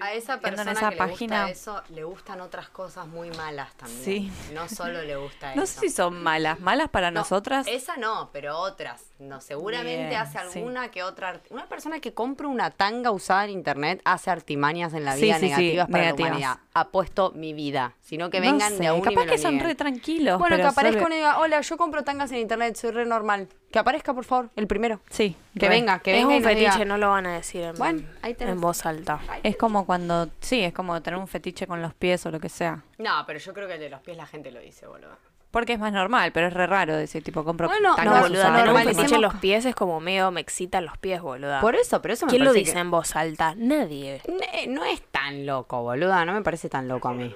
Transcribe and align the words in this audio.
A 0.00 0.12
esa 0.14 0.40
persona 0.40 0.72
esa 0.72 0.90
que 0.90 0.96
página. 0.96 1.46
le 1.46 1.52
gusta 1.52 1.80
eso, 1.82 1.82
le 1.94 2.04
gustan 2.04 2.40
otras 2.40 2.68
cosas 2.68 3.06
muy 3.06 3.30
malas 3.30 3.72
también. 3.76 4.02
Sí. 4.04 4.32
No 4.52 4.68
solo 4.68 5.02
le 5.02 5.16
gusta 5.16 5.54
No 5.54 5.62
eso. 5.62 5.74
sé 5.80 5.88
si 5.88 5.90
son 5.90 6.22
malas. 6.22 6.60
Malas 6.60 6.88
para 6.88 7.10
No, 7.10 7.20
nosotras. 7.20 7.66
Esa 7.68 7.96
no, 7.96 8.30
pero 8.32 8.58
otras. 8.58 9.02
No, 9.18 9.40
seguramente 9.40 10.08
Bien, 10.08 10.20
hace 10.20 10.38
sí. 10.50 10.58
alguna 10.58 10.90
que 10.90 11.02
otra. 11.02 11.40
Una 11.50 11.68
persona 11.68 12.00
que 12.00 12.12
compra 12.14 12.48
una 12.48 12.70
tanga 12.70 13.10
usada 13.10 13.44
en 13.44 13.50
internet 13.50 14.00
hace 14.04 14.30
artimañas 14.30 14.94
en 14.94 15.04
la 15.04 15.14
vida 15.16 15.38
sí, 15.38 15.46
negativas 15.46 15.88
para 15.88 16.04
negativas. 16.04 16.30
la 16.30 16.36
humanidad. 16.36 16.58
Apuesto 16.74 17.32
mi 17.34 17.52
vida. 17.52 17.94
Sino 18.00 18.30
que 18.30 18.40
No 18.40 18.50
vengan 18.50 18.72
sé, 18.72 18.78
de 18.78 18.86
a 18.88 18.94
uno 18.94 19.02
y 19.10 19.14
capaz 19.14 19.24
me 19.26 19.30
que 19.30 19.36
lo 19.36 19.42
son 19.42 19.60
re 19.60 19.74
tranquilos. 19.74 20.38
Bueno, 20.38 20.56
que 20.56 20.62
aparezca 20.62 21.02
solo- 21.02 21.14
y 21.14 21.18
diga, 21.18 21.38
hola, 21.38 21.60
yo 21.60 21.76
compro 21.76 22.02
tangas 22.04 22.30
en 22.32 22.38
internet, 22.38 22.76
soy 22.76 22.90
re 22.90 23.06
normal. 23.06 23.48
Que 23.72 23.78
aparezca, 23.78 24.12
por 24.12 24.24
favor, 24.24 24.50
el 24.54 24.66
primero. 24.66 25.00
Sí, 25.10 25.34
Que 25.58 25.66
re. 25.66 25.76
venga, 25.76 25.98
que 26.00 26.12
es 26.12 26.18
venga 26.18 26.34
y 26.34 26.36
un 26.38 26.42
diga, 26.56 26.70
fetiche, 26.72 26.84
no 26.84 26.98
lo 26.98 27.08
van 27.10 27.26
a 27.26 27.32
decir 27.34 27.62
en, 27.62 27.74
Bueno, 27.76 28.02
ahí 28.20 28.34
tenés. 28.34 28.54
en 28.54 28.60
voz 28.60 28.84
alta. 28.84 29.18
Es 29.42 29.56
como 29.56 29.86
cuando, 29.86 30.28
sí, 30.40 30.60
es 30.62 30.72
como 30.74 31.00
tener 31.02 31.18
un 31.18 31.26
fetiche 31.26 31.66
con 31.66 31.80
los 31.80 31.94
pies 31.94 32.24
o 32.26 32.30
lo 32.30 32.38
que 32.38 32.48
sea. 32.50 32.82
No, 32.98 33.24
pero 33.26 33.38
yo 33.38 33.54
creo 33.54 33.66
que 33.66 33.74
el 33.74 33.80
de 33.80 33.88
los 33.90 34.00
pies 34.00 34.16
la 34.16 34.26
gente 34.26 34.52
lo 34.52 34.60
dice, 34.60 34.86
boludo. 34.86 35.16
Porque 35.50 35.74
es 35.74 35.78
más 35.78 35.92
normal, 35.92 36.32
pero 36.32 36.46
es 36.46 36.54
re 36.54 36.66
raro 36.66 36.96
decir, 36.96 37.22
tipo, 37.22 37.44
compro 37.44 37.68
Bueno, 37.68 37.94
No, 37.96 38.04
no, 38.04 38.20
boluda, 38.22 38.56
tener 38.56 38.70
un 38.74 38.82
fetiche 38.82 39.14
en 39.16 39.20
los 39.22 39.34
pies 39.34 39.64
es 39.66 39.74
como 39.74 40.00
medio 40.00 40.30
me 40.30 40.40
excitan 40.40 40.84
los 40.86 40.96
pies, 40.98 41.20
boluda. 41.20 41.60
Por 41.60 41.74
eso, 41.74 42.00
pero 42.00 42.14
eso 42.14 42.24
me 42.26 42.30
¿Quién 42.30 42.44
lo 42.44 42.52
dice 42.54 42.72
que- 42.72 42.78
en 42.78 42.90
voz 42.90 43.16
alta? 43.16 43.54
Nadie. 43.56 44.22
Ne- 44.28 44.66
No 44.68 44.84
es 44.84 45.02
tan 45.10 45.44
loco, 45.44 45.82
boluda. 45.82 46.24
No 46.24 46.32
me 46.32 46.40
parece 46.42 46.68
tan 46.70 46.88
loco 46.88 47.08
a 47.08 47.12
mí. 47.12 47.34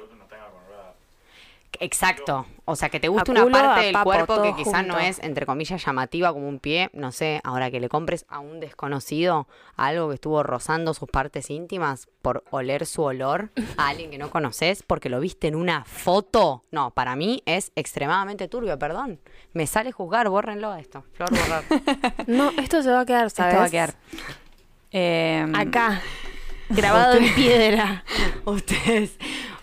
Exacto. 1.80 2.47
O 2.65 2.75
sea, 2.75 2.89
que 2.89 2.98
te 2.98 3.09
guste 3.09 3.30
A 3.39 3.45
una 3.45 3.53
parte 3.62 3.85
del 3.87 3.93
papo, 3.93 4.05
cuerpo 4.05 4.43
que 4.43 4.55
quizás 4.57 4.85
no 4.87 4.98
es, 4.98 5.21
entre 5.23 5.47
comillas, 5.47 5.85
llamativa 5.85 6.33
como 6.33 6.49
un 6.49 6.59
pie. 6.59 6.91
No 6.93 7.12
sé, 7.12 7.41
ahora 7.45 7.71
que 7.71 7.79
le 7.80 7.89
compres 7.89 8.27
a 8.29 8.41
un 8.41 8.59
desconocido 8.61 9.47
algo 9.77 10.09
que 10.09 10.15
estuvo 10.16 10.43
rozando 10.43 10.93
sus 10.95 11.09
partes 11.09 11.49
íntimas 11.51 12.09
por 12.23 12.43
oler 12.51 12.87
su 12.87 13.02
olor 13.02 13.51
a 13.77 13.89
alguien 13.89 14.11
que 14.11 14.19
no 14.19 14.30
conoces 14.30 14.83
porque 14.83 15.09
lo 15.09 15.21
viste 15.21 15.47
en 15.47 15.55
una 15.55 15.85
foto. 15.85 16.65
No, 16.73 16.91
para 16.91 17.15
mí 17.15 17.43
es 17.46 17.71
extremadamente 17.77 18.49
turbio, 18.49 18.79
perdón. 18.79 19.21
Me 19.52 19.66
sale 19.68 19.93
juzgar, 19.93 20.29
bórrenlo 20.29 20.71
a 20.73 20.80
esto. 20.80 21.05
Flor, 21.13 21.30
borrar. 21.30 21.65
No, 22.27 22.51
esto 22.59 22.83
se 22.83 22.90
va 22.90 23.01
a 23.01 23.07
quedar, 23.07 23.30
¿sabes? 23.30 23.52
Esto 23.55 23.61
va 23.61 23.66
a 23.66 23.71
quedar. 23.71 23.95
Eh, 24.90 25.46
Acá, 25.55 26.01
grabado 26.68 27.15
en 27.16 27.35
piedra. 27.35 28.05
ustedes, 28.45 29.16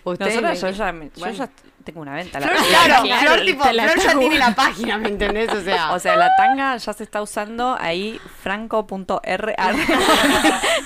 ustedes. 0.04 0.40
Nosotras, 0.40 0.62
me- 0.62 0.70
yo 0.70 0.76
ya, 0.76 0.92
me- 0.92 1.04
yo 1.06 1.12
Bueno. 1.18 1.34
ya 1.34 1.50
tengo 1.84 2.00
una 2.00 2.14
venta. 2.14 2.40
La- 2.40 2.48
Flor, 2.48 2.62
claro, 2.66 3.02
Claro, 3.04 3.20
Flor, 3.26 3.40
tipo, 3.46 3.64
te 3.64 3.72
la 3.74 3.82
Flor 3.88 4.04
ya 4.04 4.18
tiene 4.18 4.38
la 4.38 4.54
página, 4.56 4.98
¿me 4.98 5.08
entendés? 5.08 5.50
O 5.52 5.60
sea, 5.62 5.92
O 5.92 5.98
sea, 5.98 6.16
la 6.16 6.30
tanga 6.36 6.76
ya 6.76 6.92
se 6.92 7.04
está 7.04 7.22
usando 7.22 7.76
ahí, 7.80 8.20
franco.r. 8.42 9.54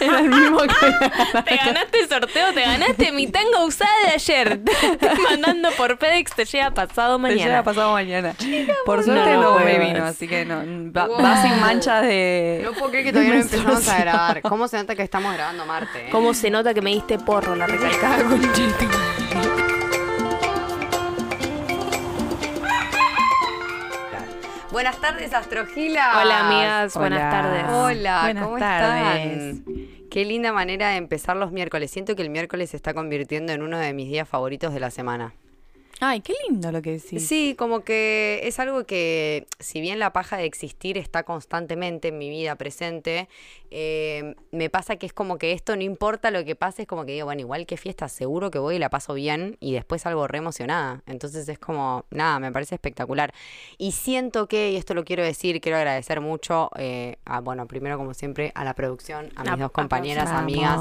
Era 0.01 0.19
el 0.21 0.29
mismo 0.29 0.59
que... 0.59 1.43
Te 1.43 1.57
ganaste 1.57 2.01
el 2.01 2.09
sorteo, 2.09 2.53
te 2.53 2.61
ganaste 2.63 3.13
mi 3.13 3.27
tanga 3.29 3.65
usada 3.65 3.91
de 4.07 4.11
ayer. 4.15 4.61
Te 4.65 4.73
estoy 5.07 5.25
mandando 5.31 5.71
por 5.73 5.97
FedEx, 5.99 6.35
te 6.35 6.45
llega 6.45 6.71
pasado 6.73 7.17
Te 7.17 7.23
mañana. 7.23 7.45
llega 7.45 7.63
pasado 7.63 7.93
mañana. 7.93 8.35
Por 8.85 9.03
suerte 9.05 9.33
no 9.37 9.59
me 9.61 9.79
vino, 9.79 10.05
así 10.05 10.27
que 10.29 10.45
no. 10.45 10.59
Va, 10.93 11.07
Wow. 11.07 11.23
va 11.23 11.43
sin 11.43 11.61
manchas 11.61 12.03
de. 12.03 12.61
no 12.65 12.73
puedo 12.73 12.91
creer 12.91 13.05
que 13.07 13.13
todavía 13.13 13.35
no 13.35 13.41
empezamos 13.41 13.89
a 13.89 13.99
grabar. 14.01 14.43
¿Cómo 14.43 14.69
se 14.69 14.77
nota 14.79 14.95
que 14.95 15.03
estamos 15.03 15.33
grabando 15.35 15.65
Marte? 15.65 16.09
eh? 16.09 16.11
¿Cómo 16.11 16.35
se 16.35 16.51
nota 16.51 16.75
que 16.75 16.83
me 16.83 16.91
diste 16.91 17.19
porro 17.19 17.55
la 17.57 17.67
recalcada 17.67 18.19
Buenas 24.79 25.01
tardes, 25.01 25.34
Astrogila. 25.34 26.21
Hola, 26.23 26.47
amigas, 26.47 26.95
Hola. 26.95 27.09
buenas 27.09 27.31
tardes. 27.33 27.65
Hola, 27.69 28.21
Buenas 28.23 28.45
¿cómo 28.45 28.59
tardes. 28.59 29.57
están? 29.57 29.65
Qué 30.09 30.25
linda 30.25 30.53
manera 30.53 30.91
de 30.91 30.98
empezar 30.98 31.37
los 31.37 31.51
miércoles. 31.51 31.91
Siento 31.91 32.15
que 32.15 32.23
el 32.23 32.31
miércoles 32.31 32.70
se 32.70 32.77
está 32.77 32.95
convirtiendo 32.95 33.53
en 33.53 33.62
uno 33.62 33.77
de 33.77 33.93
mis 33.93 34.09
días 34.09 34.29
favoritos 34.29 34.73
de 34.73 34.79
la 34.79 34.93
semana. 34.93 35.35
Ay, 36.01 36.21
qué 36.21 36.33
lindo 36.47 36.71
lo 36.71 36.81
que 36.81 36.93
decís. 36.93 37.27
Sí, 37.27 37.57
como 37.59 37.81
que 37.81 38.41
es 38.45 38.61
algo 38.61 38.85
que, 38.85 39.47
si 39.59 39.81
bien 39.81 39.98
la 39.98 40.13
paja 40.13 40.36
de 40.36 40.45
existir 40.45 40.97
está 40.97 41.25
constantemente 41.25 42.09
en 42.09 42.19
mi 42.19 42.31
vida 42.31 42.55
presente, 42.55 43.29
eh, 43.73 44.37
me 44.53 44.70
pasa 44.70 44.97
que 44.97 45.07
es 45.07 45.13
como 45.13 45.39
que 45.39 45.53
esto 45.53 45.75
no 45.75 45.83
importa 45.83 46.31
lo 46.31 46.45
que 46.45 46.55
pase, 46.55 46.83
es 46.83 46.89
como 46.89 47.05
que 47.05 47.13
digo, 47.13 47.27
bueno, 47.27 47.41
igual 47.41 47.67
que 47.67 47.77
fiesta, 47.77 48.08
seguro 48.08 48.51
que 48.53 48.61
voy 48.61 48.77
y 48.77 48.79
la 48.79 48.91
paso 48.91 49.14
bien 49.14 49.57
y 49.58 49.73
después 49.73 50.03
salgo 50.03 50.29
re 50.29 50.39
emocionada. 50.39 51.03
Entonces 51.07 51.48
es 51.48 51.58
como, 51.58 52.05
nada, 52.11 52.39
me 52.39 52.53
parece 52.53 52.77
espectacular. 52.77 53.35
Y 53.77 53.92
siento 53.92 54.47
que, 54.47 54.70
y 54.70 54.77
esto 54.77 54.95
lo 54.95 55.05
quiero 55.05 55.25
decir, 55.25 55.61
quiero 55.61 55.79
agradecer 55.79 56.20
mucho, 56.20 56.70
eh, 56.77 57.17
a, 57.25 57.41
bueno, 57.41 57.67
primero 57.67 57.98
como 57.98 58.14
siempre, 58.14 58.53
a 58.55 58.63
la 58.63 58.75
producción, 58.75 59.33
a 59.35 59.42
mis 59.42 59.58
dos 59.58 59.73
compañeras, 59.73 60.31
amigas, 60.31 60.81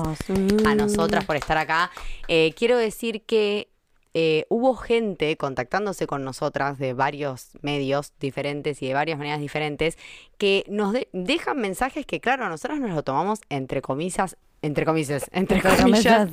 a 0.66 0.75
nosotras 0.75 1.25
por 1.25 1.38
estar 1.38 1.57
acá. 1.57 1.89
Eh, 2.27 2.53
quiero 2.56 2.77
decir 2.77 3.23
que 3.23 3.69
eh, 4.13 4.45
hubo 4.50 4.75
gente 4.75 5.35
contactándose 5.38 6.07
con 6.07 6.23
nosotras 6.23 6.78
de 6.79 6.94
varios 6.94 7.50
medios 7.62 8.13
diferentes 8.19 8.81
y 8.81 8.88
de 8.88 8.94
varias 8.94 9.18
maneras 9.18 9.40
diferentes 9.40 9.97
que 10.38 10.63
nos 10.68 10.94
de- 10.94 11.07
dejan 11.13 11.59
mensajes 11.59 12.06
que, 12.06 12.19
claro, 12.19 12.47
nosotros 12.50 12.79
nos 12.79 12.91
lo 12.91 13.03
tomamos 13.03 13.40
entre 13.50 13.81
comillas, 13.81 14.38
entre 14.62 14.85
comillas, 14.85 15.29
entre 15.34 15.62
comillas, 15.62 16.29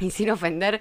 y 0.00 0.10
sin 0.10 0.30
ofender 0.30 0.80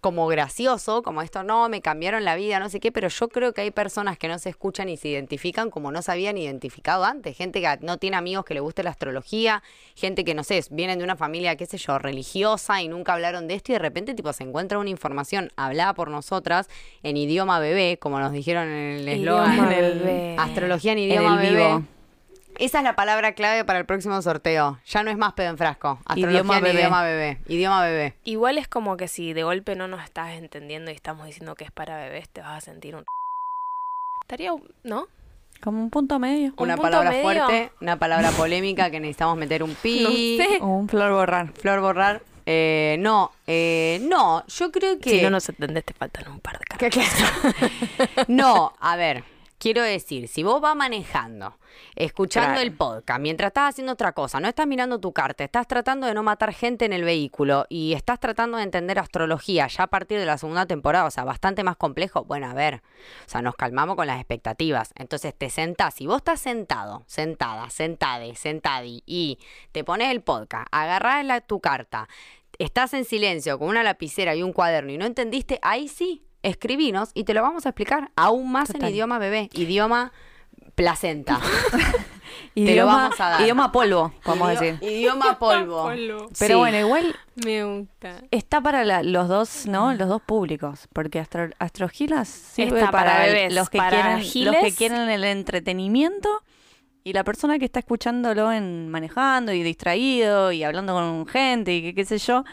como 0.00 0.26
gracioso, 0.26 1.02
como 1.02 1.22
esto 1.22 1.42
no, 1.42 1.68
me 1.68 1.82
cambiaron 1.82 2.24
la 2.24 2.34
vida, 2.34 2.58
no 2.58 2.68
sé 2.68 2.80
qué, 2.80 2.90
pero 2.90 3.08
yo 3.08 3.28
creo 3.28 3.52
que 3.52 3.60
hay 3.60 3.70
personas 3.70 4.16
que 4.18 4.28
no 4.28 4.38
se 4.38 4.48
escuchan 4.48 4.88
y 4.88 4.96
se 4.96 5.08
identifican 5.08 5.70
como 5.70 5.92
no 5.92 6.00
se 6.02 6.10
habían 6.12 6.38
identificado 6.38 7.04
antes, 7.04 7.36
gente 7.36 7.60
que 7.60 7.78
no 7.82 7.98
tiene 7.98 8.16
amigos 8.16 8.44
que 8.44 8.54
le 8.54 8.60
guste 8.60 8.82
la 8.82 8.90
astrología, 8.90 9.62
gente 9.94 10.24
que 10.24 10.34
no 10.34 10.42
sé, 10.42 10.64
vienen 10.70 10.98
de 10.98 11.04
una 11.04 11.16
familia, 11.16 11.56
qué 11.56 11.66
sé 11.66 11.76
yo, 11.76 11.98
religiosa 11.98 12.80
y 12.82 12.88
nunca 12.88 13.12
hablaron 13.12 13.46
de 13.46 13.54
esto 13.54 13.72
y 13.72 13.74
de 13.74 13.80
repente 13.80 14.14
tipo 14.14 14.32
se 14.32 14.44
encuentra 14.44 14.78
una 14.78 14.90
información 14.90 15.50
hablada 15.56 15.94
por 15.94 16.10
nosotras 16.10 16.68
en 17.02 17.16
idioma 17.16 17.60
bebé, 17.60 17.98
como 18.00 18.20
nos 18.20 18.32
dijeron 18.32 18.68
en 18.68 19.00
el 19.00 19.08
eslogan, 19.08 19.72
en 19.72 20.38
astrología 20.38 20.92
en 20.92 20.98
En 20.98 21.04
idioma 21.04 21.42
el 21.42 21.48
bebé. 21.48 21.66
vivo. 21.66 21.99
Esa 22.58 22.78
es 22.78 22.84
la 22.84 22.94
palabra 22.94 23.32
clave 23.32 23.64
para 23.64 23.78
el 23.78 23.86
próximo 23.86 24.20
sorteo. 24.20 24.78
Ya 24.86 25.02
no 25.02 25.10
es 25.10 25.16
más 25.16 25.32
pedo 25.32 25.48
en 25.50 25.58
frasco. 25.58 25.98
Astrología 26.04 26.30
Idioma 26.40 26.60
bebé. 26.60 26.78
idioma 26.80 27.02
bebé. 27.02 27.38
Idioma 27.48 27.82
bebé. 27.82 28.14
Igual 28.24 28.58
es 28.58 28.68
como 28.68 28.96
que 28.96 29.08
si 29.08 29.32
de 29.32 29.42
golpe 29.44 29.76
no 29.76 29.88
nos 29.88 30.04
estás 30.04 30.32
entendiendo 30.32 30.90
y 30.90 30.94
estamos 30.94 31.26
diciendo 31.26 31.54
que 31.54 31.64
es 31.64 31.70
para 31.70 31.96
bebés, 31.96 32.28
te 32.28 32.42
vas 32.42 32.58
a 32.58 32.60
sentir 32.60 32.96
un... 32.96 33.04
Estaría, 34.22 34.52
¿no? 34.84 35.06
Como 35.62 35.80
un 35.82 35.90
punto 35.90 36.18
medio. 36.18 36.52
Un 36.56 36.64
Una 36.64 36.76
punto 36.76 36.90
palabra 36.90 37.10
medio. 37.10 37.22
fuerte, 37.22 37.72
una 37.80 37.98
palabra 37.98 38.30
polémica 38.30 38.90
que 38.90 39.00
necesitamos 39.00 39.36
meter 39.36 39.62
un 39.62 39.74
pi. 39.82 40.02
No 40.02 40.10
sé. 40.44 40.58
O 40.60 40.66
un 40.68 40.88
flor 40.88 41.12
borrar. 41.12 41.52
Flor 41.54 41.80
borrar. 41.80 42.22
Eh, 42.46 42.96
no, 42.98 43.30
eh, 43.46 44.00
no, 44.02 44.44
yo 44.46 44.72
creo 44.72 44.98
que. 44.98 45.10
Si 45.10 45.22
no 45.22 45.30
nos 45.30 45.48
entendés, 45.48 45.84
te 45.84 45.92
faltan 45.94 46.28
un 46.28 46.40
par 46.40 46.58
de 46.58 46.64
cartas. 46.64 47.06
no, 48.28 48.72
a 48.80 48.96
ver, 48.96 49.22
quiero 49.60 49.82
decir, 49.82 50.26
si 50.26 50.42
vos 50.42 50.60
vas 50.60 50.74
manejando, 50.74 51.58
escuchando 51.94 52.54
Claro. 52.54 52.62
el 52.62 52.72
podcast, 52.72 53.20
mientras 53.20 53.48
estás 53.48 53.68
haciendo 53.68 53.92
otra 53.92 54.12
cosa, 54.12 54.40
no 54.40 54.48
estás 54.48 54.66
mirando 54.66 54.98
tu 54.98 55.12
carta, 55.12 55.44
estás 55.44 55.68
tratando 55.68 56.06
de 56.06 56.14
no 56.14 56.22
matar 56.22 56.54
gente 56.54 56.86
en 56.86 56.94
el 56.94 57.04
vehículo 57.04 57.66
y 57.68 57.92
estás 57.92 58.18
tratando 58.18 58.56
de 58.56 58.64
entender 58.64 58.98
astrología 58.98 59.66
ya 59.66 59.84
a 59.84 59.86
partir 59.86 60.18
de 60.18 60.24
la 60.24 60.38
segunda 60.38 60.64
temporada, 60.64 61.04
o 61.04 61.10
sea, 61.10 61.24
bastante 61.24 61.62
más 61.62 61.76
complejo, 61.76 62.24
bueno, 62.24 62.48
a 62.48 62.54
ver, 62.54 62.76
o 63.26 63.28
sea, 63.28 63.42
nos 63.42 63.54
calmamos 63.54 63.96
con 63.96 64.06
las 64.06 64.16
expectativas. 64.16 64.92
Entonces 64.96 65.34
te 65.36 65.50
sentás, 65.50 65.94
si 65.94 66.06
vos 66.06 66.16
estás 66.16 66.40
sentado, 66.40 67.04
sentada, 67.06 67.68
sentade, 67.68 68.34
sentadi 68.36 69.02
y 69.04 69.38
te 69.72 69.84
pones 69.84 70.10
el 70.10 70.22
podcast, 70.22 70.66
agarrás 70.72 71.22
la, 71.24 71.42
tu 71.42 71.60
carta, 71.60 72.08
estás 72.58 72.94
en 72.94 73.04
silencio 73.04 73.58
con 73.58 73.68
una 73.68 73.82
lapicera 73.82 74.34
y 74.34 74.42
un 74.42 74.54
cuaderno 74.54 74.90
y 74.90 74.96
no 74.96 75.04
entendiste, 75.04 75.58
ahí 75.62 75.86
sí, 75.86 76.24
escribinos 76.42 77.10
y 77.14 77.24
te 77.24 77.34
lo 77.34 77.42
vamos 77.42 77.66
a 77.66 77.70
explicar 77.70 78.10
aún 78.16 78.50
más 78.52 78.68
Total. 78.68 78.84
en 78.88 78.94
idioma 78.94 79.18
bebé, 79.18 79.48
idioma 79.52 80.12
placenta. 80.74 81.40
Idioma, 82.54 82.94
vamos 82.96 83.20
a 83.20 83.28
dar. 83.30 83.40
idioma 83.42 83.72
polvo, 83.72 84.12
podemos 84.24 84.48
Idio- 84.52 84.60
decir. 84.60 84.78
Idioma 84.88 85.38
polvo. 85.38 85.88
Pero 85.88 86.28
Sí. 86.32 86.54
bueno, 86.54 86.78
igual 86.78 87.14
Me 87.44 87.64
gusta. 87.64 88.22
está 88.30 88.60
para 88.60 88.84
la- 88.84 89.02
los 89.02 89.28
dos, 89.28 89.66
¿no? 89.66 89.94
Los 89.94 90.08
dos 90.08 90.22
públicos. 90.22 90.88
Porque 90.92 91.18
Astro, 91.20 91.48
Astrogilas 91.58 92.28
sirve 92.28 92.80
Está 92.80 92.90
para, 92.90 93.12
para 93.12 93.26
bebés, 93.26 93.54
los, 93.54 93.68
que 93.70 93.78
para 93.78 93.90
quieren, 94.20 94.46
los 94.52 94.56
que 94.62 94.72
quieren 94.74 95.08
el 95.10 95.24
entretenimiento 95.24 96.28
y 97.04 97.12
la 97.12 97.24
persona 97.24 97.58
que 97.58 97.64
está 97.64 97.80
escuchándolo 97.80 98.52
en 98.52 98.88
manejando 98.88 99.52
y 99.52 99.62
distraído 99.62 100.50
y 100.52 100.62
hablando 100.64 100.92
con 100.94 101.26
gente 101.26 101.74
y 101.74 101.82
que 101.82 101.94
qué 101.94 102.04
sé 102.04 102.18
yo. 102.18 102.44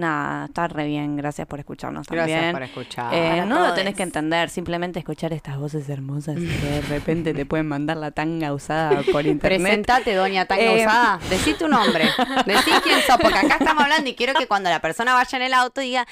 Nada, 0.00 0.46
está 0.46 0.66
re 0.66 0.86
bien. 0.86 1.16
Gracias 1.16 1.46
por 1.46 1.58
escucharnos 1.60 2.08
Gracias 2.08 2.36
también. 2.36 2.52
por 2.52 2.62
escuchar. 2.62 3.12
Eh, 3.14 3.44
no 3.46 3.60
lo 3.66 3.74
tenés 3.74 3.94
que 3.94 4.02
entender, 4.02 4.48
simplemente 4.48 4.98
escuchar 4.98 5.32
estas 5.34 5.58
voces 5.58 5.88
hermosas 5.88 6.36
que 6.36 6.42
de 6.46 6.80
repente 6.82 7.34
te 7.34 7.44
pueden 7.44 7.68
mandar 7.68 7.98
la 7.98 8.10
tanga 8.10 8.52
usada 8.54 9.02
por 9.12 9.26
internet. 9.26 9.60
Presentate, 9.60 10.14
doña 10.14 10.46
Tanga 10.46 10.62
Eh, 10.62 10.80
Usada. 10.86 11.20
Decí 11.28 11.54
tu 11.54 11.68
nombre. 11.68 12.04
Decí 12.46 12.70
quién 12.82 13.00
sos, 13.06 13.18
porque 13.20 13.38
acá 13.38 13.56
estamos 13.60 13.82
hablando 13.84 14.08
y 14.08 14.14
quiero 14.14 14.32
que 14.34 14.46
cuando 14.46 14.70
la 14.70 14.80
persona 14.80 15.12
vaya 15.14 15.36
en 15.36 15.42
el 15.44 15.52
auto 15.54 15.80
diga, 15.82 16.06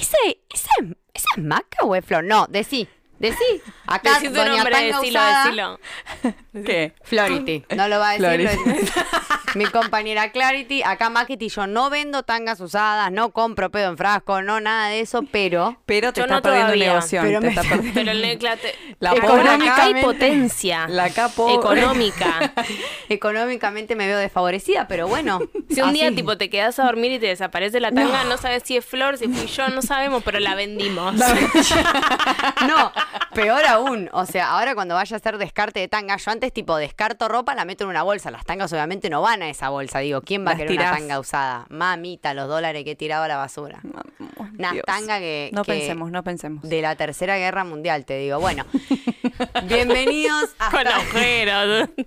¿ese, 0.00 0.16
ese, 0.52 0.68
esa 1.12 1.28
es 1.36 1.42
Maca 1.42 1.84
o 1.84 1.96
es 1.96 2.04
Flor? 2.04 2.22
No, 2.24 2.46
decí. 2.48 2.88
Decí, 3.22 3.62
acá 3.86 4.14
Decí 4.14 4.26
tu 4.28 4.34
doña 4.34 4.50
nombre, 4.56 4.72
tanga 4.72 4.98
decilo, 4.98 5.20
usada, 5.20 5.44
decilo. 5.44 5.80
¿Qué? 6.66 6.92
Flority. 7.04 7.64
No 7.76 7.88
lo 7.88 7.98
va 8.00 8.10
a 8.10 8.12
decir. 8.18 8.26
Flority. 8.26 8.68
lo 8.68 8.74
dice 8.76 9.00
Mi 9.54 9.66
compañera 9.66 10.32
Clarity. 10.32 10.82
Acá 10.82 11.08
Maquety, 11.10 11.48
yo 11.50 11.66
no 11.66 11.88
vendo 11.90 12.22
tangas 12.22 12.58
usadas, 12.60 13.12
no 13.12 13.30
compro 13.32 13.70
pedo 13.70 13.90
en 13.90 13.98
frasco, 13.98 14.40
no 14.42 14.60
nada 14.60 14.88
de 14.88 15.00
eso, 15.00 15.22
pero 15.30 15.76
Pero 15.86 16.12
te 16.12 16.20
Yo 16.20 16.24
estás 16.24 16.38
no 16.38 16.42
perdiendo 16.42 16.68
todavía, 16.72 16.88
negocio. 16.94 17.20
pero 17.22 17.40
te 17.40 17.46
me- 17.46 17.54
perdiendo- 17.62 17.90
Pero 17.94 18.10
el 18.12 18.22
necla 18.22 18.56
te... 18.56 18.74
La 18.98 19.12
económica 19.12 19.76
pobre- 19.86 20.00
y 20.00 20.02
potencia. 20.02 20.88
La 20.88 21.10
capo. 21.10 21.54
Económica. 21.60 22.52
económicamente 23.08 23.94
me 23.94 24.06
veo 24.06 24.18
desfavorecida, 24.18 24.88
pero 24.88 25.06
bueno. 25.06 25.40
Si 25.70 25.80
un 25.82 25.92
día 25.92 26.06
así. 26.06 26.16
tipo 26.16 26.36
te 26.38 26.48
quedas 26.50 26.78
a 26.78 26.84
dormir 26.84 27.12
y 27.12 27.18
te 27.18 27.26
desaparece 27.26 27.78
la 27.78 27.92
tanga, 27.92 28.24
no, 28.24 28.36
sabes 28.38 28.62
si 28.64 28.76
es 28.78 28.84
Flor, 28.84 29.18
si 29.18 29.28
fui 29.28 29.46
yo, 29.46 29.68
no 29.68 29.82
sabemos, 29.82 30.22
pero 30.24 30.40
la 30.40 30.54
vendimos. 30.54 31.14
No, 31.14 32.92
peor 33.34 33.64
aún. 33.66 34.08
O 34.12 34.26
sea, 34.26 34.50
ahora 34.52 34.74
cuando 34.74 34.94
vaya 34.94 35.16
a 35.16 35.18
hacer 35.18 35.38
descarte 35.38 35.80
de 35.80 35.88
tanga, 35.88 36.16
yo 36.16 36.30
antes 36.30 36.52
tipo 36.52 36.76
descarto 36.76 37.28
ropa, 37.28 37.54
la 37.54 37.64
meto 37.64 37.84
en 37.84 37.90
una 37.90 38.02
bolsa. 38.02 38.30
Las 38.30 38.44
tangas 38.44 38.72
obviamente 38.72 39.10
no 39.10 39.22
van 39.22 39.42
a 39.42 39.48
esa 39.48 39.68
bolsa. 39.68 39.98
Digo, 40.00 40.22
¿quién 40.22 40.46
va 40.46 40.52
a 40.52 40.56
querer 40.56 40.72
una 40.78 40.92
tanga 40.92 41.18
usada? 41.18 41.66
Mamita, 41.68 42.34
los 42.34 42.48
dólares 42.48 42.84
que 42.84 42.92
he 42.92 42.96
tirado 42.96 43.24
a 43.24 43.28
la 43.28 43.36
basura. 43.36 43.80
Una 44.58 44.72
Dios. 44.72 44.84
tanga 44.86 45.18
que, 45.18 45.50
No 45.52 45.64
que- 45.64 45.72
pensemos, 45.72 46.10
no 46.10 46.22
pensemos. 46.24 46.62
de 46.68 46.82
la 46.82 46.94
Tercera 46.96 47.36
Guerra 47.38 47.64
Mundial, 47.64 48.04
te 48.04 48.18
digo. 48.18 48.38
Bueno, 48.40 48.64
bienvenidos 49.64 50.50
a 50.58 50.70
Con 50.70 50.86
agujeros. 50.86 51.88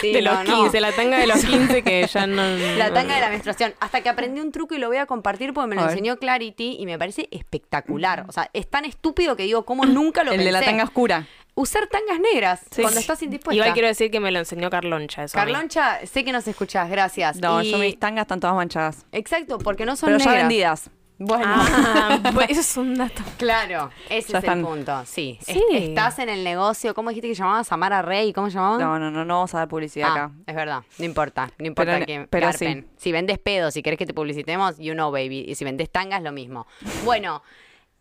Sí, 0.00 0.12
de 0.12 0.20
los 0.20 0.34
no, 0.34 0.42
no. 0.44 0.62
15, 0.64 0.80
la 0.80 0.90
tanga 0.90 1.16
de 1.16 1.28
los 1.28 1.44
15 1.44 1.82
que 1.84 2.04
ya 2.08 2.26
no... 2.26 2.42
La 2.76 2.92
tanga 2.92 3.14
de 3.14 3.20
la 3.20 3.28
menstruación. 3.28 3.72
Hasta 3.78 4.00
que 4.00 4.08
aprendí 4.08 4.40
un 4.40 4.50
truco 4.50 4.74
y 4.74 4.78
lo 4.78 4.88
voy 4.88 4.96
a 4.96 5.06
compartir 5.06 5.54
porque 5.54 5.68
me 5.68 5.76
lo 5.76 5.88
enseñó 5.88 6.16
Clarity 6.16 6.76
y 6.80 6.86
me 6.86 6.98
parece 6.98 7.28
espectacular. 7.30 8.24
O 8.28 8.32
sea, 8.32 8.50
es 8.52 8.68
tan 8.68 8.84
estúpido 8.84 9.36
que 9.36 9.44
digo, 9.44 9.64
¿cómo 9.64 9.86
nunca 9.86 10.24
lo 10.24 10.32
El 10.32 10.42
de 10.44 10.50
la 10.50 10.60
tanga 10.60 10.82
oscura. 10.82 11.28
Usar 11.54 11.86
tangas 11.86 12.18
negras 12.18 12.62
Sí. 12.72 12.82
cuando 12.82 12.98
estás 12.98 13.22
indispuesta. 13.22 13.54
Igual 13.54 13.72
quiero 13.74 13.86
decir 13.86 14.10
que 14.10 14.18
me 14.18 14.32
lo 14.32 14.40
enseñó 14.40 14.70
Carloncha 14.70 15.22
eso. 15.22 15.38
Carloncha, 15.38 16.04
sé 16.04 16.24
que 16.24 16.32
nos 16.32 16.48
escuchás, 16.48 16.90
gracias. 16.90 17.36
No, 17.36 17.62
Y- 17.62 17.70
yo 17.70 17.78
mis 17.78 17.96
tangas 17.96 18.22
están 18.24 18.40
todas 18.40 18.56
manchadas. 18.56 19.06
Exacto, 19.12 19.58
porque 19.58 19.86
no 19.86 19.94
son 19.94 20.08
Pero 20.08 20.18
ya 20.18 20.24
negras. 20.26 20.42
vendidas. 20.48 20.90
Bueno, 21.18 21.44
Ah, 21.46 22.20
pues 22.34 22.50
eso 22.50 22.60
es 22.60 22.76
un 22.76 22.94
dato. 22.94 23.22
claro, 23.38 23.90
ese 24.10 24.32
Ya 24.32 24.38
es 24.38 24.44
están. 24.44 24.58
el 24.60 24.64
punto. 24.66 25.02
Sí. 25.06 25.38
Sí. 25.40 25.62
Es- 25.72 25.82
estás 25.84 26.18
en 26.18 26.28
el 26.28 26.44
negocio, 26.44 26.94
¿cómo 26.94 27.08
dijiste 27.08 27.28
que 27.28 27.34
llamabas? 27.34 27.66
Samara 27.68 28.02
Rey, 28.02 28.32
¿cómo 28.34 28.48
se 28.50 28.56
llamaba? 28.56 28.78
No, 28.78 28.98
no, 28.98 29.10
no, 29.10 29.24
no 29.24 29.34
vamos 29.34 29.54
a 29.54 29.58
dar 29.58 29.68
publicidad 29.68 30.08
Ah, 30.10 30.12
acá. 30.12 30.30
es 30.46 30.54
verdad, 30.54 30.82
no 30.98 31.04
importa, 31.06 31.50
no 31.58 31.66
importa 31.66 31.92
Pero- 31.94 32.06
que 32.06 32.26
pero 32.28 32.46
garpen. 32.48 32.82
sí. 32.82 32.94
Si 32.98 33.12
vendes 33.12 33.38
pedos, 33.38 33.72
si 33.72 33.82
querés 33.82 33.98
que 33.98 34.04
te 34.06 34.12
publicitemos, 34.12 34.76
you 34.78 34.92
know 34.92 35.10
baby, 35.10 35.44
y 35.48 35.54
si 35.54 35.64
vendes 35.64 35.88
tangas, 35.90 36.22
lo 36.22 36.32
mismo. 36.32 36.66
Bueno, 37.04 37.42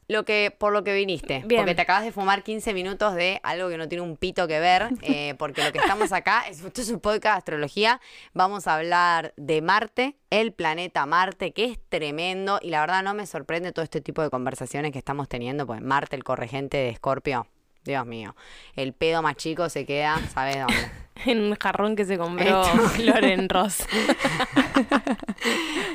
lo 0.07 0.23
que 0.23 0.55
por 0.57 0.73
lo 0.73 0.83
que 0.83 0.93
viniste, 0.93 1.43
Bien. 1.45 1.61
porque 1.61 1.75
te 1.75 1.81
acabas 1.81 2.03
de 2.03 2.11
fumar 2.11 2.43
15 2.43 2.73
minutos 2.73 3.15
de 3.15 3.39
algo 3.43 3.69
que 3.69 3.77
no 3.77 3.87
tiene 3.87 4.03
un 4.03 4.17
pito 4.17 4.47
que 4.47 4.59
ver, 4.59 4.89
eh, 5.01 5.35
porque 5.37 5.63
lo 5.63 5.71
que 5.71 5.79
estamos 5.79 6.11
acá, 6.11 6.45
es, 6.49 6.63
esto 6.63 6.81
es 6.81 6.89
un 6.89 6.99
podcast 6.99 7.35
de 7.35 7.37
astrología, 7.39 8.01
vamos 8.33 8.67
a 8.67 8.75
hablar 8.75 9.33
de 9.37 9.61
Marte, 9.61 10.15
el 10.29 10.53
planeta 10.53 11.05
Marte, 11.05 11.53
que 11.53 11.65
es 11.65 11.79
tremendo, 11.89 12.59
y 12.61 12.69
la 12.69 12.81
verdad 12.81 13.03
no 13.03 13.13
me 13.13 13.25
sorprende 13.25 13.71
todo 13.71 13.83
este 13.83 14.01
tipo 14.01 14.21
de 14.21 14.29
conversaciones 14.29 14.91
que 14.91 14.99
estamos 14.99 15.27
teniendo, 15.27 15.65
pues 15.65 15.81
Marte, 15.81 16.15
el 16.15 16.23
corregente 16.23 16.77
de 16.77 16.89
Escorpio, 16.89 17.47
Dios 17.83 18.05
mío, 18.05 18.35
el 18.75 18.93
pedo 18.93 19.21
más 19.21 19.35
chico 19.35 19.69
se 19.69 19.85
queda, 19.85 20.19
¿sabes 20.33 20.57
dónde? 20.57 20.75
En 21.25 21.39
un 21.41 21.55
jarrón 21.55 21.95
que 21.95 22.03
se 22.03 22.17
compró 22.17 22.61
Esto. 22.61 22.91
Loren 23.03 23.47
Ross. 23.47 23.87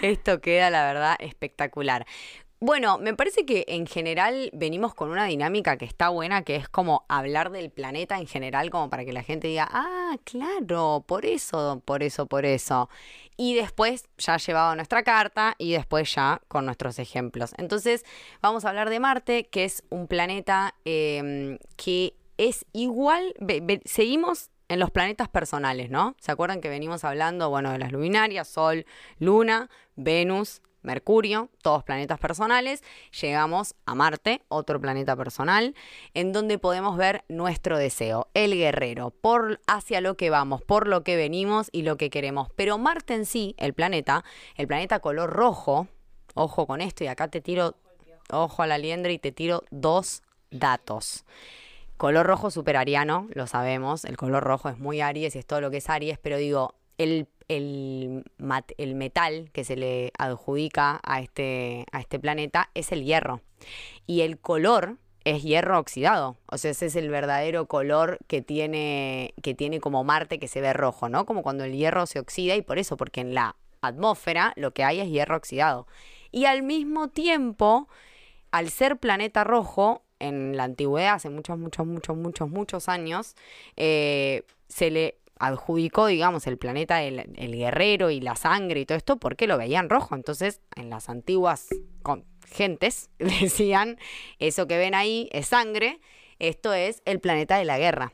Esto 0.00 0.40
queda, 0.40 0.70
la 0.70 0.82
verdad, 0.82 1.16
espectacular. 1.18 2.06
Bueno, 2.62 2.98
me 2.98 3.14
parece 3.14 3.46
que 3.46 3.64
en 3.68 3.86
general 3.86 4.50
venimos 4.52 4.94
con 4.94 5.10
una 5.10 5.24
dinámica 5.24 5.78
que 5.78 5.86
está 5.86 6.10
buena, 6.10 6.42
que 6.42 6.56
es 6.56 6.68
como 6.68 7.06
hablar 7.08 7.50
del 7.52 7.70
planeta 7.70 8.18
en 8.18 8.26
general, 8.26 8.68
como 8.68 8.90
para 8.90 9.06
que 9.06 9.14
la 9.14 9.22
gente 9.22 9.48
diga, 9.48 9.66
ah, 9.72 10.18
claro, 10.24 11.02
por 11.08 11.24
eso, 11.24 11.80
por 11.86 12.02
eso, 12.02 12.26
por 12.26 12.44
eso. 12.44 12.90
Y 13.38 13.54
después 13.54 14.04
ya 14.18 14.36
llevado 14.36 14.74
nuestra 14.76 15.02
carta 15.04 15.54
y 15.56 15.72
después 15.72 16.14
ya 16.14 16.42
con 16.48 16.66
nuestros 16.66 16.98
ejemplos. 16.98 17.54
Entonces, 17.56 18.04
vamos 18.42 18.66
a 18.66 18.68
hablar 18.68 18.90
de 18.90 19.00
Marte, 19.00 19.44
que 19.44 19.64
es 19.64 19.82
un 19.88 20.06
planeta 20.06 20.74
eh, 20.84 21.58
que 21.76 22.12
es 22.36 22.66
igual, 22.74 23.34
seguimos 23.86 24.50
en 24.68 24.80
los 24.80 24.90
planetas 24.90 25.30
personales, 25.30 25.90
¿no? 25.90 26.14
¿Se 26.20 26.30
acuerdan 26.30 26.60
que 26.60 26.68
venimos 26.68 27.04
hablando, 27.04 27.48
bueno, 27.48 27.72
de 27.72 27.78
las 27.78 27.90
luminarias, 27.90 28.48
Sol, 28.48 28.84
Luna, 29.18 29.70
Venus, 29.96 30.60
Mercurio, 30.82 31.50
todos 31.62 31.82
planetas 31.84 32.18
personales, 32.18 32.82
llegamos 33.20 33.74
a 33.86 33.94
Marte, 33.94 34.42
otro 34.48 34.80
planeta 34.80 35.16
personal, 35.16 35.74
en 36.14 36.32
donde 36.32 36.58
podemos 36.58 36.96
ver 36.96 37.24
nuestro 37.28 37.78
deseo, 37.78 38.28
el 38.34 38.54
guerrero, 38.54 39.10
por 39.10 39.60
hacia 39.66 40.00
lo 40.00 40.16
que 40.16 40.30
vamos, 40.30 40.62
por 40.62 40.86
lo 40.86 41.04
que 41.04 41.16
venimos 41.16 41.68
y 41.72 41.82
lo 41.82 41.96
que 41.96 42.10
queremos. 42.10 42.48
Pero 42.56 42.78
Marte 42.78 43.14
en 43.14 43.26
sí, 43.26 43.54
el 43.58 43.74
planeta, 43.74 44.24
el 44.56 44.66
planeta 44.66 45.00
color 45.00 45.30
rojo, 45.30 45.88
ojo 46.34 46.66
con 46.66 46.80
esto 46.80 47.04
y 47.04 47.08
acá 47.08 47.28
te 47.28 47.40
tiro, 47.40 47.74
ojo 48.30 48.62
a 48.62 48.66
la 48.66 48.78
liendra 48.78 49.12
y 49.12 49.18
te 49.18 49.32
tiro 49.32 49.64
dos 49.70 50.22
datos. 50.50 51.24
Color 51.96 52.26
rojo 52.26 52.50
super 52.50 52.78
ariano, 52.78 53.28
lo 53.34 53.46
sabemos. 53.46 54.06
El 54.06 54.16
color 54.16 54.42
rojo 54.42 54.70
es 54.70 54.78
muy 54.78 55.02
Aries 55.02 55.36
y 55.36 55.38
es 55.38 55.46
todo 55.46 55.60
lo 55.60 55.70
que 55.70 55.76
es 55.78 55.90
Aries, 55.90 56.18
pero 56.18 56.38
digo, 56.38 56.74
el, 56.96 57.28
el, 57.50 58.22
el 58.78 58.94
metal 58.94 59.50
que 59.52 59.64
se 59.64 59.74
le 59.74 60.12
adjudica 60.16 61.00
a 61.02 61.20
este, 61.20 61.84
a 61.90 61.98
este 62.00 62.20
planeta 62.20 62.70
es 62.74 62.92
el 62.92 63.04
hierro. 63.04 63.40
Y 64.06 64.20
el 64.20 64.38
color 64.38 64.98
es 65.24 65.42
hierro 65.42 65.78
oxidado. 65.80 66.36
O 66.46 66.58
sea, 66.58 66.70
ese 66.70 66.86
es 66.86 66.96
el 66.96 67.10
verdadero 67.10 67.66
color 67.66 68.18
que 68.28 68.40
tiene, 68.40 69.34
que 69.42 69.54
tiene 69.54 69.80
como 69.80 70.04
Marte 70.04 70.38
que 70.38 70.46
se 70.46 70.60
ve 70.60 70.72
rojo, 70.72 71.08
¿no? 71.08 71.26
Como 71.26 71.42
cuando 71.42 71.64
el 71.64 71.72
hierro 71.72 72.06
se 72.06 72.20
oxida 72.20 72.54
y 72.54 72.62
por 72.62 72.78
eso, 72.78 72.96
porque 72.96 73.20
en 73.20 73.34
la 73.34 73.56
atmósfera 73.80 74.52
lo 74.54 74.70
que 74.70 74.84
hay 74.84 75.00
es 75.00 75.08
hierro 75.08 75.36
oxidado. 75.36 75.88
Y 76.30 76.44
al 76.44 76.62
mismo 76.62 77.08
tiempo, 77.08 77.88
al 78.52 78.70
ser 78.70 78.96
planeta 78.98 79.42
rojo, 79.42 80.04
en 80.20 80.56
la 80.56 80.64
antigüedad, 80.64 81.14
hace 81.14 81.30
muchos, 81.30 81.58
muchos, 81.58 81.84
muchos, 81.84 82.16
muchos, 82.16 82.48
muchos 82.48 82.88
años, 82.88 83.34
eh, 83.76 84.44
se 84.68 84.90
le 84.90 85.19
adjudicó, 85.40 86.06
digamos, 86.06 86.46
el 86.46 86.58
planeta, 86.58 87.02
el, 87.02 87.24
guerrero 87.34 88.10
y 88.10 88.20
la 88.20 88.36
sangre 88.36 88.80
y 88.80 88.86
todo 88.86 88.98
esto, 88.98 89.16
porque 89.16 89.46
lo 89.46 89.56
veían 89.56 89.88
rojo. 89.88 90.14
Entonces, 90.14 90.60
en 90.76 90.90
las 90.90 91.08
antiguas 91.08 91.68
gentes 92.46 93.10
decían, 93.18 93.98
eso 94.38 94.66
que 94.66 94.76
ven 94.76 94.94
ahí 94.94 95.28
es 95.32 95.48
sangre, 95.48 96.00
esto 96.38 96.74
es 96.74 97.02
el 97.06 97.20
planeta 97.20 97.56
de 97.56 97.64
la 97.64 97.78
guerra. 97.78 98.12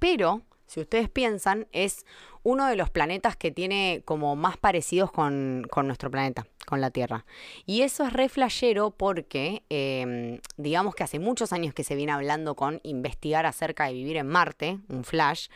Pero, 0.00 0.42
si 0.66 0.80
ustedes 0.80 1.08
piensan, 1.08 1.68
es 1.72 2.04
uno 2.48 2.66
de 2.66 2.76
los 2.76 2.88
planetas 2.88 3.36
que 3.36 3.50
tiene 3.50 4.00
como 4.06 4.34
más 4.34 4.56
parecidos 4.56 5.12
con, 5.12 5.66
con 5.70 5.86
nuestro 5.86 6.10
planeta, 6.10 6.46
con 6.66 6.80
la 6.80 6.90
Tierra. 6.90 7.26
Y 7.66 7.82
eso 7.82 8.06
es 8.06 8.12
re 8.14 8.30
flashero 8.30 8.90
porque, 8.90 9.64
eh, 9.68 10.40
digamos 10.56 10.94
que 10.94 11.04
hace 11.04 11.18
muchos 11.18 11.52
años 11.52 11.74
que 11.74 11.84
se 11.84 11.94
viene 11.94 12.12
hablando 12.12 12.54
con 12.54 12.80
investigar 12.84 13.44
acerca 13.44 13.84
de 13.84 13.92
vivir 13.92 14.16
en 14.16 14.28
Marte, 14.28 14.78
un 14.88 15.04
flash, 15.04 15.48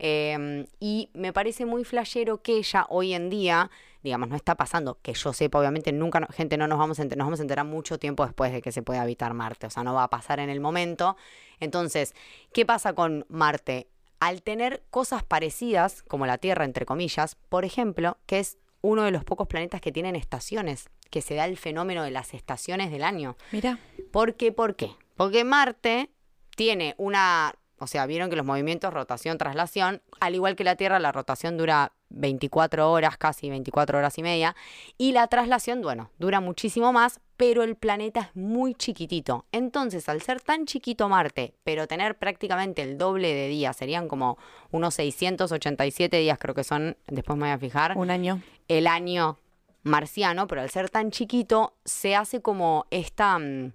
eh, 0.00 0.66
y 0.80 1.08
me 1.14 1.32
parece 1.32 1.66
muy 1.66 1.84
flashero 1.84 2.42
que 2.42 2.60
ya 2.62 2.84
hoy 2.88 3.14
en 3.14 3.30
día, 3.30 3.70
digamos, 4.02 4.28
no 4.28 4.34
está 4.34 4.56
pasando, 4.56 4.98
que 5.02 5.12
yo 5.14 5.32
sepa, 5.32 5.60
obviamente 5.60 5.92
nunca, 5.92 6.26
gente, 6.32 6.56
no 6.56 6.66
nos 6.66 6.80
vamos, 6.80 6.98
a 6.98 7.04
enter- 7.04 7.16
nos 7.16 7.26
vamos 7.28 7.38
a 7.38 7.42
enterar 7.42 7.64
mucho 7.64 7.96
tiempo 7.96 8.24
después 8.24 8.50
de 8.50 8.60
que 8.60 8.72
se 8.72 8.82
pueda 8.82 9.02
habitar 9.02 9.34
Marte, 9.34 9.68
o 9.68 9.70
sea, 9.70 9.84
no 9.84 9.94
va 9.94 10.02
a 10.02 10.10
pasar 10.10 10.40
en 10.40 10.50
el 10.50 10.58
momento. 10.58 11.16
Entonces, 11.60 12.14
¿qué 12.52 12.66
pasa 12.66 12.92
con 12.94 13.24
Marte? 13.28 13.86
Al 14.20 14.42
tener 14.42 14.84
cosas 14.90 15.24
parecidas, 15.24 16.02
como 16.02 16.26
la 16.26 16.38
Tierra, 16.38 16.64
entre 16.64 16.86
comillas, 16.86 17.36
por 17.48 17.64
ejemplo, 17.64 18.18
que 18.26 18.38
es 18.38 18.58
uno 18.82 19.02
de 19.02 19.10
los 19.10 19.24
pocos 19.24 19.48
planetas 19.48 19.80
que 19.80 19.92
tienen 19.92 20.16
estaciones, 20.16 20.90
que 21.10 21.22
se 21.22 21.34
da 21.34 21.46
el 21.46 21.56
fenómeno 21.56 22.02
de 22.02 22.10
las 22.10 22.34
estaciones 22.34 22.90
del 22.90 23.02
año. 23.02 23.36
Mira. 23.52 23.78
¿Por 24.12 24.34
qué? 24.34 24.52
¿Por 24.52 24.76
qué? 24.76 24.94
Porque 25.16 25.44
Marte 25.44 26.10
tiene 26.56 26.94
una, 26.98 27.54
o 27.78 27.86
sea, 27.86 28.06
vieron 28.06 28.30
que 28.30 28.36
los 28.36 28.46
movimientos 28.46 28.92
rotación, 28.92 29.38
traslación, 29.38 30.02
al 30.20 30.34
igual 30.34 30.56
que 30.56 30.64
la 30.64 30.76
Tierra, 30.76 30.98
la 30.98 31.12
rotación 31.12 31.56
dura 31.56 31.92
24 32.10 32.90
horas, 32.90 33.16
casi 33.16 33.48
24 33.50 33.98
horas 33.98 34.18
y 34.18 34.22
media, 34.22 34.56
y 34.98 35.12
la 35.12 35.26
traslación, 35.28 35.80
bueno, 35.80 36.10
dura 36.18 36.40
muchísimo 36.40 36.92
más, 36.92 37.20
pero 37.40 37.62
el 37.62 37.74
planeta 37.74 38.20
es 38.20 38.36
muy 38.36 38.74
chiquitito. 38.74 39.46
Entonces, 39.50 40.10
al 40.10 40.20
ser 40.20 40.42
tan 40.42 40.66
chiquito 40.66 41.08
Marte, 41.08 41.54
pero 41.64 41.86
tener 41.86 42.18
prácticamente 42.18 42.82
el 42.82 42.98
doble 42.98 43.32
de 43.32 43.48
días, 43.48 43.78
serían 43.78 44.08
como 44.08 44.36
unos 44.72 44.92
687 44.96 46.18
días 46.18 46.38
creo 46.38 46.54
que 46.54 46.64
son, 46.64 46.98
después 47.06 47.38
me 47.38 47.44
voy 47.46 47.52
a 47.52 47.58
fijar, 47.58 47.96
Un 47.96 48.10
año. 48.10 48.42
el 48.68 48.86
año 48.86 49.38
marciano, 49.84 50.46
pero 50.48 50.60
al 50.60 50.68
ser 50.68 50.90
tan 50.90 51.10
chiquito, 51.10 51.72
se 51.82 52.14
hace 52.14 52.42
como 52.42 52.84
esta. 52.90 53.38
mm, 53.38 53.72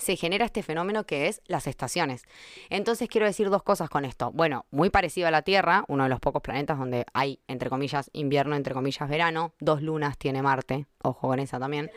se 0.00 0.16
genera 0.16 0.46
este 0.46 0.62
fenómeno 0.62 1.04
que 1.04 1.28
es 1.28 1.42
las 1.46 1.66
estaciones. 1.66 2.22
Entonces 2.70 3.10
quiero 3.10 3.26
decir 3.26 3.50
dos 3.50 3.62
cosas 3.62 3.90
con 3.90 4.06
esto. 4.06 4.32
Bueno, 4.32 4.64
muy 4.70 4.88
parecido 4.88 5.28
a 5.28 5.30
la 5.30 5.42
Tierra, 5.42 5.84
uno 5.86 6.04
de 6.04 6.08
los 6.08 6.18
pocos 6.18 6.40
planetas 6.40 6.78
donde 6.78 7.04
hay, 7.12 7.40
entre 7.46 7.68
comillas, 7.68 8.08
invierno, 8.14 8.56
entre 8.56 8.72
comillas, 8.72 9.06
verano. 9.06 9.52
Dos 9.60 9.82
lunas 9.82 10.16
tiene 10.16 10.40
Marte, 10.40 10.86
ojo 11.02 11.28
con 11.28 11.40
esa 11.40 11.58
también. 11.58 11.90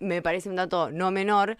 Me 0.00 0.22
parece 0.22 0.48
un 0.48 0.56
dato 0.56 0.90
no 0.90 1.10
menor. 1.10 1.56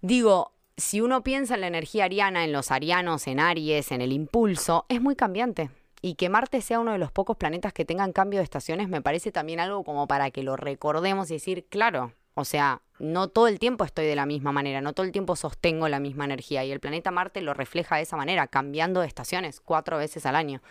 digo, 0.00 0.52
si 0.76 1.00
uno 1.00 1.22
piensa 1.22 1.54
en 1.54 1.62
la 1.62 1.66
energía 1.66 2.04
ariana, 2.04 2.44
en 2.44 2.52
los 2.52 2.70
arianos, 2.70 3.26
en 3.26 3.40
Aries, 3.40 3.92
en 3.92 4.00
el 4.00 4.12
impulso, 4.12 4.86
es 4.88 5.00
muy 5.00 5.16
cambiante. 5.16 5.70
Y 6.00 6.14
que 6.14 6.28
Marte 6.28 6.60
sea 6.60 6.78
uno 6.78 6.92
de 6.92 6.98
los 6.98 7.10
pocos 7.10 7.36
planetas 7.36 7.72
que 7.72 7.84
tengan 7.84 8.12
cambio 8.12 8.38
de 8.38 8.44
estaciones 8.44 8.88
me 8.88 9.02
parece 9.02 9.32
también 9.32 9.58
algo 9.58 9.82
como 9.82 10.06
para 10.06 10.30
que 10.30 10.44
lo 10.44 10.56
recordemos 10.56 11.30
y 11.30 11.34
decir, 11.34 11.66
claro, 11.68 12.12
o 12.34 12.44
sea, 12.44 12.82
no 13.00 13.26
todo 13.26 13.48
el 13.48 13.58
tiempo 13.58 13.84
estoy 13.84 14.06
de 14.06 14.14
la 14.14 14.24
misma 14.24 14.52
manera, 14.52 14.80
no 14.80 14.92
todo 14.92 15.04
el 15.04 15.10
tiempo 15.10 15.34
sostengo 15.34 15.88
la 15.88 15.98
misma 15.98 16.24
energía 16.24 16.64
y 16.64 16.70
el 16.70 16.78
planeta 16.78 17.10
Marte 17.10 17.42
lo 17.42 17.52
refleja 17.52 17.96
de 17.96 18.02
esa 18.02 18.16
manera, 18.16 18.46
cambiando 18.46 19.00
de 19.00 19.08
estaciones 19.08 19.60
cuatro 19.60 19.98
veces 19.98 20.24
al 20.24 20.36
año, 20.36 20.62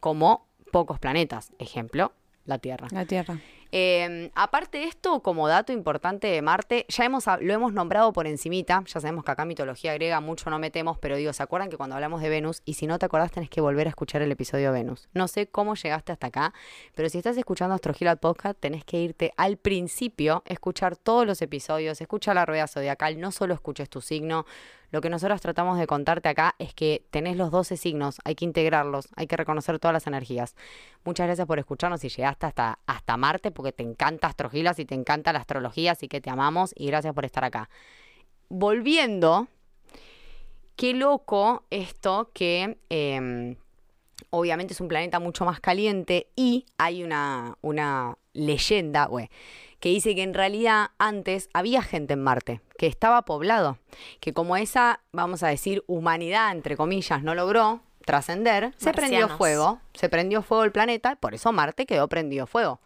como 0.00 0.48
pocos 0.72 0.98
planetas. 0.98 1.52
Ejemplo, 1.60 2.12
la 2.44 2.58
Tierra. 2.58 2.88
La 2.90 3.04
Tierra. 3.04 3.38
Eh, 3.74 4.30
aparte 4.34 4.78
de 4.78 4.84
esto, 4.84 5.20
como 5.20 5.48
dato 5.48 5.72
importante 5.72 6.26
de 6.26 6.42
Marte, 6.42 6.84
ya 6.88 7.06
hemos, 7.06 7.24
lo 7.40 7.54
hemos 7.54 7.72
nombrado 7.72 8.12
por 8.12 8.26
encimita, 8.26 8.84
ya 8.86 9.00
sabemos 9.00 9.24
que 9.24 9.30
acá 9.30 9.46
mitología 9.46 9.94
griega 9.94 10.20
mucho 10.20 10.50
no 10.50 10.58
metemos, 10.58 10.98
pero 10.98 11.16
digo, 11.16 11.32
¿se 11.32 11.42
acuerdan 11.42 11.70
que 11.70 11.78
cuando 11.78 11.96
hablamos 11.96 12.20
de 12.20 12.28
Venus, 12.28 12.60
y 12.66 12.74
si 12.74 12.86
no 12.86 12.98
te 12.98 13.06
acordás 13.06 13.32
tenés 13.32 13.48
que 13.48 13.62
volver 13.62 13.86
a 13.86 13.90
escuchar 13.90 14.20
el 14.20 14.30
episodio 14.30 14.72
de 14.72 14.80
Venus? 14.80 15.08
No 15.14 15.26
sé 15.26 15.46
cómo 15.46 15.74
llegaste 15.74 16.12
hasta 16.12 16.26
acá, 16.26 16.52
pero 16.94 17.08
si 17.08 17.16
estás 17.16 17.38
escuchando 17.38 17.74
Astrogila 17.74 18.16
Podcast, 18.16 18.60
tenés 18.60 18.84
que 18.84 18.98
irte 18.98 19.32
al 19.38 19.56
principio, 19.56 20.42
escuchar 20.44 20.96
todos 20.96 21.26
los 21.26 21.40
episodios, 21.40 21.98
escuchar 22.02 22.34
la 22.34 22.44
rueda 22.44 22.66
zodiacal, 22.66 23.18
no 23.18 23.32
solo 23.32 23.54
escuches 23.54 23.88
tu 23.88 24.02
signo, 24.02 24.44
lo 24.92 25.00
que 25.00 25.08
nosotros 25.08 25.40
tratamos 25.40 25.78
de 25.78 25.86
contarte 25.86 26.28
acá 26.28 26.54
es 26.58 26.74
que 26.74 27.02
tenés 27.10 27.38
los 27.38 27.50
12 27.50 27.78
signos, 27.78 28.20
hay 28.24 28.34
que 28.34 28.44
integrarlos, 28.44 29.08
hay 29.16 29.26
que 29.26 29.38
reconocer 29.38 29.78
todas 29.78 29.94
las 29.94 30.06
energías. 30.06 30.54
Muchas 31.02 31.26
gracias 31.26 31.46
por 31.46 31.58
escucharnos 31.58 32.04
y 32.04 32.10
llegaste 32.10 32.44
hasta, 32.44 32.78
hasta 32.86 33.16
Marte 33.16 33.50
porque 33.50 33.72
te 33.72 33.82
encanta 33.82 34.26
Astrogilas 34.26 34.78
y 34.78 34.84
te 34.84 34.94
encanta 34.94 35.32
la 35.32 35.38
astrología, 35.38 35.92
así 35.92 36.08
que 36.08 36.20
te 36.20 36.28
amamos 36.28 36.74
y 36.76 36.88
gracias 36.88 37.14
por 37.14 37.24
estar 37.24 37.42
acá. 37.42 37.70
Volviendo, 38.50 39.48
qué 40.76 40.92
loco 40.92 41.64
esto 41.70 42.30
que 42.34 42.76
em, 42.90 43.56
obviamente 44.28 44.74
es 44.74 44.80
un 44.82 44.88
planeta 44.88 45.20
mucho 45.20 45.46
más 45.46 45.58
caliente 45.60 46.28
y 46.36 46.66
hay 46.76 47.02
una, 47.02 47.56
una 47.62 48.18
leyenda, 48.34 49.06
güey, 49.06 49.30
que 49.82 49.88
dice 49.88 50.14
que 50.14 50.22
en 50.22 50.32
realidad 50.32 50.90
antes 50.98 51.50
había 51.52 51.82
gente 51.82 52.12
en 52.12 52.22
Marte, 52.22 52.60
que 52.78 52.86
estaba 52.86 53.22
poblado, 53.22 53.78
que 54.20 54.32
como 54.32 54.56
esa, 54.56 55.00
vamos 55.10 55.42
a 55.42 55.48
decir, 55.48 55.82
humanidad, 55.88 56.52
entre 56.52 56.76
comillas, 56.76 57.24
no 57.24 57.34
logró 57.34 57.80
trascender, 58.06 58.72
se 58.76 58.92
prendió 58.92 59.28
fuego, 59.28 59.80
se 59.92 60.08
prendió 60.08 60.42
fuego 60.42 60.62
el 60.62 60.70
planeta, 60.70 61.16
por 61.16 61.34
eso 61.34 61.50
Marte 61.50 61.84
quedó 61.84 62.06
prendido 62.06 62.46
fuego. 62.46 62.80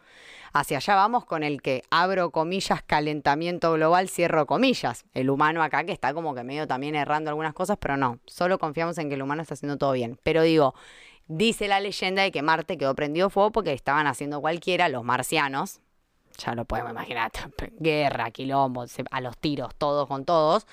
Hacia 0.55 0.79
allá 0.79 0.95
vamos 0.95 1.27
con 1.27 1.43
el 1.43 1.61
que 1.61 1.83
abro 1.91 2.31
comillas, 2.31 2.81
calentamiento 2.81 3.75
global, 3.75 4.09
cierro 4.09 4.47
comillas. 4.47 5.05
El 5.13 5.29
humano 5.29 5.63
acá 5.63 5.85
que 5.85 5.93
está 5.93 6.15
como 6.15 6.35
que 6.35 6.45
medio 6.45 6.67
también 6.67 6.95
errando 6.95 7.29
algunas 7.29 7.53
cosas, 7.53 7.77
pero 7.79 7.99
no, 7.99 8.21
solo 8.25 8.59
confiamos 8.59 8.97
en 8.97 9.11
que 9.11 9.17
el 9.17 9.23
humano 9.23 9.43
está 9.43 9.53
haciendo 9.53 9.77
todo 9.77 9.93
bien. 9.93 10.19
Pero 10.23 10.41
digo, 10.41 10.75
dice 11.29 11.69
la 11.69 11.79
leyenda 11.79 12.23
de 12.23 12.33
que 12.33 12.41
Marte 12.41 12.79
quedó 12.79 12.95
prendido 12.95 13.29
fuego 13.29 13.53
porque 13.53 13.75
estaban 13.75 14.07
haciendo 14.07 14.41
cualquiera, 14.41 14.89
los 14.89 15.05
marcianos, 15.05 15.83
ya 16.39 16.55
lo 16.55 16.65
podemos 16.65 16.93
imaginar, 16.93 17.31
guerra, 17.79 18.31
quilombo, 18.31 18.85
a 19.11 19.21
los 19.21 19.37
tiros, 19.39 19.75
todos 19.77 20.07
con 20.07 20.25
todos. 20.25 20.67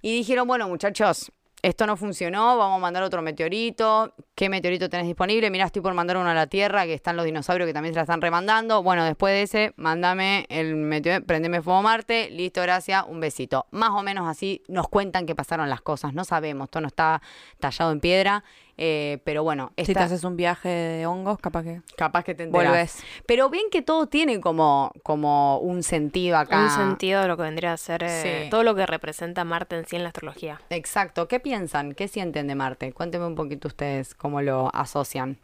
Y 0.00 0.16
dijeron, 0.16 0.46
bueno, 0.46 0.68
muchachos, 0.68 1.32
esto 1.62 1.86
no 1.86 1.96
funcionó, 1.96 2.56
vamos 2.56 2.76
a 2.76 2.80
mandar 2.80 3.02
otro 3.02 3.20
meteorito. 3.20 4.14
¿Qué 4.36 4.48
meteorito 4.48 4.88
tenés 4.88 5.06
disponible? 5.06 5.50
Mirá, 5.50 5.66
estoy 5.66 5.82
por 5.82 5.92
mandar 5.92 6.16
uno 6.16 6.30
a 6.30 6.34
la 6.34 6.46
Tierra, 6.46 6.84
que 6.84 6.94
están 6.94 7.16
los 7.16 7.24
dinosaurios 7.24 7.66
que 7.66 7.72
también 7.72 7.94
se 7.94 7.98
la 7.98 8.02
están 8.02 8.20
remandando. 8.20 8.82
Bueno, 8.82 9.04
después 9.04 9.32
de 9.32 9.42
ese, 9.42 9.74
mándame 9.76 10.46
el 10.50 10.76
meteorito, 10.76 11.26
prendeme 11.26 11.60
fuego 11.60 11.82
Marte, 11.82 12.30
listo, 12.30 12.62
gracias, 12.62 13.04
un 13.08 13.18
besito. 13.18 13.66
Más 13.72 13.90
o 13.90 14.02
menos 14.02 14.28
así 14.28 14.62
nos 14.68 14.88
cuentan 14.88 15.26
que 15.26 15.34
pasaron 15.34 15.68
las 15.68 15.80
cosas, 15.80 16.14
no 16.14 16.24
sabemos, 16.24 16.70
todo 16.70 16.82
no 16.82 16.88
está 16.88 17.20
tallado 17.58 17.90
en 17.90 17.98
piedra, 17.98 18.44
eh, 18.78 19.18
pero 19.24 19.42
bueno, 19.42 19.72
Si 19.76 19.84
te 19.84 19.92
esta- 19.92 20.04
haces 20.04 20.24
un 20.24 20.36
viaje 20.36 20.68
de 20.68 21.06
hongos, 21.06 21.38
capaz 21.38 21.64
que 21.64 21.82
capaz 21.96 22.22
que 22.24 22.34
te 22.34 22.44
enterás. 22.44 22.68
volvés. 22.68 23.04
Pero 23.26 23.50
bien 23.50 23.66
que 23.70 23.82
todo 23.82 24.06
tiene 24.06 24.40
como, 24.40 24.92
como 25.02 25.58
un 25.58 25.82
sentido 25.82 26.38
acá. 26.38 26.58
Un 26.62 26.70
sentido 26.70 27.20
de 27.22 27.28
lo 27.28 27.36
que 27.36 27.42
vendría 27.42 27.72
a 27.72 27.76
ser 27.76 28.02
eh, 28.04 28.44
Sí. 28.44 28.50
todo 28.50 28.62
lo 28.62 28.74
que 28.74 28.86
representa 28.86 29.44
Marte 29.44 29.76
en 29.76 29.84
sí 29.86 29.96
en 29.96 30.04
la 30.04 30.08
astrología. 30.10 30.60
Exacto. 30.70 31.28
¿Qué 31.28 31.40
piensan? 31.40 31.92
¿Qué 31.94 32.08
sienten 32.08 32.46
de 32.46 32.54
Marte? 32.54 32.92
Cuéntenme 32.92 33.26
un 33.26 33.34
poquito 33.34 33.66
ustedes 33.68 34.14
cómo 34.14 34.40
lo 34.40 34.70
asocian. 34.74 35.38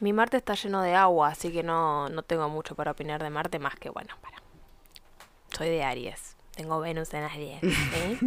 Mi 0.00 0.12
Marte 0.14 0.36
está 0.38 0.54
lleno 0.54 0.80
de 0.80 0.94
agua, 0.94 1.28
así 1.28 1.52
que 1.52 1.62
no, 1.62 2.08
no 2.08 2.22
tengo 2.22 2.48
mucho 2.48 2.74
para 2.74 2.92
opinar 2.92 3.22
de 3.22 3.28
Marte 3.30 3.58
más 3.58 3.74
que, 3.76 3.90
bueno, 3.90 4.14
para. 4.22 4.38
Soy 5.56 5.68
de 5.68 5.82
Aries. 5.82 6.36
Tengo 6.58 6.80
Venus 6.80 7.14
en 7.14 7.22
Aries. 7.22 7.60
¿sí? 7.62 8.18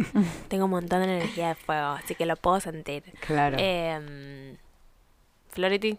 tengo 0.48 0.64
un 0.64 0.70
montón 0.70 1.00
de 1.02 1.04
energía 1.18 1.48
de 1.48 1.54
fuego, 1.54 1.88
así 1.88 2.14
que 2.14 2.24
lo 2.24 2.34
puedo 2.36 2.58
sentir. 2.60 3.02
Claro. 3.20 3.58
Em, 3.60 4.56
Flority. 5.50 5.98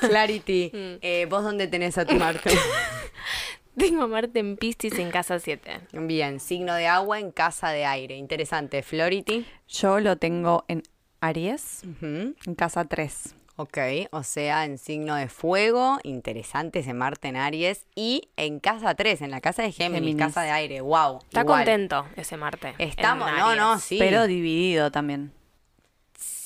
Clarity, 0.00 0.70
Mm. 0.74 0.98
eh, 1.02 1.26
¿vos 1.30 1.44
dónde 1.44 1.68
tenés 1.68 1.96
a 1.98 2.04
tu 2.04 2.16
Marte? 2.16 2.50
Tengo 3.78 4.08
Marte 4.08 4.40
en 4.40 4.56
Piscis 4.56 4.98
en 4.98 5.10
casa 5.12 5.38
7. 5.38 5.80
Bien, 5.92 6.40
signo 6.40 6.74
de 6.74 6.88
agua 6.88 7.20
en 7.20 7.30
casa 7.30 7.70
de 7.70 7.84
aire. 7.86 8.16
Interesante. 8.16 8.82
Flority. 8.82 9.46
Yo 9.68 10.00
lo 10.00 10.16
tengo 10.16 10.64
en 10.68 10.82
Aries, 11.20 11.82
en 12.02 12.34
casa 12.56 12.84
3. 12.84 13.34
Ok, 13.56 13.78
o 14.12 14.22
sea, 14.22 14.64
en 14.64 14.78
signo 14.78 15.14
de 15.14 15.28
fuego, 15.28 15.98
interesante 16.04 16.78
ese 16.80 16.94
Marte 16.94 17.28
en 17.28 17.36
Aries. 17.36 17.86
Y 17.94 18.30
en 18.36 18.60
casa 18.60 18.94
3, 18.94 19.20
en 19.22 19.30
la 19.30 19.40
casa 19.40 19.62
de 19.62 19.72
Géminis, 19.72 20.00
Géminis. 20.12 20.26
casa 20.26 20.42
de 20.42 20.50
aire. 20.50 20.80
Wow. 20.80 21.18
Está 21.24 21.42
igual. 21.42 21.58
contento 21.58 22.06
ese 22.16 22.36
Marte. 22.36 22.74
Estamos, 22.78 23.30
no, 23.30 23.54
no, 23.54 23.72
Aries. 23.72 23.84
sí. 23.84 23.98
Pero 23.98 24.26
dividido 24.26 24.90
también. 24.90 25.32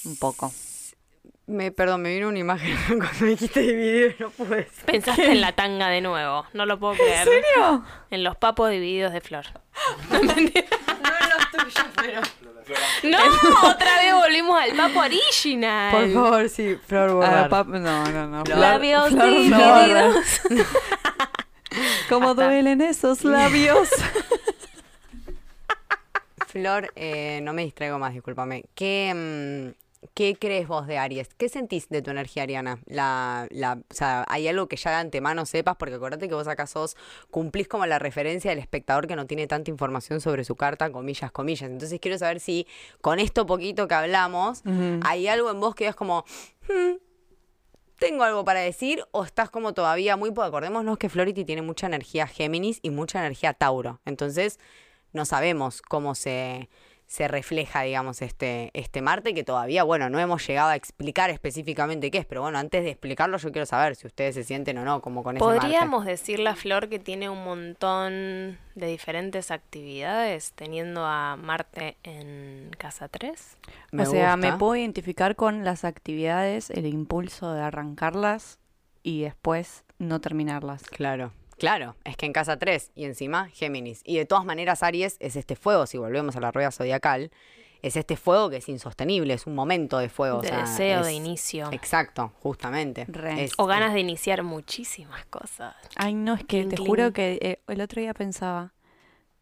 Un 0.04 0.16
poco. 0.16 0.52
Me, 1.46 1.70
perdón, 1.70 2.02
me 2.02 2.12
vino 2.12 2.28
una 2.28 2.40
imagen 2.40 2.76
cuando 2.88 3.08
me 3.20 3.28
dijiste 3.28 3.60
dividido 3.60 4.08
y 4.08 4.16
no 4.18 4.30
pude. 4.30 4.68
Pensaste 4.84 5.30
en 5.30 5.40
la 5.40 5.52
tanga 5.52 5.88
de 5.88 6.00
nuevo. 6.00 6.44
No 6.54 6.66
lo 6.66 6.78
puedo 6.80 6.94
creer. 6.94 7.18
¿En 7.18 7.24
serio? 7.24 7.84
En 8.10 8.24
los 8.24 8.36
papos 8.36 8.70
divididos 8.70 9.12
de 9.12 9.20
flor. 9.20 9.46
No 10.10 10.18
en 10.18 10.52
pero. 11.96 12.20
No, 13.04 13.18
otra 13.68 13.96
vez 13.98 14.12
volvimos 14.14 14.60
al 14.60 14.72
papo 14.76 15.00
original. 15.00 15.92
Por 15.92 16.12
favor, 16.12 16.48
sí, 16.48 16.76
Flor 16.86 17.10
Ah, 17.24 17.46
borrar. 17.48 17.66
no, 17.68 18.04
no, 18.06 18.26
no. 18.26 18.44
Flor- 18.44 18.58
Labios 18.58 19.10
Flor 19.10 19.30
divididos. 19.30 20.16
¿Cómo 22.08 22.34
duelen 22.34 22.80
esos 22.80 23.22
labios? 23.24 23.88
Flor, 26.48 26.90
eh, 26.96 27.40
no 27.42 27.52
me 27.52 27.62
distraigo 27.64 27.98
más, 27.98 28.14
discúlpame. 28.14 28.64
¿Qué, 28.74 29.12
mm, 29.14 29.85
¿Qué 30.14 30.36
crees 30.38 30.68
vos 30.68 30.86
de 30.86 30.98
Aries? 30.98 31.28
¿Qué 31.34 31.48
sentís 31.48 31.88
de 31.88 32.02
tu 32.02 32.10
energía 32.10 32.42
ariana? 32.44 32.78
La, 32.86 33.46
la, 33.50 33.78
o 33.88 33.94
sea, 33.94 34.24
¿hay 34.28 34.46
algo 34.46 34.68
que 34.68 34.76
ya 34.76 34.90
de 34.90 34.96
antemano 34.96 35.46
sepas? 35.46 35.76
Porque 35.76 35.94
acuérdate 35.94 36.28
que 36.28 36.34
vos 36.34 36.46
acá 36.48 36.66
sos, 36.66 36.96
cumplís 37.30 37.66
como 37.66 37.86
la 37.86 37.98
referencia 37.98 38.50
del 38.50 38.58
espectador 38.60 39.06
que 39.06 39.16
no 39.16 39.26
tiene 39.26 39.46
tanta 39.46 39.70
información 39.70 40.20
sobre 40.20 40.44
su 40.44 40.54
carta, 40.54 40.90
comillas, 40.92 41.32
comillas. 41.32 41.70
Entonces 41.70 41.98
quiero 42.00 42.18
saber 42.18 42.40
si 42.40 42.66
con 43.00 43.18
esto 43.18 43.46
poquito 43.46 43.88
que 43.88 43.94
hablamos, 43.94 44.62
hay 45.04 45.28
algo 45.28 45.50
en 45.50 45.60
vos 45.60 45.74
que 45.74 45.86
es 45.88 45.96
como, 45.96 46.24
"Hmm, 46.68 46.96
tengo 47.98 48.24
algo 48.24 48.44
para 48.44 48.60
decir, 48.60 49.02
o 49.12 49.24
estás 49.24 49.50
como 49.50 49.72
todavía 49.72 50.16
muy, 50.16 50.30
pues 50.30 50.46
acordémonos 50.46 50.98
que 50.98 51.08
Flority 51.08 51.44
tiene 51.44 51.62
mucha 51.62 51.86
energía 51.86 52.26
Géminis 52.26 52.78
y 52.82 52.90
mucha 52.90 53.20
energía 53.20 53.54
Tauro. 53.54 54.00
Entonces, 54.04 54.58
no 55.12 55.24
sabemos 55.24 55.80
cómo 55.80 56.14
se, 56.14 56.68
se 57.06 57.28
refleja, 57.28 57.82
digamos, 57.82 58.20
este, 58.20 58.70
este 58.74 59.00
Marte, 59.00 59.32
que 59.32 59.44
todavía, 59.44 59.84
bueno, 59.84 60.10
no 60.10 60.18
hemos 60.18 60.44
llegado 60.46 60.70
a 60.70 60.76
explicar 60.76 61.30
específicamente 61.30 62.10
qué 62.10 62.18
es, 62.18 62.26
pero 62.26 62.42
bueno, 62.42 62.58
antes 62.58 62.82
de 62.82 62.90
explicarlo 62.90 63.38
yo 63.38 63.52
quiero 63.52 63.64
saber 63.64 63.94
si 63.94 64.08
ustedes 64.08 64.34
se 64.34 64.42
sienten 64.42 64.76
o 64.78 64.84
no 64.84 65.00
como 65.00 65.22
con 65.22 65.36
ese 65.36 65.44
Marte. 65.44 65.60
Podríamos 65.60 66.04
decirle 66.04 66.50
a 66.50 66.56
Flor 66.56 66.88
que 66.88 66.98
tiene 66.98 67.30
un 67.30 67.44
montón 67.44 68.58
de 68.74 68.86
diferentes 68.86 69.52
actividades 69.52 70.52
teniendo 70.54 71.04
a 71.06 71.36
Marte 71.36 71.96
en 72.02 72.70
casa 72.76 73.08
3. 73.08 73.56
Me 73.92 74.02
o 74.02 74.06
sea, 74.06 74.36
me 74.36 74.52
puedo 74.54 74.74
identificar 74.74 75.36
con 75.36 75.64
las 75.64 75.84
actividades, 75.84 76.70
el 76.70 76.86
impulso 76.86 77.52
de 77.52 77.62
arrancarlas 77.62 78.58
y 79.04 79.22
después 79.22 79.84
no 79.98 80.20
terminarlas. 80.20 80.82
Claro, 80.82 81.32
claro, 81.58 81.96
es 82.04 82.16
que 82.16 82.26
en 82.26 82.32
casa 82.32 82.58
3 82.58 82.90
y 82.94 83.04
encima 83.04 83.48
Géminis. 83.48 84.00
Y 84.04 84.16
de 84.16 84.24
todas 84.26 84.44
maneras 84.44 84.82
Aries 84.82 85.16
es 85.20 85.36
este 85.36 85.56
fuego, 85.56 85.86
si 85.86 85.98
volvemos 85.98 86.36
a 86.36 86.40
la 86.40 86.50
rueda 86.52 86.70
zodiacal, 86.70 87.30
es 87.82 87.96
este 87.96 88.16
fuego 88.16 88.50
que 88.50 88.56
es 88.56 88.68
insostenible, 88.68 89.34
es 89.34 89.46
un 89.46 89.54
momento 89.54 89.98
de 89.98 90.08
fuego. 90.08 90.38
o 90.38 90.42
de 90.42 90.48
sea, 90.48 90.60
deseo, 90.62 91.04
de 91.04 91.12
inicio. 91.12 91.70
Exacto, 91.72 92.32
justamente. 92.42 93.06
Es- 93.38 93.52
O 93.58 93.66
ganas 93.66 93.92
de 93.94 94.00
iniciar 94.00 94.42
muchísimas 94.42 95.24
cosas. 95.26 95.74
Ay, 95.94 96.14
no, 96.14 96.34
es 96.34 96.44
que 96.44 96.64
te 96.64 96.76
juro 96.76 97.12
que 97.12 97.38
eh, 97.42 97.60
el 97.68 97.80
otro 97.80 98.00
día 98.00 98.14
pensaba, 98.14 98.72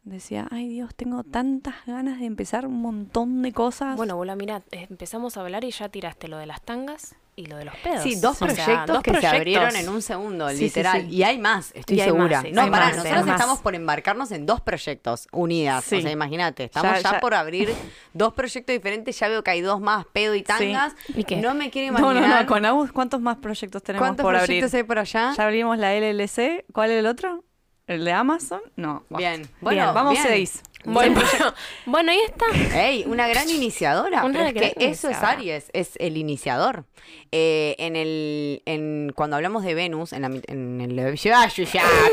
decía, 0.02 0.46
ay 0.50 0.68
Dios, 0.68 0.94
tengo 0.94 1.22
tantas 1.24 1.76
ganas 1.86 2.18
de 2.20 2.26
empezar 2.26 2.66
un 2.66 2.82
montón 2.82 3.40
de 3.42 3.52
cosas. 3.52 3.96
Bueno, 3.96 4.16
Bola, 4.16 4.36
mira, 4.36 4.62
empezamos 4.72 5.36
a 5.36 5.40
hablar 5.40 5.64
y 5.64 5.70
ya 5.70 5.88
tiraste 5.88 6.28
lo 6.28 6.36
de 6.36 6.46
las 6.46 6.60
tangas, 6.60 7.16
y 7.36 7.46
lo 7.46 7.56
de 7.56 7.64
los 7.64 7.74
pedos. 7.76 8.02
Sí, 8.02 8.16
dos 8.16 8.40
O 8.42 8.46
sea, 8.48 8.64
proyectos 8.64 8.86
dos 8.94 9.02
que 9.02 9.20
se 9.20 9.26
abrieron 9.26 9.74
en 9.76 9.88
un 9.88 10.02
segundo, 10.02 10.48
Sí, 10.50 10.56
literal. 10.64 11.02
sí. 11.02 11.08
Y 11.16 11.22
hay 11.22 11.38
más, 11.38 11.72
estoy 11.74 12.00
hay 12.00 12.06
segura. 12.06 12.42
más, 12.42 12.52
no, 12.52 12.70
pará, 12.70 12.90
nosotros 12.92 13.26
estamos 13.28 13.58
por 13.60 13.74
embarcarnos 13.74 14.30
en 14.32 14.46
dos 14.46 14.60
proyectos 14.60 15.26
unidas. 15.32 15.84
O 15.92 16.00
sea, 16.00 16.10
imagínate, 16.10 16.64
estamos 16.64 16.92
Ya- 16.92 17.00
ya, 17.00 17.10
ya- 17.12 17.20
por 17.20 17.34
abrir 17.34 17.74
dos 18.12 18.32
proyectos 18.34 18.72
diferentes. 18.74 19.18
Ya 19.18 19.28
veo 19.28 19.42
que 19.42 19.50
hay 19.50 19.60
dos 19.60 19.80
más, 19.80 20.06
pedo 20.12 20.34
y 20.34 20.42
tangas. 20.42 20.94
¿Y 21.14 21.24
qué? 21.24 21.36
No 21.36 21.54
me 21.54 21.70
quiero 21.70 21.92
No, 21.98 21.98
imaginar. 22.12 22.28
no, 22.30 22.40
no, 22.42 22.46
con 22.46 22.64
Agus, 22.64 22.92
¿cuántos 22.92 23.20
más 23.20 23.36
proyectos 23.38 23.82
tenemos 23.82 24.06
¿Cuántos 24.06 24.22
por 24.24 24.34
abrir? 24.36 24.46
proyectos 24.46 24.74
hay 24.74 24.82
por 24.84 24.98
allá? 24.98 25.32
Ya 25.36 25.44
abrimos 25.44 25.78
la 25.78 25.94
LLC, 25.94 26.64
¿cuál 26.72 26.90
es 26.90 26.98
el 27.00 27.06
otro? 27.06 27.44
¿El 27.86 28.04
de 28.04 28.12
Amazon? 28.12 28.60
No. 28.76 29.04
Bien. 29.10 29.46
Bueno, 29.60 29.92
vamos 29.92 30.14
bien. 30.14 30.24
seis. 30.26 30.62
Bueno, 30.86 31.20
bueno, 31.86 32.12
ahí 32.12 32.20
está. 32.26 32.46
Ey, 32.78 33.04
una 33.06 33.26
gran 33.28 33.48
iniciadora. 33.48 34.24
Una 34.24 34.32
pero 34.32 34.44
es 34.46 34.54
gran 34.54 34.70
que 34.70 34.86
eso 34.86 35.08
es. 35.08 35.16
Aries, 35.18 35.70
es 35.72 35.92
el 35.98 36.16
iniciador. 36.16 36.84
Eh, 37.32 37.74
en 37.78 37.96
el, 37.96 38.62
en, 38.66 39.12
cuando 39.14 39.36
hablamos 39.36 39.64
de 39.64 39.74
Venus, 39.74 40.12
en, 40.12 40.22
la, 40.22 40.30
en 40.46 40.80
el 40.80 40.96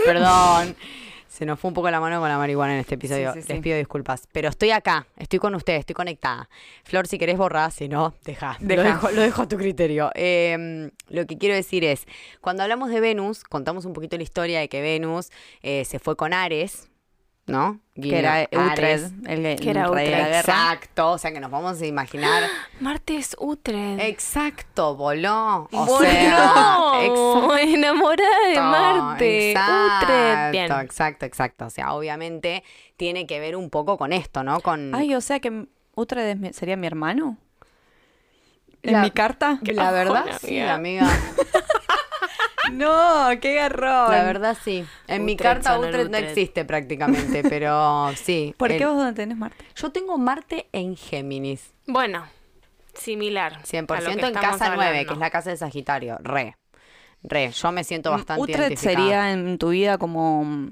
perdón. 0.05 0.75
Se 1.31 1.45
nos 1.45 1.57
fue 1.57 1.69
un 1.69 1.73
poco 1.73 1.89
la 1.89 2.01
mano 2.01 2.19
con 2.19 2.27
la 2.27 2.37
marihuana 2.37 2.73
en 2.73 2.81
este 2.81 2.95
episodio. 2.95 3.31
Sí, 3.31 3.39
sí, 3.39 3.47
sí. 3.47 3.53
Les 3.53 3.61
pido 3.61 3.77
disculpas. 3.77 4.27
Pero 4.33 4.49
estoy 4.49 4.71
acá, 4.71 5.07
estoy 5.17 5.39
con 5.39 5.55
ustedes, 5.55 5.79
estoy 5.79 5.95
conectada. 5.95 6.49
Flor, 6.83 7.07
si 7.07 7.17
querés 7.17 7.37
borrar, 7.37 7.71
si 7.71 7.87
no, 7.87 8.13
deja. 8.25 8.57
Lo, 8.59 8.67
Deja. 8.67 8.83
dejo, 8.83 9.11
lo 9.11 9.21
dejo 9.21 9.41
a 9.43 9.47
tu 9.47 9.55
criterio. 9.55 10.11
Eh, 10.13 10.91
lo 11.07 11.25
que 11.25 11.37
quiero 11.37 11.55
decir 11.55 11.85
es, 11.85 12.05
cuando 12.41 12.63
hablamos 12.63 12.89
de 12.89 12.99
Venus, 12.99 13.45
contamos 13.45 13.85
un 13.85 13.93
poquito 13.93 14.17
la 14.17 14.23
historia 14.23 14.59
de 14.59 14.67
que 14.67 14.81
Venus 14.81 15.29
eh, 15.63 15.85
se 15.85 15.99
fue 15.99 16.17
con 16.17 16.33
Ares, 16.33 16.89
¿no? 17.47 17.79
Que 17.95 18.17
era 18.19 18.43
Utred, 18.51 18.59
Ares. 18.69 19.11
el, 19.27 19.59
Que 19.59 19.69
era 19.71 19.89
Utrecht. 19.91 20.35
Exacto, 20.37 21.11
o 21.11 21.17
sea 21.17 21.31
que 21.33 21.39
nos 21.39 21.51
vamos 21.51 21.81
a 21.81 21.85
imaginar. 21.85 22.43
Marte 22.79 23.17
es 23.17 23.35
Utrecht. 23.39 23.99
Exacto, 24.01 24.95
voló. 24.95 25.67
O 25.71 25.85
Bueno, 25.85 25.99
sea, 25.99 27.01
exacto. 27.03 27.57
enamorada 27.57 28.47
de 28.47 28.59
Marte. 28.61 29.51
Exacto, 29.51 30.05
Utrecht. 30.05 30.51
Bien. 30.51 30.71
exacto, 30.83 31.25
exacto. 31.25 31.65
O 31.65 31.69
sea, 31.69 31.93
obviamente 31.93 32.63
tiene 32.97 33.27
que 33.27 33.39
ver 33.39 33.55
un 33.55 33.69
poco 33.69 33.97
con 33.97 34.13
esto, 34.13 34.43
¿no? 34.43 34.61
Con 34.61 34.95
Ay, 34.95 35.13
o 35.15 35.21
sea 35.21 35.39
que 35.39 35.67
es 36.31 36.37
mi- 36.39 36.53
sería 36.53 36.77
mi 36.77 36.87
hermano. 36.87 37.37
¿En 38.83 38.93
La- 38.93 39.01
mi 39.01 39.11
carta? 39.11 39.59
la 39.61 39.91
verdad, 39.91 40.13
bajona, 40.25 40.39
sí, 40.39 40.59
amiga. 40.59 41.07
No, 42.71 43.27
qué 43.41 43.55
garrón. 43.55 44.11
La 44.11 44.23
verdad, 44.23 44.57
sí. 44.63 44.85
En 45.07 45.25
mi 45.25 45.35
carta 45.35 45.77
Utrecht 45.79 46.09
no 46.09 46.17
existe 46.17 46.65
prácticamente, 46.65 47.43
pero 47.43 48.11
sí. 48.15 48.53
¿Por 48.57 48.71
El- 48.71 48.77
qué 48.77 48.85
vos 48.85 48.97
dónde 48.97 49.13
tenés 49.13 49.37
Marte? 49.37 49.65
Yo 49.75 49.91
tengo 49.91 50.17
Marte 50.17 50.67
en 50.71 50.95
Géminis. 50.95 51.73
Bueno, 51.87 52.25
similar. 52.93 53.61
100% 53.63 53.91
a 53.91 54.01
lo 54.01 54.15
que 54.15 54.25
en 54.27 54.33
casa 54.33 54.67
9, 54.75 54.83
hablando. 54.89 55.07
que 55.07 55.13
es 55.13 55.19
la 55.19 55.29
casa 55.29 55.49
de 55.49 55.57
Sagitario. 55.57 56.17
Re. 56.21 56.55
Re. 57.23 57.51
Yo 57.51 57.71
me 57.71 57.83
siento 57.83 58.11
bastante 58.11 58.41
Utrecht 58.41 58.77
sería 58.77 59.31
en 59.31 59.57
tu 59.57 59.69
vida 59.69 59.97
como 59.97 60.43
mm, 60.43 60.71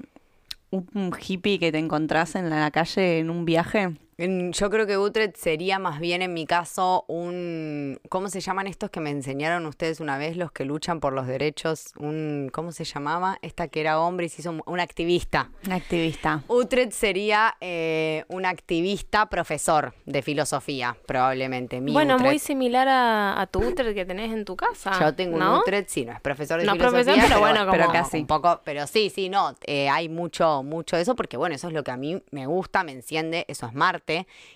un, 0.70 0.88
un 0.94 1.12
hippie 1.20 1.58
que 1.58 1.70
te 1.72 1.78
encontrás 1.78 2.34
en 2.34 2.50
la 2.50 2.70
calle 2.70 3.18
en 3.20 3.30
un 3.30 3.44
viaje. 3.44 3.90
Yo 4.20 4.68
creo 4.68 4.86
que 4.86 4.98
Utrecht 4.98 5.36
sería 5.36 5.78
más 5.78 5.98
bien 5.98 6.20
en 6.20 6.34
mi 6.34 6.44
caso 6.44 7.06
un... 7.08 7.98
¿Cómo 8.10 8.28
se 8.28 8.40
llaman 8.40 8.66
estos 8.66 8.90
que 8.90 9.00
me 9.00 9.08
enseñaron 9.08 9.64
ustedes 9.64 9.98
una 9.98 10.18
vez, 10.18 10.36
los 10.36 10.52
que 10.52 10.66
luchan 10.66 11.00
por 11.00 11.14
los 11.14 11.26
derechos? 11.26 11.94
Un, 11.98 12.50
¿Cómo 12.52 12.70
se 12.72 12.84
llamaba? 12.84 13.38
Esta 13.40 13.68
que 13.68 13.80
era 13.80 13.98
hombre 13.98 14.26
y 14.26 14.28
se 14.28 14.42
hizo 14.42 14.54
un, 14.66 14.80
activista. 14.80 15.48
Un 15.64 15.72
activista. 15.72 16.42
Utrecht 16.48 16.92
sería 16.92 17.56
eh, 17.62 18.24
un 18.28 18.44
activista 18.44 19.24
profesor 19.30 19.94
de 20.04 20.20
filosofía, 20.20 20.98
probablemente. 21.06 21.80
Mi 21.80 21.90
Bueno, 21.92 22.18
muy 22.18 22.38
similar 22.38 22.88
a, 22.88 23.40
a 23.40 23.46
tu 23.46 23.60
Utrecht 23.60 23.94
que 23.94 24.04
tenés 24.04 24.34
en 24.34 24.44
tu 24.44 24.54
casa. 24.54 25.00
Yo 25.00 25.14
tengo 25.14 25.38
un. 25.38 25.42
Utrecht, 25.42 25.88
sí, 25.88 26.04
no 26.04 26.12
es 26.12 26.20
profesor 26.20 26.60
de 26.60 26.66
No 26.66 26.72
filosofía, 26.74 27.04
profesor, 27.04 27.24
pero 27.26 27.40
bueno, 27.40 27.60
como- 27.60 27.72
pero 27.72 27.90
casi. 27.90 28.18
un 28.18 28.26
poco, 28.26 28.60
pero 28.64 28.86
sí, 28.86 29.08
sí, 29.08 29.30
no, 29.30 29.56
eh, 29.64 29.88
hay 29.88 30.10
mucho, 30.10 30.62
mucho 30.62 30.96
de 30.96 31.02
eso 31.02 31.16
porque 31.16 31.38
bueno, 31.38 31.54
eso 31.54 31.68
es 31.68 31.72
lo 31.72 31.82
que 31.82 31.90
a 31.90 31.96
mí 31.96 32.22
me 32.32 32.44
gusta, 32.44 32.84
me 32.84 32.92
enciende, 32.92 33.46
eso 33.48 33.66
es 33.66 33.72
Marte, 33.72 34.09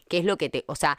que 0.08 0.18
es 0.18 0.24
lo 0.24 0.36
que 0.36 0.48
te, 0.48 0.64
o 0.66 0.74
sea, 0.74 0.98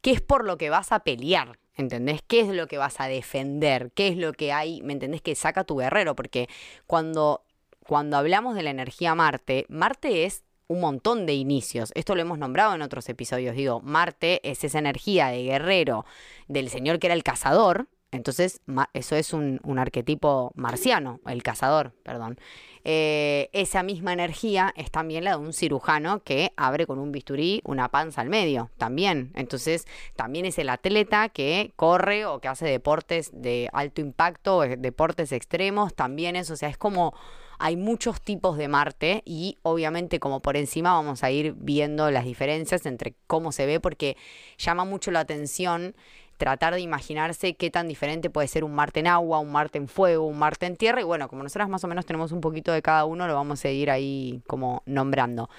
qué 0.00 0.12
es 0.12 0.20
por 0.20 0.44
lo 0.44 0.58
que 0.58 0.70
vas 0.70 0.92
a 0.92 1.00
pelear, 1.00 1.58
¿entendés? 1.76 2.22
¿Qué 2.26 2.40
es 2.40 2.48
lo 2.48 2.66
que 2.66 2.78
vas 2.78 3.00
a 3.00 3.08
defender? 3.08 3.90
¿Qué 3.94 4.08
es 4.08 4.16
lo 4.16 4.32
que 4.32 4.52
hay, 4.52 4.82
me 4.82 4.92
entendés? 4.92 5.22
Que 5.22 5.34
saca 5.34 5.64
tu 5.64 5.76
guerrero, 5.76 6.14
porque 6.14 6.48
cuando, 6.86 7.44
cuando 7.86 8.16
hablamos 8.16 8.54
de 8.54 8.62
la 8.62 8.70
energía 8.70 9.14
Marte, 9.14 9.66
Marte 9.68 10.24
es 10.24 10.44
un 10.68 10.80
montón 10.80 11.26
de 11.26 11.34
inicios. 11.34 11.92
Esto 11.94 12.14
lo 12.14 12.20
hemos 12.20 12.38
nombrado 12.38 12.74
en 12.74 12.82
otros 12.82 13.08
episodios. 13.08 13.56
Digo, 13.56 13.80
Marte 13.80 14.40
es 14.48 14.62
esa 14.64 14.78
energía 14.78 15.28
de 15.28 15.42
guerrero 15.42 16.04
del 16.46 16.68
señor 16.68 16.98
que 16.98 17.06
era 17.06 17.14
el 17.14 17.24
cazador. 17.24 17.88
Entonces, 18.10 18.62
eso 18.94 19.16
es 19.16 19.34
un, 19.34 19.60
arquetipo 19.78 20.52
marciano, 20.54 21.20
el 21.26 21.42
cazador, 21.42 21.92
perdón. 22.02 22.38
Eh, 22.84 23.50
esa 23.52 23.82
misma 23.82 24.14
energía 24.14 24.72
es 24.76 24.90
también 24.90 25.24
la 25.24 25.32
de 25.32 25.36
un 25.36 25.52
cirujano 25.52 26.22
que 26.22 26.52
abre 26.56 26.86
con 26.86 26.98
un 26.98 27.12
bisturí 27.12 27.60
una 27.64 27.90
panza 27.90 28.22
al 28.22 28.30
medio, 28.30 28.70
también. 28.78 29.30
Entonces, 29.34 29.86
también 30.16 30.46
es 30.46 30.58
el 30.58 30.70
atleta 30.70 31.28
que 31.28 31.72
corre 31.76 32.24
o 32.24 32.40
que 32.40 32.48
hace 32.48 32.64
deportes 32.64 33.30
de 33.34 33.68
alto 33.74 34.00
impacto, 34.00 34.64
eh, 34.64 34.76
deportes 34.78 35.32
extremos, 35.32 35.94
también 35.94 36.34
es, 36.34 36.50
o 36.50 36.56
sea, 36.56 36.70
es 36.70 36.78
como 36.78 37.12
hay 37.58 37.76
muchos 37.76 38.20
tipos 38.20 38.56
de 38.56 38.68
Marte 38.68 39.22
y 39.24 39.58
obviamente 39.62 40.20
como 40.20 40.40
por 40.40 40.56
encima 40.56 40.92
vamos 40.92 41.24
a 41.24 41.30
ir 41.30 41.54
viendo 41.58 42.10
las 42.10 42.24
diferencias 42.24 42.86
entre 42.86 43.16
cómo 43.26 43.52
se 43.52 43.66
ve 43.66 43.80
porque 43.80 44.16
llama 44.58 44.84
mucho 44.84 45.10
la 45.10 45.20
atención 45.20 45.96
tratar 46.38 46.74
de 46.74 46.80
imaginarse 46.80 47.54
qué 47.54 47.70
tan 47.70 47.88
diferente 47.88 48.30
puede 48.30 48.48
ser 48.48 48.64
un 48.64 48.74
Marte 48.74 49.00
en 49.00 49.08
agua, 49.08 49.40
un 49.40 49.52
Marte 49.52 49.76
en 49.76 49.88
fuego, 49.88 50.26
un 50.26 50.38
Marte 50.38 50.66
en 50.66 50.76
tierra 50.76 51.00
y 51.00 51.04
bueno, 51.04 51.28
como 51.28 51.42
nosotras 51.42 51.68
más 51.68 51.84
o 51.84 51.88
menos 51.88 52.06
tenemos 52.06 52.32
un 52.32 52.40
poquito 52.40 52.72
de 52.72 52.80
cada 52.80 53.04
uno, 53.04 53.26
lo 53.26 53.34
vamos 53.34 53.62
a 53.64 53.68
ir 53.68 53.90
ahí 53.90 54.40
como 54.46 54.82
nombrando. 54.86 55.50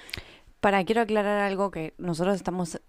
Para, 0.60 0.84
quiero 0.84 1.02
aclarar 1.02 1.38
algo 1.38 1.70
que 1.70 1.94
nosotros 1.98 2.34
estamos 2.34 2.80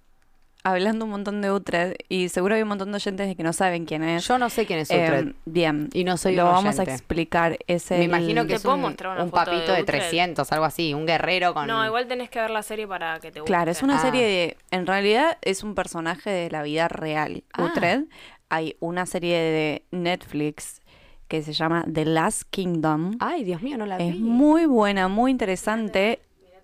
hablando 0.63 1.05
un 1.05 1.11
montón 1.11 1.41
de 1.41 1.51
Utrecht 1.51 2.01
y 2.09 2.29
seguro 2.29 2.55
hay 2.55 2.61
un 2.61 2.67
montón 2.67 2.91
de 2.91 2.97
oyentes 2.97 3.35
que 3.35 3.43
no 3.43 3.53
saben 3.53 3.85
quién 3.85 4.03
es. 4.03 4.27
Yo 4.27 4.37
no 4.37 4.49
sé 4.49 4.65
quién 4.65 4.79
es 4.79 4.91
Eh, 4.91 5.03
Utrecht 5.05 5.35
bien, 5.45 5.89
y 5.93 6.03
no 6.03 6.17
soy 6.17 6.35
lo 6.35 6.45
un 6.45 6.51
vamos 6.53 6.79
a 6.79 6.83
explicar. 6.83 7.57
Es 7.67 7.89
Me 7.91 7.97
el- 7.97 8.03
imagino 8.03 8.43
que 8.43 8.49
¿Te 8.49 8.55
es 8.55 8.65
un, 8.65 8.83
un 8.83 8.95
de 8.95 9.31
papito 9.31 9.73
de, 9.73 9.81
Utrecht? 9.81 9.87
300, 10.09 10.51
algo 10.51 10.65
así, 10.65 10.93
un 10.93 11.05
guerrero 11.05 11.53
con... 11.53 11.67
No, 11.67 11.85
igual 11.85 12.07
tenés 12.07 12.29
que 12.29 12.39
ver 12.39 12.49
la 12.51 12.63
serie 12.63 12.87
para 12.87 13.19
que 13.19 13.31
te 13.31 13.39
guste. 13.39 13.51
Claro, 13.51 13.71
es 13.71 13.81
una 13.83 13.97
Ah. 13.97 14.01
serie 14.01 14.23
de... 14.23 14.57
En 14.71 14.85
realidad 14.87 15.37
es 15.41 15.63
un 15.63 15.75
personaje 15.75 16.29
de 16.29 16.49
la 16.51 16.63
vida 16.63 16.87
real, 16.87 17.43
Ah. 17.53 17.63
Utrecht. 17.63 18.03
Hay 18.49 18.75
una 18.79 19.05
serie 19.05 19.37
de 19.37 19.85
Netflix 19.91 20.81
que 21.27 21.41
se 21.41 21.53
llama 21.53 21.85
The 21.91 22.03
Last 22.03 22.43
Kingdom. 22.49 23.15
Ay, 23.21 23.45
Dios 23.45 23.61
mío, 23.61 23.77
no 23.77 23.85
la 23.85 23.97
es 23.97 24.11
vi. 24.13 24.19
muy 24.19 24.65
buena, 24.65 25.07
muy 25.07 25.31
interesante. 25.31 26.19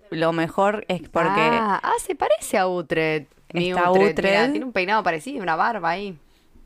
Lo 0.10 0.34
mejor 0.34 0.84
es 0.90 1.02
porque... 1.10 1.30
Ah, 1.40 1.80
ah, 1.82 1.94
se 2.06 2.16
parece 2.16 2.58
a 2.58 2.68
Utrecht. 2.68 3.32
Mi 3.54 3.70
Está 3.70 3.92
Utrecht, 3.92 4.20
tiene 4.52 4.66
un 4.66 4.74
peinado 4.74 5.04
parecido, 5.04 5.42
una 5.44 5.56
barba 5.56 5.90
ahí. 5.92 6.18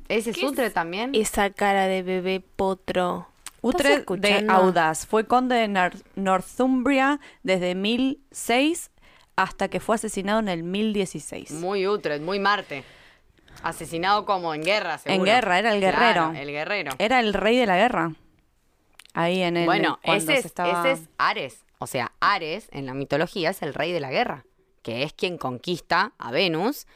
¿Ese 0.09 0.31
es 0.31 0.35
¿Qué 0.35 0.45
es 0.45 0.51
Utrecht 0.51 0.73
también? 0.73 1.11
Esa 1.13 1.49
cara 1.51 1.85
de 1.87 2.01
bebé 2.03 2.39
potro. 2.55 3.27
Utrecht 3.61 4.09
de? 4.09 4.45
Audaz. 4.49 5.05
Fue 5.05 5.25
conde 5.27 5.55
de 5.55 5.67
Nor- 5.67 6.01
Northumbria 6.15 7.19
desde 7.43 7.75
1006 7.75 8.89
hasta 9.35 9.67
que 9.69 9.79
fue 9.79 9.95
asesinado 9.95 10.39
en 10.39 10.47
el 10.49 10.63
1016. 10.63 11.51
Muy 11.51 11.87
Utrecht, 11.87 12.23
muy 12.23 12.39
Marte. 12.39 12.83
Asesinado 13.63 14.25
como 14.25 14.53
en 14.55 14.63
guerra, 14.63 14.97
seguro. 14.97 15.19
En 15.19 15.25
guerra, 15.25 15.59
era 15.59 15.73
el 15.73 15.79
Claro, 15.79 15.97
guerrero. 16.31 16.41
el 16.41 16.51
guerrero. 16.51 16.91
Era 16.97 17.19
el 17.19 17.33
rey 17.33 17.57
de 17.57 17.65
la 17.67 17.77
guerra. 17.77 18.11
Ahí 19.13 19.41
en 19.41 19.57
el... 19.57 19.65
bueno, 19.65 19.99
cuando 20.03 20.23
ese 20.23 20.33
se 20.33 20.39
es, 20.39 20.45
estaba- 20.45 20.79
ese 20.89 21.03
es 21.03 21.09
Ares. 21.17 21.63
O 21.79 21.85
sea, 21.87 22.11
Ares 22.19 22.67
en 22.71 22.85
la 22.85 22.93
mitología 22.93 23.49
es 23.51 23.61
el 23.61 23.73
rey 23.73 23.91
de 23.91 23.99
la 23.99 24.09
guerra, 24.09 24.45
que 24.81 25.03
es 25.03 25.13
quien 25.13 25.37
conquista 25.37 26.13
a 26.17 26.31
Venus. 26.31 26.87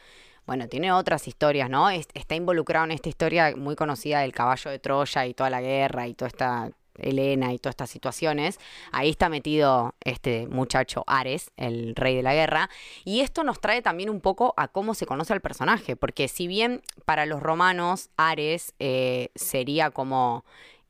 Bueno, 0.46 0.68
tiene 0.68 0.92
otras 0.92 1.26
historias, 1.26 1.68
¿no? 1.68 1.90
Es- 1.90 2.08
está 2.14 2.34
involucrado 2.34 2.84
en 2.84 2.92
esta 2.92 3.08
historia 3.08 3.54
muy 3.56 3.74
conocida 3.74 4.20
del 4.20 4.32
caballo 4.32 4.70
de 4.70 4.78
Troya 4.78 5.26
y 5.26 5.34
toda 5.34 5.50
la 5.50 5.60
guerra 5.60 6.06
y 6.06 6.14
toda 6.14 6.28
esta 6.28 6.70
Helena 6.98 7.52
y 7.52 7.58
todas 7.58 7.72
estas 7.74 7.90
situaciones. 7.90 8.58
Ahí 8.90 9.10
está 9.10 9.28
metido 9.28 9.94
este 10.02 10.46
muchacho 10.46 11.04
Ares, 11.06 11.50
el 11.56 11.94
rey 11.94 12.16
de 12.16 12.22
la 12.22 12.32
guerra. 12.32 12.70
Y 13.04 13.20
esto 13.20 13.44
nos 13.44 13.60
trae 13.60 13.82
también 13.82 14.08
un 14.08 14.20
poco 14.20 14.54
a 14.56 14.68
cómo 14.68 14.94
se 14.94 15.04
conoce 15.04 15.32
al 15.34 15.42
personaje, 15.42 15.96
porque 15.96 16.28
si 16.28 16.46
bien 16.46 16.82
para 17.04 17.26
los 17.26 17.42
romanos 17.42 18.08
Ares 18.16 18.72
eh, 18.78 19.28
sería 19.34 19.90
como 19.90 20.44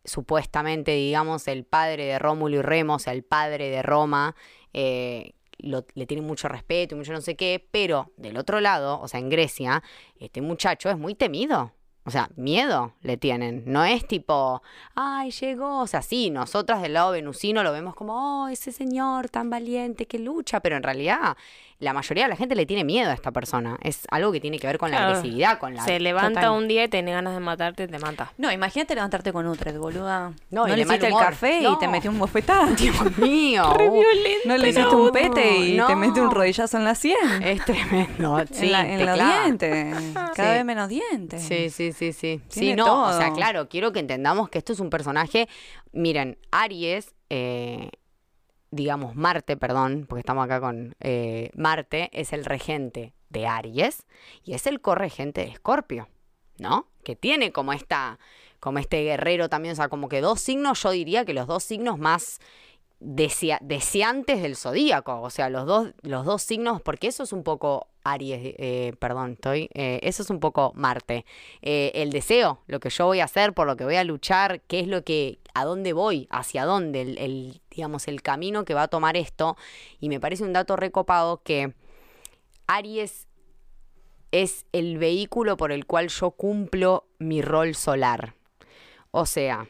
supuestamente, 0.04 0.92
digamos, 0.92 1.48
el 1.48 1.64
padre 1.64 2.04
de 2.04 2.18
Rómulo 2.18 2.59
y 2.59 2.62
Remo, 2.62 2.94
o 2.94 2.98
sea, 2.98 3.12
el 3.12 3.24
padre 3.24 3.70
de 3.70 3.82
Roma, 3.82 4.37
eh, 4.72 5.32
lo- 5.58 5.86
le 5.94 6.06
tiene 6.06 6.22
mucho 6.22 6.48
respeto 6.48 6.94
y 6.94 6.98
mucho 6.98 7.12
no 7.12 7.20
sé 7.20 7.36
qué, 7.36 7.66
pero 7.70 8.12
del 8.16 8.36
otro 8.36 8.60
lado, 8.60 9.00
o 9.00 9.08
sea, 9.08 9.20
en 9.20 9.28
Grecia, 9.30 9.82
este 10.18 10.40
muchacho 10.42 10.90
es 10.90 10.98
muy 10.98 11.14
temido. 11.14 11.72
O 12.04 12.10
sea, 12.12 12.30
miedo 12.36 12.94
le 13.00 13.16
tienen. 13.16 13.64
No 13.66 13.84
es 13.84 14.06
tipo, 14.06 14.62
ay, 14.94 15.32
llegó. 15.32 15.80
O 15.80 15.88
sea, 15.88 16.02
sí, 16.02 16.30
nosotras 16.30 16.80
del 16.80 16.92
lado 16.92 17.10
venusino 17.10 17.64
lo 17.64 17.72
vemos 17.72 17.96
como, 17.96 18.44
oh, 18.44 18.48
ese 18.48 18.70
señor 18.70 19.28
tan 19.28 19.50
valiente 19.50 20.06
que 20.06 20.20
lucha. 20.20 20.60
Pero 20.60 20.76
en 20.76 20.84
realidad, 20.84 21.36
la 21.78 21.92
mayoría 21.92 22.24
de 22.24 22.30
la 22.30 22.36
gente 22.36 22.54
le 22.54 22.64
tiene 22.64 22.84
miedo 22.84 23.10
a 23.10 23.14
esta 23.14 23.32
persona. 23.32 23.76
Es 23.82 24.06
algo 24.10 24.32
que 24.32 24.40
tiene 24.40 24.58
que 24.58 24.66
ver 24.66 24.78
con 24.78 24.90
la 24.90 25.06
agresividad, 25.08 25.58
con 25.58 25.74
la. 25.74 25.84
Se 25.84 26.00
levanta 26.00 26.40
Total. 26.40 26.50
un 26.58 26.68
día 26.68 26.84
y 26.84 26.88
tiene 26.88 27.12
ganas 27.12 27.34
de 27.34 27.40
matarte 27.40 27.82
y 27.84 27.86
te 27.88 27.98
mata. 27.98 28.32
No, 28.38 28.50
imagínate 28.50 28.94
levantarte 28.94 29.32
con 29.32 29.46
Utrecht, 29.46 29.76
boluda. 29.76 30.32
No, 30.50 30.66
y 30.66 30.70
le 30.74 30.82
hiciste 30.82 31.08
el 31.08 31.14
café 31.14 31.60
No. 31.60 31.74
y 31.74 31.78
te 31.78 31.88
metió 31.88 32.10
un 32.10 32.18
bofetado. 32.18 32.66
Dios 32.76 33.18
mío. 33.18 33.74
Re 33.76 33.88
uh, 33.88 33.92
violento. 33.92 34.48
No 34.48 34.56
le 34.56 34.68
hiciste 34.70 34.90
No, 34.90 35.02
un 35.02 35.10
pete 35.12 35.56
y 35.58 35.76
no. 35.76 35.86
te 35.86 35.96
mete 35.96 36.20
un 36.20 36.30
rodillazo 36.30 36.76
en 36.78 36.84
la 36.84 36.94
sien. 36.94 37.42
Es 37.42 37.64
tremendo. 37.64 38.42
Sí, 38.52 38.66
en 38.66 38.72
la- 38.72 38.88
en 38.92 39.04
los 39.06 39.18
dientes. 39.18 39.96
Cada 40.14 40.34
Sí. 40.34 40.42
vez 40.42 40.64
menos 40.64 40.88
dientes. 40.88 41.42
Sí, 41.42 41.68
sí, 41.70 41.92
sí, 41.92 42.12
sí. 42.12 42.40
Sí, 42.48 42.74
no, 42.74 43.04
o 43.08 43.12
sea, 43.12 43.32
claro, 43.32 43.68
quiero 43.68 43.92
que 43.92 44.00
entendamos 44.00 44.48
que 44.48 44.58
esto 44.58 44.72
es 44.72 44.80
un 44.80 44.88
personaje. 44.88 45.48
Miren, 45.92 46.38
Aries, 46.52 47.14
eh, 47.30 47.90
digamos 48.70 49.14
Marte, 49.14 49.57
perdón, 49.57 50.07
porque 50.09 50.20
estamos 50.20 50.44
acá 50.44 50.61
con 50.61 50.94
eh, 51.00 51.50
Marte, 51.55 52.11
es 52.12 52.33
el 52.33 52.44
regente 52.44 53.12
de 53.29 53.46
Aries 53.46 54.07
y 54.44 54.55
es 54.55 54.66
el 54.66 54.81
corregente 54.81 55.42
de 55.42 55.48
Escorpio, 55.48 56.09
¿no? 56.59 56.88
Que 57.05 57.16
tiene 57.16 57.52
como 57.52 57.72
esta, 57.72 58.18
como 58.61 58.79
este 58.79 59.02
guerrero 59.02 59.48
también, 59.48 59.72
o 59.72 59.76
sea, 59.76 59.88
como 59.88 60.09
que 60.09 60.20
dos 60.20 60.40
signos, 60.40 60.83
yo 60.83 60.90
diría 60.90 61.24
que 61.24 61.35
los 61.35 61.46
dos 61.46 61.62
signos 61.62 61.98
más 61.98 62.40
desea- 63.00 63.59
deseantes 63.61 64.42
del 64.42 64.56
zodíaco, 64.56 65.20
o 65.20 65.30
sea, 65.30 65.50
los 65.50 65.66
dos, 65.66 65.92
los 66.02 66.24
dos 66.24 66.42
signos, 66.42 66.80
porque 66.80 67.09
eso 67.09 67.22
es 67.22 67.32
un 67.32 67.42
poco 67.42 67.88
Aries, 68.04 68.54
eh, 68.59 68.94
perdón, 68.98 69.32
estoy, 69.32 69.68
eh, 69.74 69.98
eso 70.02 70.22
es 70.22 70.30
un 70.30 70.38
poco 70.40 70.72
Marte. 70.76 71.24
Eh, 71.62 71.90
el 71.94 72.11
deseo, 72.11 72.61
lo 72.66 72.78
que 72.78 72.88
yo 72.88 73.06
voy 73.06 73.20
a 73.20 73.24
hacer, 73.24 73.52
por 73.52 73.66
lo 73.66 73.76
que 73.76 73.85
voy 73.85 73.96
a 73.96 74.04
luchar, 74.04 74.61
qué 74.62 74.80
es 74.80 74.87
lo 74.87 75.02
que, 75.02 75.40
a 75.54 75.64
dónde 75.64 75.92
voy, 75.92 76.28
hacia 76.30 76.64
dónde, 76.64 77.02
el, 77.02 77.18
el, 77.18 77.61
digamos, 77.70 78.06
el 78.06 78.22
camino 78.22 78.64
que 78.64 78.74
va 78.74 78.85
a 78.85 78.88
tomar 78.88 79.16
esto. 79.16 79.56
Y 79.98 80.09
me 80.09 80.20
parece 80.20 80.44
un 80.44 80.52
dato 80.52 80.76
recopado 80.76 81.42
que 81.42 81.74
Aries 82.68 83.26
es 84.30 84.66
el 84.72 84.98
vehículo 84.98 85.56
por 85.56 85.72
el 85.72 85.87
cual 85.87 86.09
yo 86.09 86.30
cumplo 86.30 87.09
mi 87.18 87.42
rol 87.42 87.74
solar. 87.74 88.35
O 89.11 89.26
sea, 89.26 89.68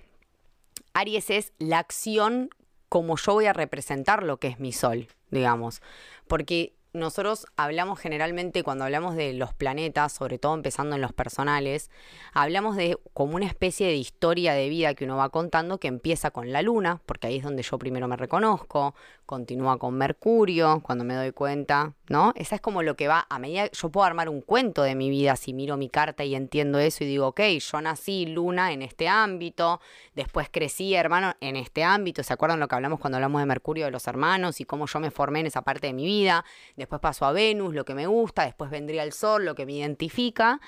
Aries 0.92 1.30
es 1.30 1.52
la 1.58 1.78
acción 1.78 2.50
como 2.96 3.18
yo 3.18 3.34
voy 3.34 3.44
a 3.44 3.52
representar 3.52 4.22
lo 4.22 4.38
que 4.38 4.48
es 4.48 4.58
mi 4.58 4.72
sol, 4.72 5.08
digamos. 5.30 5.82
Porque 6.26 6.72
nosotros 6.96 7.46
hablamos 7.56 7.98
generalmente 7.98 8.62
cuando 8.62 8.84
hablamos 8.84 9.14
de 9.14 9.32
los 9.32 9.54
planetas, 9.54 10.12
sobre 10.12 10.38
todo 10.38 10.54
empezando 10.54 10.96
en 10.96 11.02
los 11.02 11.12
personales, 11.12 11.90
hablamos 12.32 12.76
de 12.76 12.98
como 13.12 13.36
una 13.36 13.46
especie 13.46 13.86
de 13.86 13.94
historia 13.94 14.54
de 14.54 14.68
vida 14.68 14.94
que 14.94 15.04
uno 15.04 15.16
va 15.16 15.28
contando 15.28 15.78
que 15.78 15.88
empieza 15.88 16.30
con 16.30 16.52
la 16.52 16.62
luna, 16.62 17.00
porque 17.06 17.28
ahí 17.28 17.36
es 17.36 17.44
donde 17.44 17.62
yo 17.62 17.78
primero 17.78 18.08
me 18.08 18.16
reconozco, 18.16 18.94
continúa 19.26 19.78
con 19.78 19.94
Mercurio, 19.94 20.80
cuando 20.82 21.04
me 21.04 21.14
doy 21.14 21.32
cuenta, 21.32 21.94
¿no? 22.08 22.32
Esa 22.36 22.54
es 22.54 22.60
como 22.60 22.82
lo 22.82 22.96
que 22.96 23.08
va, 23.08 23.26
a 23.28 23.38
medida 23.38 23.70
yo 23.70 23.90
puedo 23.90 24.04
armar 24.04 24.28
un 24.28 24.40
cuento 24.40 24.82
de 24.82 24.94
mi 24.94 25.10
vida 25.10 25.36
si 25.36 25.52
miro 25.52 25.76
mi 25.76 25.88
carta 25.88 26.24
y 26.24 26.34
entiendo 26.34 26.78
eso 26.78 27.04
y 27.04 27.08
digo, 27.08 27.28
ok, 27.28 27.40
yo 27.40 27.80
nací 27.80 28.26
luna 28.26 28.72
en 28.72 28.82
este 28.82 29.08
ámbito, 29.08 29.80
después 30.14 30.48
crecí 30.50 30.94
hermano 30.94 31.34
en 31.40 31.56
este 31.56 31.82
ámbito, 31.82 32.22
¿se 32.22 32.32
acuerdan 32.32 32.60
lo 32.60 32.68
que 32.68 32.76
hablamos 32.76 33.00
cuando 33.00 33.16
hablamos 33.16 33.40
de 33.42 33.46
Mercurio 33.46 33.84
de 33.86 33.90
los 33.90 34.06
hermanos 34.06 34.60
y 34.60 34.64
cómo 34.64 34.86
yo 34.86 35.00
me 35.00 35.10
formé 35.10 35.40
en 35.40 35.46
esa 35.46 35.62
parte 35.62 35.88
de 35.88 35.92
mi 35.92 36.04
vida? 36.04 36.44
Después 36.76 36.85
paso 36.86 37.24
a 37.26 37.32
Venus, 37.32 37.74
lo 37.74 37.84
que 37.84 37.94
me 37.94 38.06
gusta, 38.06 38.44
después 38.44 38.70
vendría 38.70 39.02
el 39.02 39.12
Sol, 39.12 39.44
lo 39.44 39.54
que 39.54 39.66
me 39.66 39.72
identifica. 39.72 40.60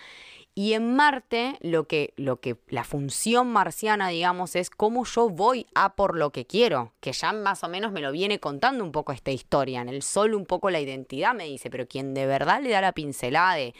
Y 0.54 0.72
en 0.72 0.96
Marte, 0.96 1.56
lo 1.60 1.86
que, 1.86 2.14
lo 2.16 2.40
que, 2.40 2.56
la 2.66 2.82
función 2.82 3.52
marciana, 3.52 4.08
digamos, 4.08 4.56
es 4.56 4.70
cómo 4.70 5.04
yo 5.04 5.28
voy 5.28 5.66
a 5.76 5.94
por 5.94 6.16
lo 6.16 6.32
que 6.32 6.46
quiero, 6.46 6.94
que 6.98 7.12
ya 7.12 7.32
más 7.32 7.62
o 7.62 7.68
menos 7.68 7.92
me 7.92 8.00
lo 8.00 8.10
viene 8.10 8.40
contando 8.40 8.82
un 8.82 8.90
poco 8.90 9.12
esta 9.12 9.30
historia. 9.30 9.80
En 9.80 9.88
el 9.88 10.02
sol 10.02 10.34
un 10.34 10.46
poco 10.46 10.70
la 10.70 10.80
identidad 10.80 11.32
me 11.32 11.44
dice, 11.44 11.70
pero 11.70 11.86
quien 11.86 12.12
de 12.12 12.26
verdad 12.26 12.60
le 12.60 12.70
da 12.70 12.80
la 12.80 12.90
pincelada 12.90 13.54
de 13.54 13.72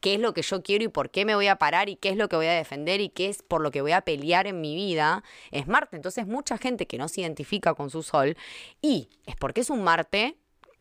qué 0.00 0.14
es 0.14 0.20
lo 0.20 0.34
que 0.34 0.40
yo 0.42 0.62
quiero 0.62 0.84
y 0.84 0.88
por 0.88 1.10
qué 1.10 1.24
me 1.24 1.34
voy 1.34 1.48
a 1.48 1.56
parar 1.56 1.90
y 1.90 1.96
qué 1.96 2.10
es 2.10 2.16
lo 2.16 2.28
que 2.28 2.36
voy 2.36 2.46
a 2.46 2.52
defender 2.52 3.02
y 3.02 3.10
qué 3.10 3.28
es 3.28 3.42
por 3.42 3.60
lo 3.60 3.70
que 3.70 3.82
voy 3.82 3.92
a 3.92 4.00
pelear 4.00 4.46
en 4.46 4.60
mi 4.60 4.74
vida, 4.74 5.24
es 5.50 5.66
Marte. 5.66 5.96
Entonces 5.96 6.26
mucha 6.26 6.56
gente 6.56 6.86
que 6.86 6.96
no 6.96 7.08
se 7.08 7.20
identifica 7.20 7.74
con 7.74 7.90
su 7.90 8.02
sol 8.02 8.36
y 8.80 9.08
es 9.26 9.36
porque 9.36 9.62
es 9.62 9.68
un 9.68 9.82
Marte 9.82 10.38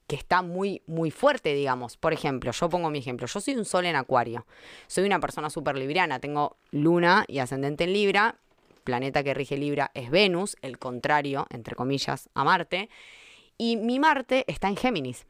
que 0.08 0.16
está 0.16 0.42
muy, 0.42 0.82
muy 0.86 1.12
fuerte, 1.12 1.54
digamos. 1.54 1.98
Por 1.98 2.14
ejemplo, 2.14 2.52
yo 2.52 2.70
pongo 2.70 2.90
mi 2.90 3.00
ejemplo. 3.00 3.28
Yo 3.28 3.40
soy 3.40 3.56
un 3.56 3.66
sol 3.66 3.86
en 3.86 3.96
acuario. 3.96 4.46
Soy 4.88 5.06
una 5.06 5.20
persona 5.20 5.50
súper 5.50 5.78
libriana. 5.78 6.20
Tengo 6.20 6.58
luna 6.72 7.26
y 7.28 7.40
ascendente 7.40 7.86
en 7.86 7.94
Libra. 7.94 8.36
Planeta 8.84 9.24
que 9.24 9.34
rige 9.34 9.58
Libra 9.58 9.92
es 9.94 10.10
Venus, 10.10 10.58
el 10.62 10.78
contrario, 10.78 11.48
entre 11.50 11.76
comillas, 11.76 12.30
a 12.34 12.44
Marte. 12.44 12.90
Y 13.58 13.78
mi 13.78 14.00
Marte 14.00 14.44
está 14.48 14.68
en 14.68 14.76
Géminis. 14.76 15.26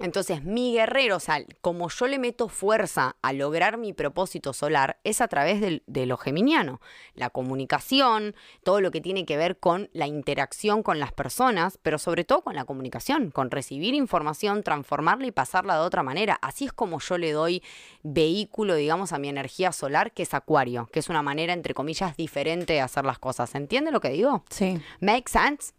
Entonces, 0.00 0.42
mi 0.44 0.72
guerrero, 0.72 1.16
o 1.16 1.20
sea, 1.20 1.44
como 1.60 1.88
yo 1.90 2.06
le 2.06 2.18
meto 2.18 2.48
fuerza 2.48 3.16
a 3.22 3.32
lograr 3.32 3.76
mi 3.76 3.92
propósito 3.92 4.52
solar, 4.52 4.98
es 5.04 5.20
a 5.20 5.28
través 5.28 5.60
del- 5.60 5.82
de 5.86 6.06
lo 6.06 6.16
geminiano. 6.16 6.80
La 7.14 7.30
comunicación, 7.30 8.34
todo 8.64 8.80
lo 8.80 8.90
que 8.90 9.00
tiene 9.00 9.26
que 9.26 9.36
ver 9.36 9.58
con 9.58 9.90
la 9.92 10.06
interacción 10.06 10.82
con 10.82 10.98
las 10.98 11.12
personas, 11.12 11.78
pero 11.82 11.98
sobre 11.98 12.24
todo 12.24 12.42
con 12.42 12.56
la 12.56 12.64
comunicación, 12.64 13.30
con 13.30 13.50
recibir 13.50 13.94
información, 13.94 14.62
transformarla 14.62 15.26
y 15.26 15.32
pasarla 15.32 15.74
de 15.74 15.80
otra 15.82 16.02
manera. 16.02 16.38
Así 16.42 16.64
es 16.64 16.72
como 16.72 16.98
yo 17.00 17.18
le 17.18 17.32
doy 17.32 17.62
vehículo, 18.02 18.74
digamos, 18.74 19.12
a 19.12 19.18
mi 19.18 19.28
energía 19.28 19.72
solar, 19.72 20.12
que 20.12 20.22
es 20.22 20.32
Acuario, 20.34 20.88
que 20.92 21.00
es 21.00 21.08
una 21.08 21.22
manera, 21.22 21.52
entre 21.52 21.74
comillas, 21.74 22.16
diferente 22.16 22.72
de 22.72 22.80
hacer 22.80 23.04
las 23.04 23.18
cosas. 23.18 23.50
¿Se 23.50 23.58
entiende 23.58 23.90
lo 23.90 24.00
que 24.00 24.10
digo? 24.10 24.44
Sí. 24.48 24.80
¿Make 25.00 25.28
sense? 25.30 25.74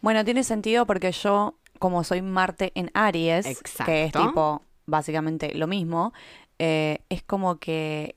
Bueno, 0.00 0.24
tiene 0.24 0.42
sentido 0.42 0.84
porque 0.84 1.12
yo, 1.12 1.54
como 1.82 2.04
soy 2.04 2.22
Marte 2.22 2.70
en 2.76 2.92
Aries, 2.94 3.60
que 3.84 4.04
es 4.04 4.12
tipo 4.12 4.62
básicamente 4.86 5.52
lo 5.52 5.66
mismo, 5.66 6.12
eh, 6.60 7.00
es 7.08 7.24
como 7.24 7.58
que 7.58 8.14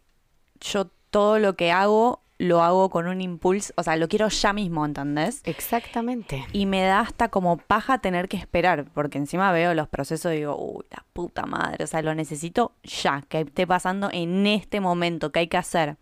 yo 0.61 0.91
todo 1.09 1.39
lo 1.39 1.55
que 1.55 1.71
hago 1.71 2.21
lo 2.37 2.61
hago 2.61 2.91
con 2.91 3.07
un 3.07 3.21
impulso, 3.21 3.73
o 3.75 3.81
sea, 3.81 3.95
lo 3.95 4.07
quiero 4.07 4.27
ya 4.27 4.53
mismo, 4.53 4.85
¿entendés? 4.85 5.41
Exactamente. 5.45 6.45
Y 6.51 6.67
me 6.67 6.83
da 6.83 6.99
hasta 6.99 7.29
como 7.29 7.57
paja 7.57 7.97
tener 7.97 8.27
que 8.27 8.37
esperar, 8.37 8.85
porque 8.93 9.17
encima 9.17 9.51
veo 9.51 9.73
los 9.73 9.87
procesos 9.87 10.31
y 10.33 10.35
digo, 10.35 10.55
uy, 10.55 10.85
la 10.91 11.03
puta 11.13 11.47
madre, 11.47 11.85
o 11.85 11.87
sea, 11.87 12.03
lo 12.03 12.13
necesito 12.13 12.73
ya, 12.83 13.23
que 13.27 13.41
esté 13.41 13.65
pasando 13.65 14.09
en 14.11 14.45
este 14.45 14.79
momento, 14.79 15.31
que 15.31 15.39
hay 15.39 15.47
que 15.47 15.57
hacer. 15.57 15.97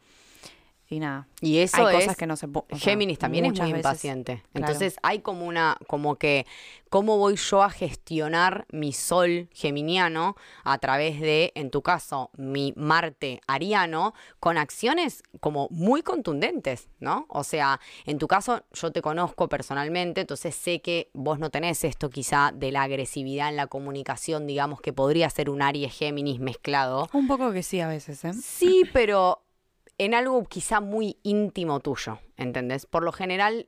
Y 0.90 1.00
nada, 1.00 1.28
Y 1.42 1.58
eso 1.60 1.88
hay 1.88 1.96
es 1.96 2.02
cosas 2.04 2.18
que 2.18 2.28
no 2.28 2.36
se 2.36 2.46
o 2.46 2.66
sea, 2.70 2.78
Géminis 2.78 3.18
también 3.18 3.46
es 3.46 3.52
muy 3.54 3.62
veces- 3.72 3.78
impaciente. 3.78 4.44
claro. 4.52 4.68
Entonces 4.68 4.96
hay 5.02 5.20
como 5.20 5.46
una, 5.48 5.76
como 5.88 6.18
que, 6.18 6.46
¿cómo 6.90 7.18
voy 7.18 7.36
yo 7.36 7.64
a 7.64 7.70
gestionar 7.72 8.66
mi 8.72 8.94
sol 8.94 9.48
geminiano 9.54 10.36
a 10.64 10.78
través 10.78 11.20
de, 11.20 11.52
en 11.56 11.72
tu 11.72 11.82
caso, 11.82 12.30
mi 12.38 12.74
Marte 12.76 13.42
ariano, 13.48 14.14
con 14.40 14.58
acciones 14.60 15.24
como 15.40 15.68
muy 15.72 16.04
contundentes, 16.04 16.90
¿no? 17.00 17.26
O 17.30 17.44
sea, 17.44 17.80
en 18.06 18.20
tu 18.20 18.28
caso 18.28 18.64
yo 18.74 18.92
te 18.92 19.02
conozco 19.02 19.50
personalmente, 19.50 20.22
entonces 20.22 20.54
sé 20.54 20.82
que 20.82 21.10
vos 21.14 21.40
no 21.40 21.50
tenés 21.50 21.84
esto 21.86 22.10
quizá 22.12 22.52
de 22.54 22.72
la 22.72 22.84
agresividad 22.84 23.50
en 23.50 23.56
la 23.56 23.66
comunicación, 23.68 24.46
digamos 24.46 24.80
que 24.82 24.94
podría 24.94 25.30
ser 25.32 25.50
un 25.50 25.62
Aries 25.64 25.94
Géminis 25.98 26.40
mezclado. 26.40 27.10
Un 27.14 27.26
poco 27.28 27.52
que 27.52 27.64
sí 27.64 27.80
a 27.80 27.88
veces, 27.88 28.24
¿eh? 28.26 28.34
Sí, 28.34 28.84
pero 28.94 29.40
en 29.98 30.14
algo 30.14 30.44
quizá 30.46 30.80
muy 30.82 31.18
íntimo 31.24 31.80
tuyo, 31.80 32.20
¿entendés? 32.38 32.86
Por 32.86 33.04
lo 33.04 33.12
general, 33.12 33.68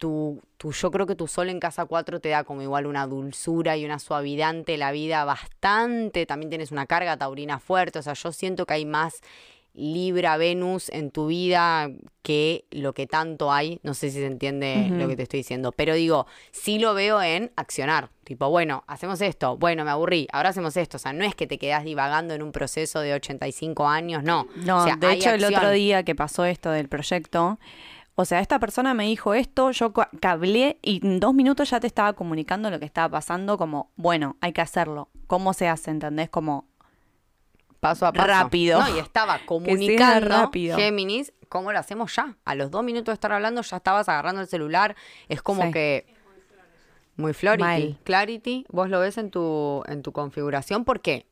tu, 0.00 0.40
yo 0.58 0.90
creo 0.90 1.06
que 1.06 1.14
tu 1.14 1.28
sol 1.28 1.50
en 1.50 1.60
casa 1.60 1.84
4 1.84 2.20
te 2.20 2.30
da 2.30 2.42
como 2.44 2.62
igual 2.62 2.86
una 2.86 3.06
dulzura 3.06 3.76
y 3.76 3.84
una 3.84 3.98
suavidad 3.98 4.48
ante 4.48 4.78
la 4.78 4.92
vida 4.92 5.24
bastante. 5.24 6.26
También 6.26 6.48
tienes 6.48 6.72
una 6.72 6.86
carga 6.86 7.16
taurina 7.16 7.60
fuerte, 7.60 7.98
o 7.98 8.02
sea, 8.02 8.14
yo 8.14 8.32
siento 8.32 8.66
que 8.66 8.74
hay 8.74 8.86
más 8.86 9.20
Libra, 9.80 10.36
Venus 10.36 10.88
en 10.90 11.10
tu 11.10 11.26
vida 11.26 11.90
que 12.22 12.66
lo 12.70 12.92
que 12.92 13.06
tanto 13.06 13.50
hay. 13.52 13.80
No 13.82 13.94
sé 13.94 14.10
si 14.10 14.18
se 14.18 14.26
entiende 14.26 14.88
lo 14.98 15.08
que 15.08 15.16
te 15.16 15.22
estoy 15.24 15.40
diciendo, 15.40 15.72
pero 15.72 15.94
digo, 15.94 16.26
sí 16.52 16.78
lo 16.78 16.94
veo 16.94 17.20
en 17.22 17.50
accionar. 17.56 18.10
Tipo, 18.24 18.48
bueno, 18.50 18.84
hacemos 18.86 19.20
esto, 19.22 19.56
bueno, 19.56 19.84
me 19.84 19.90
aburrí, 19.90 20.28
ahora 20.32 20.50
hacemos 20.50 20.76
esto. 20.76 20.98
O 20.98 21.00
sea, 21.00 21.12
no 21.12 21.24
es 21.24 21.34
que 21.34 21.46
te 21.46 21.58
quedas 21.58 21.82
divagando 21.84 22.34
en 22.34 22.42
un 22.42 22.52
proceso 22.52 23.00
de 23.00 23.14
85 23.14 23.88
años, 23.88 24.22
no. 24.22 24.46
No, 24.64 24.82
O 24.82 24.84
sea, 24.84 24.96
de 24.96 25.06
hecho 25.12 25.30
el 25.30 25.40
otro 25.56 25.70
día 25.70 26.02
que 26.04 26.14
pasó 26.14 26.44
esto 26.44 26.70
del 26.70 26.88
proyecto, 26.88 27.58
o 28.16 28.24
sea, 28.26 28.40
esta 28.40 28.58
persona 28.58 28.92
me 28.92 29.04
dijo 29.06 29.32
esto, 29.34 29.70
yo 29.70 29.92
ca- 29.94 30.10
cablé 30.20 30.78
y 30.82 31.04
en 31.04 31.20
dos 31.20 31.32
minutos 31.32 31.70
ya 31.70 31.80
te 31.80 31.86
estaba 31.86 32.12
comunicando 32.12 32.70
lo 32.70 32.78
que 32.78 32.84
estaba 32.84 33.08
pasando, 33.08 33.56
como, 33.56 33.90
bueno, 33.96 34.36
hay 34.42 34.52
que 34.52 34.60
hacerlo. 34.60 35.08
¿Cómo 35.26 35.54
se 35.54 35.68
hace? 35.68 35.90
¿Entendés? 35.90 36.28
Como, 36.28 36.66
paso 37.80 38.06
a 38.06 38.12
paso. 38.12 38.26
Rápido. 38.28 38.80
No, 38.80 38.96
y 38.96 38.98
estaba 39.00 39.40
comunicando 39.46 40.28
rápido. 40.28 40.76
Géminis, 40.76 41.32
¿cómo 41.48 41.72
lo 41.72 41.78
hacemos 41.78 42.14
ya? 42.14 42.36
A 42.44 42.54
los 42.54 42.70
dos 42.70 42.84
minutos 42.84 43.06
de 43.06 43.14
estar 43.14 43.32
hablando 43.32 43.62
ya 43.62 43.76
estabas 43.78 44.08
agarrando 44.08 44.40
el 44.42 44.46
celular. 44.48 44.94
Es 45.28 45.42
como 45.42 45.62
Sí. 45.64 45.70
que 45.72 46.06
muy 47.16 47.32
Flority. 47.34 47.62
Mal. 47.64 47.98
Clarity, 48.04 48.64
vos 48.70 48.88
lo 48.88 49.00
ves 49.00 49.18
en 49.18 49.30
tu 49.30 49.82
en 49.88 50.02
tu 50.02 50.12
configuración. 50.12 50.84
¿Por 50.84 51.00
qué? 51.00 51.26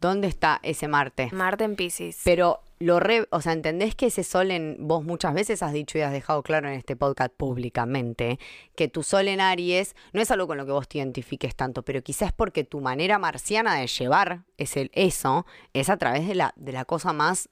¿Dónde 0.00 0.28
está 0.28 0.60
ese 0.62 0.86
Marte? 0.88 1.28
Marte 1.32 1.64
en 1.64 1.74
Pisces. 1.76 2.20
Pero 2.24 2.60
lo 2.80 3.00
re- 3.00 3.26
o 3.30 3.40
sea, 3.40 3.52
entendés 3.52 3.94
que 3.94 4.06
ese 4.06 4.22
sol 4.22 4.50
en 4.50 4.76
vos 4.80 5.02
muchas 5.04 5.34
veces 5.34 5.62
has 5.62 5.72
dicho 5.72 5.98
y 5.98 6.02
has 6.02 6.12
dejado 6.12 6.42
claro 6.42 6.68
en 6.68 6.74
este 6.74 6.94
podcast 6.96 7.32
públicamente 7.36 8.38
que 8.76 8.88
tu 8.88 9.02
sol 9.02 9.28
en 9.28 9.40
Aries 9.40 9.96
no 10.12 10.20
es 10.20 10.30
algo 10.30 10.46
con 10.46 10.56
lo 10.58 10.64
que 10.66 10.72
vos 10.72 10.88
te 10.88 10.98
identifiques 10.98 11.54
tanto, 11.56 11.82
pero 11.82 12.02
quizás 12.02 12.32
porque 12.32 12.64
tu 12.64 12.80
manera 12.80 13.18
marciana 13.18 13.74
de 13.76 13.86
llevar 13.88 14.44
ese, 14.56 14.90
eso 14.94 15.44
es 15.72 15.90
a 15.90 15.96
través 15.96 16.28
de 16.28 16.34
la, 16.34 16.52
de 16.56 16.72
la 16.72 16.84
cosa 16.84 17.12
más 17.12 17.48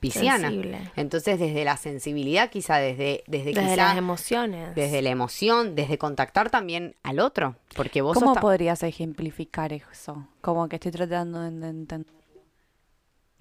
pisciana. 0.00 0.48
Sensible. 0.48 0.90
Entonces, 0.96 1.38
desde 1.38 1.64
la 1.64 1.76
sensibilidad, 1.76 2.50
quizá 2.50 2.78
desde, 2.78 3.22
desde, 3.28 3.52
Desde 3.52 3.60
quizá- 3.62 3.76
las 3.76 3.96
emociones. 3.96 4.74
desde 4.74 5.00
la 5.00 5.10
emoción, 5.10 5.74
desde 5.76 5.96
contactar 5.98 6.50
también 6.50 6.96
al 7.04 7.20
otro, 7.20 7.54
porque 7.76 8.02
vos 8.02 8.18
¿Cómo 8.18 8.34
podrías 8.34 8.82
ejemplificar 8.82 9.72
eso? 9.72 10.26
Como 10.40 10.68
que 10.68 10.76
estoy 10.76 10.90
tratando 10.92 11.40
de 11.40 11.48
entender. 11.68 12.21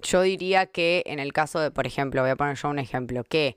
Yo 0.01 0.21
diría 0.21 0.65
que 0.65 1.03
en 1.05 1.19
el 1.19 1.33
caso 1.33 1.59
de, 1.59 1.71
por 1.71 1.87
ejemplo, 1.87 2.21
voy 2.21 2.31
a 2.31 2.35
poner 2.35 2.55
yo 2.57 2.69
un 2.69 2.79
ejemplo, 2.79 3.23
que 3.23 3.55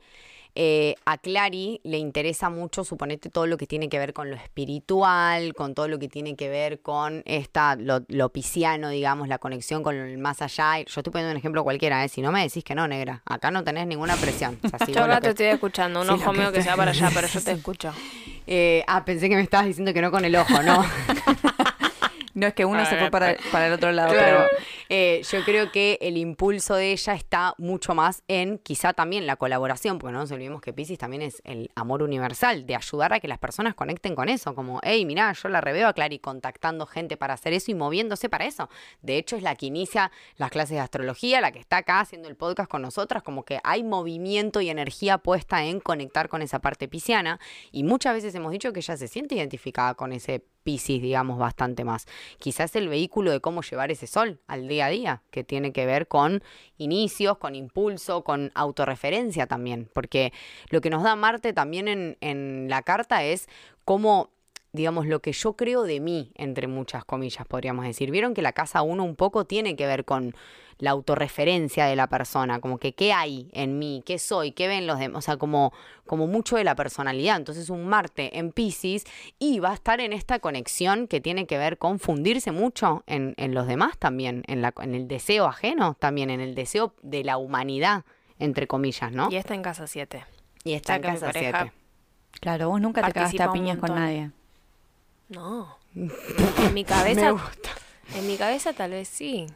eh, 0.56 0.94
a 1.04 1.18
Clary 1.18 1.80
le 1.82 1.98
interesa 1.98 2.48
mucho, 2.48 2.84
suponete, 2.84 3.28
todo 3.28 3.46
lo 3.48 3.56
que 3.56 3.66
tiene 3.66 3.88
que 3.88 3.98
ver 3.98 4.12
con 4.12 4.30
lo 4.30 4.36
espiritual, 4.36 5.52
con 5.54 5.74
todo 5.74 5.88
lo 5.88 5.98
que 5.98 6.08
tiene 6.08 6.36
que 6.36 6.48
ver 6.48 6.80
con 6.80 7.22
esta, 7.26 7.74
lo, 7.74 8.02
lo 8.06 8.28
pisciano, 8.28 8.88
digamos, 8.88 9.26
la 9.26 9.38
conexión 9.38 9.82
con 9.82 9.96
el 9.96 10.16
más 10.18 10.42
allá. 10.42 10.78
Yo 10.78 11.00
estoy 11.00 11.10
poniendo 11.10 11.32
un 11.32 11.38
ejemplo 11.38 11.64
cualquiera, 11.64 12.04
¿eh? 12.04 12.08
si 12.08 12.22
no 12.22 12.30
me 12.30 12.40
decís 12.42 12.62
que 12.62 12.76
no, 12.76 12.86
negra, 12.86 13.22
acá 13.26 13.50
no 13.50 13.64
tenés 13.64 13.88
ninguna 13.88 14.14
presión. 14.16 14.56
O 14.62 14.68
sea, 14.68 14.78
si 14.86 14.92
Yo 14.92 15.02
acá 15.02 15.16
te 15.16 15.22
que- 15.22 15.30
estoy 15.30 15.46
escuchando. 15.46 16.02
Un 16.02 16.10
ojo 16.10 16.30
que 16.30 16.38
mío 16.38 16.52
que 16.52 16.58
te- 16.58 16.62
se 16.64 16.70
va 16.70 16.76
para 16.76 16.92
allá, 16.92 17.10
pero 17.12 17.26
yo 17.26 17.40
te 17.42 17.50
escucho. 17.50 17.92
Eh, 18.46 18.84
ah, 18.86 19.02
pensé 19.06 19.30
que 19.30 19.36
me 19.36 19.40
estabas 19.40 19.64
diciendo 19.66 19.94
que 19.94 20.02
no 20.02 20.10
con 20.10 20.22
el 20.22 20.36
ojo, 20.36 20.62
¿no? 20.62 20.84
No, 22.34 22.46
es 22.46 22.54
que 22.54 22.64
uno 22.64 22.84
se 22.84 22.96
fue 22.96 23.10
para, 23.10 23.36
para 23.52 23.68
el 23.68 23.72
otro 23.72 23.92
lado, 23.92 24.12
Claro. 24.12 24.46
pero 24.50 24.64
Eh, 24.90 25.22
yo 25.30 25.42
creo 25.44 25.72
que 25.72 25.98
el 26.02 26.16
impulso 26.16 26.74
de 26.74 26.92
ella 26.92 27.14
está 27.14 27.54
mucho 27.58 27.94
más 27.94 28.22
en 28.28 28.58
quizá 28.58 28.92
también 28.92 29.26
la 29.26 29.36
colaboración, 29.36 29.98
porque 29.98 30.12
no 30.12 30.18
nos 30.20 30.30
olvidemos 30.30 30.60
que 30.60 30.72
Pisces 30.72 30.98
también 30.98 31.22
es 31.22 31.40
el 31.44 31.70
amor 31.74 32.02
universal, 32.02 32.66
de 32.66 32.76
ayudar 32.76 33.12
a 33.14 33.20
que 33.20 33.28
las 33.28 33.38
personas 33.38 33.74
conecten 33.74 34.14
con 34.14 34.28
eso, 34.28 34.54
como, 34.54 34.80
hey, 34.82 35.06
mirá, 35.06 35.32
yo 35.32 35.48
la 35.48 35.60
reveo 35.60 35.88
a 35.88 35.92
Clary 35.94 36.18
contactando 36.18 36.86
gente 36.86 37.16
para 37.16 37.34
hacer 37.34 37.52
eso 37.54 37.70
y 37.70 37.74
moviéndose 37.74 38.28
para 38.28 38.44
eso. 38.44 38.68
De 39.00 39.16
hecho, 39.16 39.36
es 39.36 39.42
la 39.42 39.54
que 39.54 39.66
inicia 39.66 40.10
las 40.36 40.50
clases 40.50 40.74
de 40.74 40.80
astrología, 40.80 41.40
la 41.40 41.50
que 41.52 41.60
está 41.60 41.78
acá 41.78 42.00
haciendo 42.00 42.28
el 42.28 42.36
podcast 42.36 42.70
con 42.70 42.82
nosotras, 42.82 43.22
como 43.22 43.44
que 43.44 43.60
hay 43.64 43.82
movimiento 43.82 44.60
y 44.60 44.68
energía 44.70 45.18
puesta 45.18 45.64
en 45.64 45.80
conectar 45.80 46.28
con 46.28 46.42
esa 46.42 46.58
parte 46.58 46.88
pisciana, 46.88 47.40
y 47.72 47.84
muchas 47.84 48.14
veces 48.14 48.34
hemos 48.34 48.52
dicho 48.52 48.72
que 48.72 48.80
ella 48.80 48.96
se 48.96 49.08
siente 49.08 49.34
identificada 49.34 49.94
con 49.94 50.12
ese 50.12 50.44
Piscis, 50.64 51.00
digamos, 51.00 51.38
bastante 51.38 51.84
más. 51.84 52.06
Quizás 52.38 52.74
el 52.74 52.88
vehículo 52.88 53.30
de 53.30 53.40
cómo 53.40 53.62
llevar 53.62 53.92
ese 53.92 54.06
sol 54.06 54.40
al 54.48 54.66
día 54.66 54.86
a 54.86 54.90
día, 54.90 55.22
que 55.30 55.44
tiene 55.44 55.72
que 55.72 55.86
ver 55.86 56.08
con 56.08 56.42
inicios, 56.78 57.38
con 57.38 57.54
impulso, 57.54 58.24
con 58.24 58.50
autorreferencia 58.54 59.46
también, 59.46 59.88
porque 59.92 60.32
lo 60.70 60.80
que 60.80 60.90
nos 60.90 61.02
da 61.02 61.14
Marte 61.14 61.52
también 61.52 61.86
en, 61.86 62.16
en 62.20 62.66
la 62.68 62.82
carta 62.82 63.22
es 63.22 63.48
cómo 63.84 64.33
digamos, 64.74 65.06
lo 65.06 65.20
que 65.20 65.32
yo 65.32 65.54
creo 65.54 65.84
de 65.84 66.00
mí, 66.00 66.32
entre 66.34 66.66
muchas 66.66 67.04
comillas, 67.04 67.46
podríamos 67.46 67.84
decir. 67.84 68.10
Vieron 68.10 68.34
que 68.34 68.42
la 68.42 68.52
casa 68.52 68.82
1 68.82 69.04
un 69.04 69.14
poco 69.14 69.44
tiene 69.44 69.76
que 69.76 69.86
ver 69.86 70.04
con 70.04 70.34
la 70.78 70.90
autorreferencia 70.90 71.86
de 71.86 71.94
la 71.94 72.08
persona, 72.08 72.58
como 72.58 72.78
que 72.78 72.92
qué 72.92 73.12
hay 73.12 73.48
en 73.52 73.78
mí, 73.78 74.02
qué 74.04 74.18
soy, 74.18 74.50
qué 74.50 74.66
ven 74.66 74.88
los 74.88 74.98
demás, 74.98 75.18
o 75.18 75.22
sea, 75.22 75.36
como, 75.36 75.72
como 76.06 76.26
mucho 76.26 76.56
de 76.56 76.64
la 76.64 76.74
personalidad. 76.74 77.36
Entonces 77.36 77.70
un 77.70 77.86
Marte 77.86 78.36
en 78.36 78.50
Pisces 78.50 79.04
y 79.38 79.60
va 79.60 79.70
a 79.70 79.74
estar 79.74 80.00
en 80.00 80.12
esta 80.12 80.40
conexión 80.40 81.06
que 81.06 81.20
tiene 81.20 81.46
que 81.46 81.56
ver 81.56 81.78
con 81.78 82.00
fundirse 82.00 82.50
mucho 82.50 83.04
en, 83.06 83.34
en 83.36 83.54
los 83.54 83.68
demás 83.68 83.96
también, 83.96 84.42
en, 84.48 84.60
la, 84.60 84.74
en 84.82 84.96
el 84.96 85.06
deseo 85.06 85.46
ajeno 85.46 85.94
también, 85.94 86.30
en 86.30 86.40
el 86.40 86.56
deseo 86.56 86.94
de 87.02 87.22
la 87.22 87.36
humanidad, 87.36 88.04
entre 88.40 88.66
comillas, 88.66 89.12
¿no? 89.12 89.28
Y 89.30 89.36
está 89.36 89.54
en 89.54 89.62
casa 89.62 89.86
7. 89.86 90.24
Y 90.64 90.72
está 90.72 90.94
o 90.94 90.96
sea 90.96 90.96
en 90.96 91.02
casa 91.02 91.26
pareja 91.26 91.58
7. 91.62 91.72
claro, 92.40 92.70
vos 92.70 92.80
nunca 92.80 93.02
te 93.06 93.12
cagaste 93.12 93.40
a 93.40 93.52
piñas 93.52 93.78
con 93.78 93.94
nadie. 93.94 94.32
No. 95.28 95.78
En 95.94 96.74
mi 96.74 96.84
cabeza. 96.84 97.34
En 98.16 98.26
mi 98.26 98.36
cabeza 98.36 98.72
tal 98.72 98.90
vez 98.92 99.08
sí. 99.08 99.46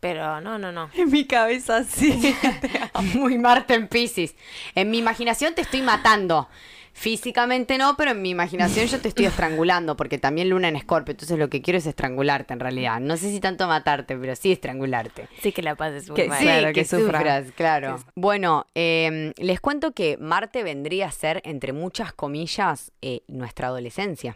Pero 0.00 0.40
no, 0.40 0.58
no, 0.58 0.72
no. 0.72 0.90
En 0.94 1.10
mi 1.10 1.24
cabeza 1.26 1.84
sí. 1.84 2.34
Muy 3.14 3.38
Marte 3.38 3.74
en 3.74 3.88
Pisces. 3.88 4.34
En 4.74 4.90
mi 4.90 4.98
imaginación 4.98 5.54
te 5.54 5.62
estoy 5.62 5.82
matando. 5.82 6.48
Físicamente 6.92 7.76
no, 7.76 7.94
pero 7.94 8.12
en 8.12 8.22
mi 8.22 8.30
imaginación 8.30 8.86
yo 8.86 8.98
te 8.98 9.08
estoy 9.08 9.26
estrangulando, 9.26 9.98
porque 9.98 10.16
también 10.16 10.48
Luna 10.48 10.68
en 10.68 10.76
Escorpio, 10.76 11.12
entonces 11.12 11.38
lo 11.38 11.50
que 11.50 11.60
quiero 11.60 11.76
es 11.76 11.84
estrangularte 11.86 12.54
en 12.54 12.60
realidad. 12.60 13.00
No 13.00 13.18
sé 13.18 13.30
si 13.30 13.38
tanto 13.38 13.66
matarte, 13.68 14.16
pero 14.16 14.34
sí 14.34 14.50
estrangularte. 14.50 15.28
Sí 15.42 15.52
que 15.52 15.60
la 15.60 15.74
pases 15.74 16.08
muy 16.08 16.16
Que 16.16 16.28
mal. 16.28 16.38
Sí, 16.38 16.44
Claro, 16.44 16.66
que, 16.68 16.72
que 16.72 16.84
sufra. 16.86 17.18
sufras, 17.18 17.52
claro. 17.54 18.02
Bueno, 18.14 18.66
eh, 18.74 19.34
les 19.36 19.60
cuento 19.60 19.92
que 19.92 20.16
Marte 20.16 20.62
vendría 20.62 21.08
a 21.08 21.12
ser, 21.12 21.42
entre 21.44 21.74
muchas 21.74 22.14
comillas, 22.14 22.92
eh, 23.02 23.20
nuestra 23.28 23.68
adolescencia. 23.68 24.34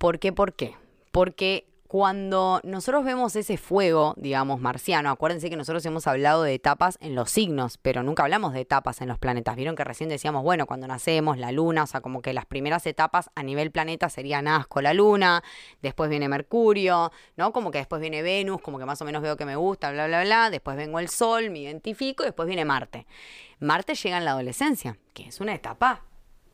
¿Por 0.00 0.18
qué? 0.18 0.32
¿Por 0.32 0.54
qué? 0.54 0.78
Porque 1.12 1.66
cuando 1.86 2.62
nosotros 2.64 3.04
vemos 3.04 3.36
ese 3.36 3.58
fuego, 3.58 4.14
digamos, 4.16 4.58
marciano, 4.58 5.10
acuérdense 5.10 5.50
que 5.50 5.58
nosotros 5.58 5.84
hemos 5.84 6.06
hablado 6.06 6.42
de 6.42 6.54
etapas 6.54 6.96
en 7.02 7.14
los 7.14 7.30
signos, 7.30 7.76
pero 7.76 8.02
nunca 8.02 8.22
hablamos 8.22 8.54
de 8.54 8.62
etapas 8.62 9.02
en 9.02 9.08
los 9.08 9.18
planetas. 9.18 9.56
Vieron 9.56 9.76
que 9.76 9.84
recién 9.84 10.08
decíamos, 10.08 10.42
bueno, 10.42 10.64
cuando 10.64 10.86
nacemos, 10.86 11.36
la 11.36 11.52
luna, 11.52 11.82
o 11.82 11.86
sea, 11.86 12.00
como 12.00 12.22
que 12.22 12.32
las 12.32 12.46
primeras 12.46 12.86
etapas 12.86 13.28
a 13.34 13.42
nivel 13.42 13.72
planeta 13.72 14.08
serían 14.08 14.48
Asco, 14.48 14.80
la 14.80 14.94
luna, 14.94 15.44
después 15.82 16.08
viene 16.08 16.30
Mercurio, 16.30 17.12
¿no? 17.36 17.52
Como 17.52 17.70
que 17.70 17.76
después 17.76 18.00
viene 18.00 18.22
Venus, 18.22 18.62
como 18.62 18.78
que 18.78 18.86
más 18.86 19.02
o 19.02 19.04
menos 19.04 19.20
veo 19.20 19.36
que 19.36 19.44
me 19.44 19.56
gusta, 19.56 19.92
bla, 19.92 20.06
bla, 20.06 20.22
bla, 20.24 20.48
después 20.48 20.78
vengo 20.78 20.98
el 20.98 21.10
Sol, 21.10 21.50
me 21.50 21.58
identifico, 21.58 22.22
y 22.22 22.26
después 22.26 22.46
viene 22.46 22.64
Marte. 22.64 23.06
Marte 23.58 23.94
llega 23.96 24.16
en 24.16 24.24
la 24.24 24.30
adolescencia, 24.30 24.96
que 25.12 25.24
es 25.24 25.42
una 25.42 25.54
etapa 25.54 26.04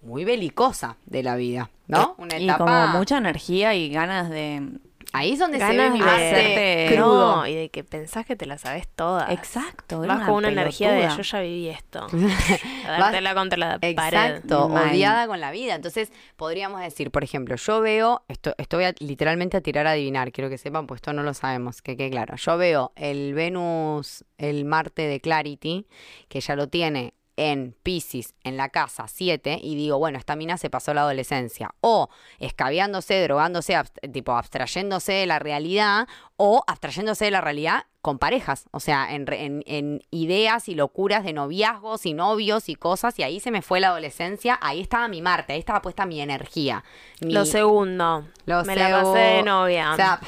muy 0.07 0.25
belicosa 0.25 0.97
de 1.05 1.23
la 1.23 1.37
vida, 1.37 1.71
¿no? 1.89 2.15
Una 2.19 2.39
Y 2.39 2.45
etapa... 2.45 2.65
como 2.65 2.99
mucha 2.99 3.19
energía 3.19 3.75
y 3.75 3.91
ganas 3.91 4.31
de... 4.31 4.79
Ahí 5.13 5.33
es 5.33 5.39
donde 5.39 5.59
se 5.59 5.69
ve 5.69 5.91
de 5.91 6.01
hacerte 6.01 6.95
crudo. 6.95 7.37
No, 7.37 7.47
y 7.47 7.55
de 7.55 7.69
que 7.71 7.85
pensás 7.85 8.27
que 8.27 8.37
te 8.37 8.45
la 8.45 8.59
sabes 8.59 8.87
todas. 8.89 9.31
Exacto. 9.31 10.01
Vas 10.01 10.27
con 10.27 10.35
una 10.35 10.49
energía 10.49 10.93
de 10.93 11.09
yo 11.09 11.23
ya 11.23 11.41
viví 11.41 11.69
esto. 11.69 12.07
Dártela 12.85 13.35
contra 13.35 13.57
la 13.57 13.79
pared. 13.79 13.93
Exacto, 13.93 14.67
odiada 14.67 15.27
con 15.27 15.41
la 15.41 15.53
vida. 15.53 15.75
Entonces, 15.75 16.13
podríamos 16.37 16.81
decir, 16.83 17.11
por 17.11 17.25
ejemplo, 17.25 17.57
yo 17.57 17.81
veo, 17.81 18.25
esto, 18.29 18.55
esto 18.59 18.77
voy 18.77 18.87
a, 18.87 18.95
literalmente 18.99 19.57
a 19.57 19.61
tirar 19.61 19.87
a 19.87 19.93
adivinar, 19.93 20.33
quiero 20.33 20.51
que 20.51 20.59
sepan, 20.59 20.87
pues 20.87 20.99
esto 20.99 21.13
no 21.15 21.23
lo 21.23 21.33
sabemos, 21.33 21.81
que 21.83 21.97
quede 21.97 22.11
claro. 22.11 22.37
Yo 22.37 22.59
veo 22.59 22.93
el 22.97 23.33
Venus, 23.33 24.25
el 24.37 24.67
Marte 24.67 25.03
de 25.03 25.21
Clarity, 25.21 25.87
que 26.29 26.41
ya 26.41 26.57
lo 26.57 26.69
tiene 26.69 27.15
en 27.37 27.77
Pisces, 27.83 28.35
en 28.45 28.57
la 28.57 28.71
casa 28.71 29.07
7, 29.09 29.59
y 29.63 29.75
digo, 29.75 29.99
bueno, 29.99 30.19
esta 30.19 30.37
mina 30.37 30.57
se 30.57 30.71
pasó 30.71 30.95
la 30.95 31.03
adolescencia. 31.03 31.75
O 31.83 32.09
escabeándose, 32.39 33.23
drogándose, 33.23 33.75
abst- 33.75 34.13
tipo 34.13 34.33
abstrayéndose 34.33 35.13
de 35.13 35.27
la 35.27 35.39
realidad, 35.39 36.09
o 36.37 36.65
abstrayéndose 36.67 37.27
de 37.27 37.31
la 37.31 37.41
realidad 37.41 37.85
con 38.01 38.19
parejas, 38.19 38.67
o 38.71 38.79
sea, 38.81 39.13
en, 39.15 39.27
en- 39.33 39.65
en 39.67 40.01
ideas 40.13 40.69
y 40.69 40.75
locuras 40.77 41.25
de 41.25 41.33
noviazgos 41.33 42.07
y 42.07 42.15
novios 42.15 42.69
y 42.69 42.77
cosas, 42.77 43.19
y 43.19 43.25
ahí 43.25 43.41
se 43.41 43.51
me 43.51 43.63
fue 43.63 43.81
la 43.81 43.89
adolescencia, 43.89 44.59
ahí 44.63 44.81
estaba 44.81 45.09
mi 45.09 45.21
Marte, 45.23 45.55
ahí 45.55 45.59
estaba 45.59 45.83
puesta 45.83 46.07
mi 46.07 46.21
energía. 46.21 46.85
Mi, 47.21 47.33
Lo 47.35 47.45
segundo. 47.45 48.25
lo 48.47 48.65
me 48.65 48.77
la 48.77 48.91
pasé 49.03 49.19
de 49.19 49.43
novia. 49.43 49.93
O 49.93 49.97
sea, 49.97 50.21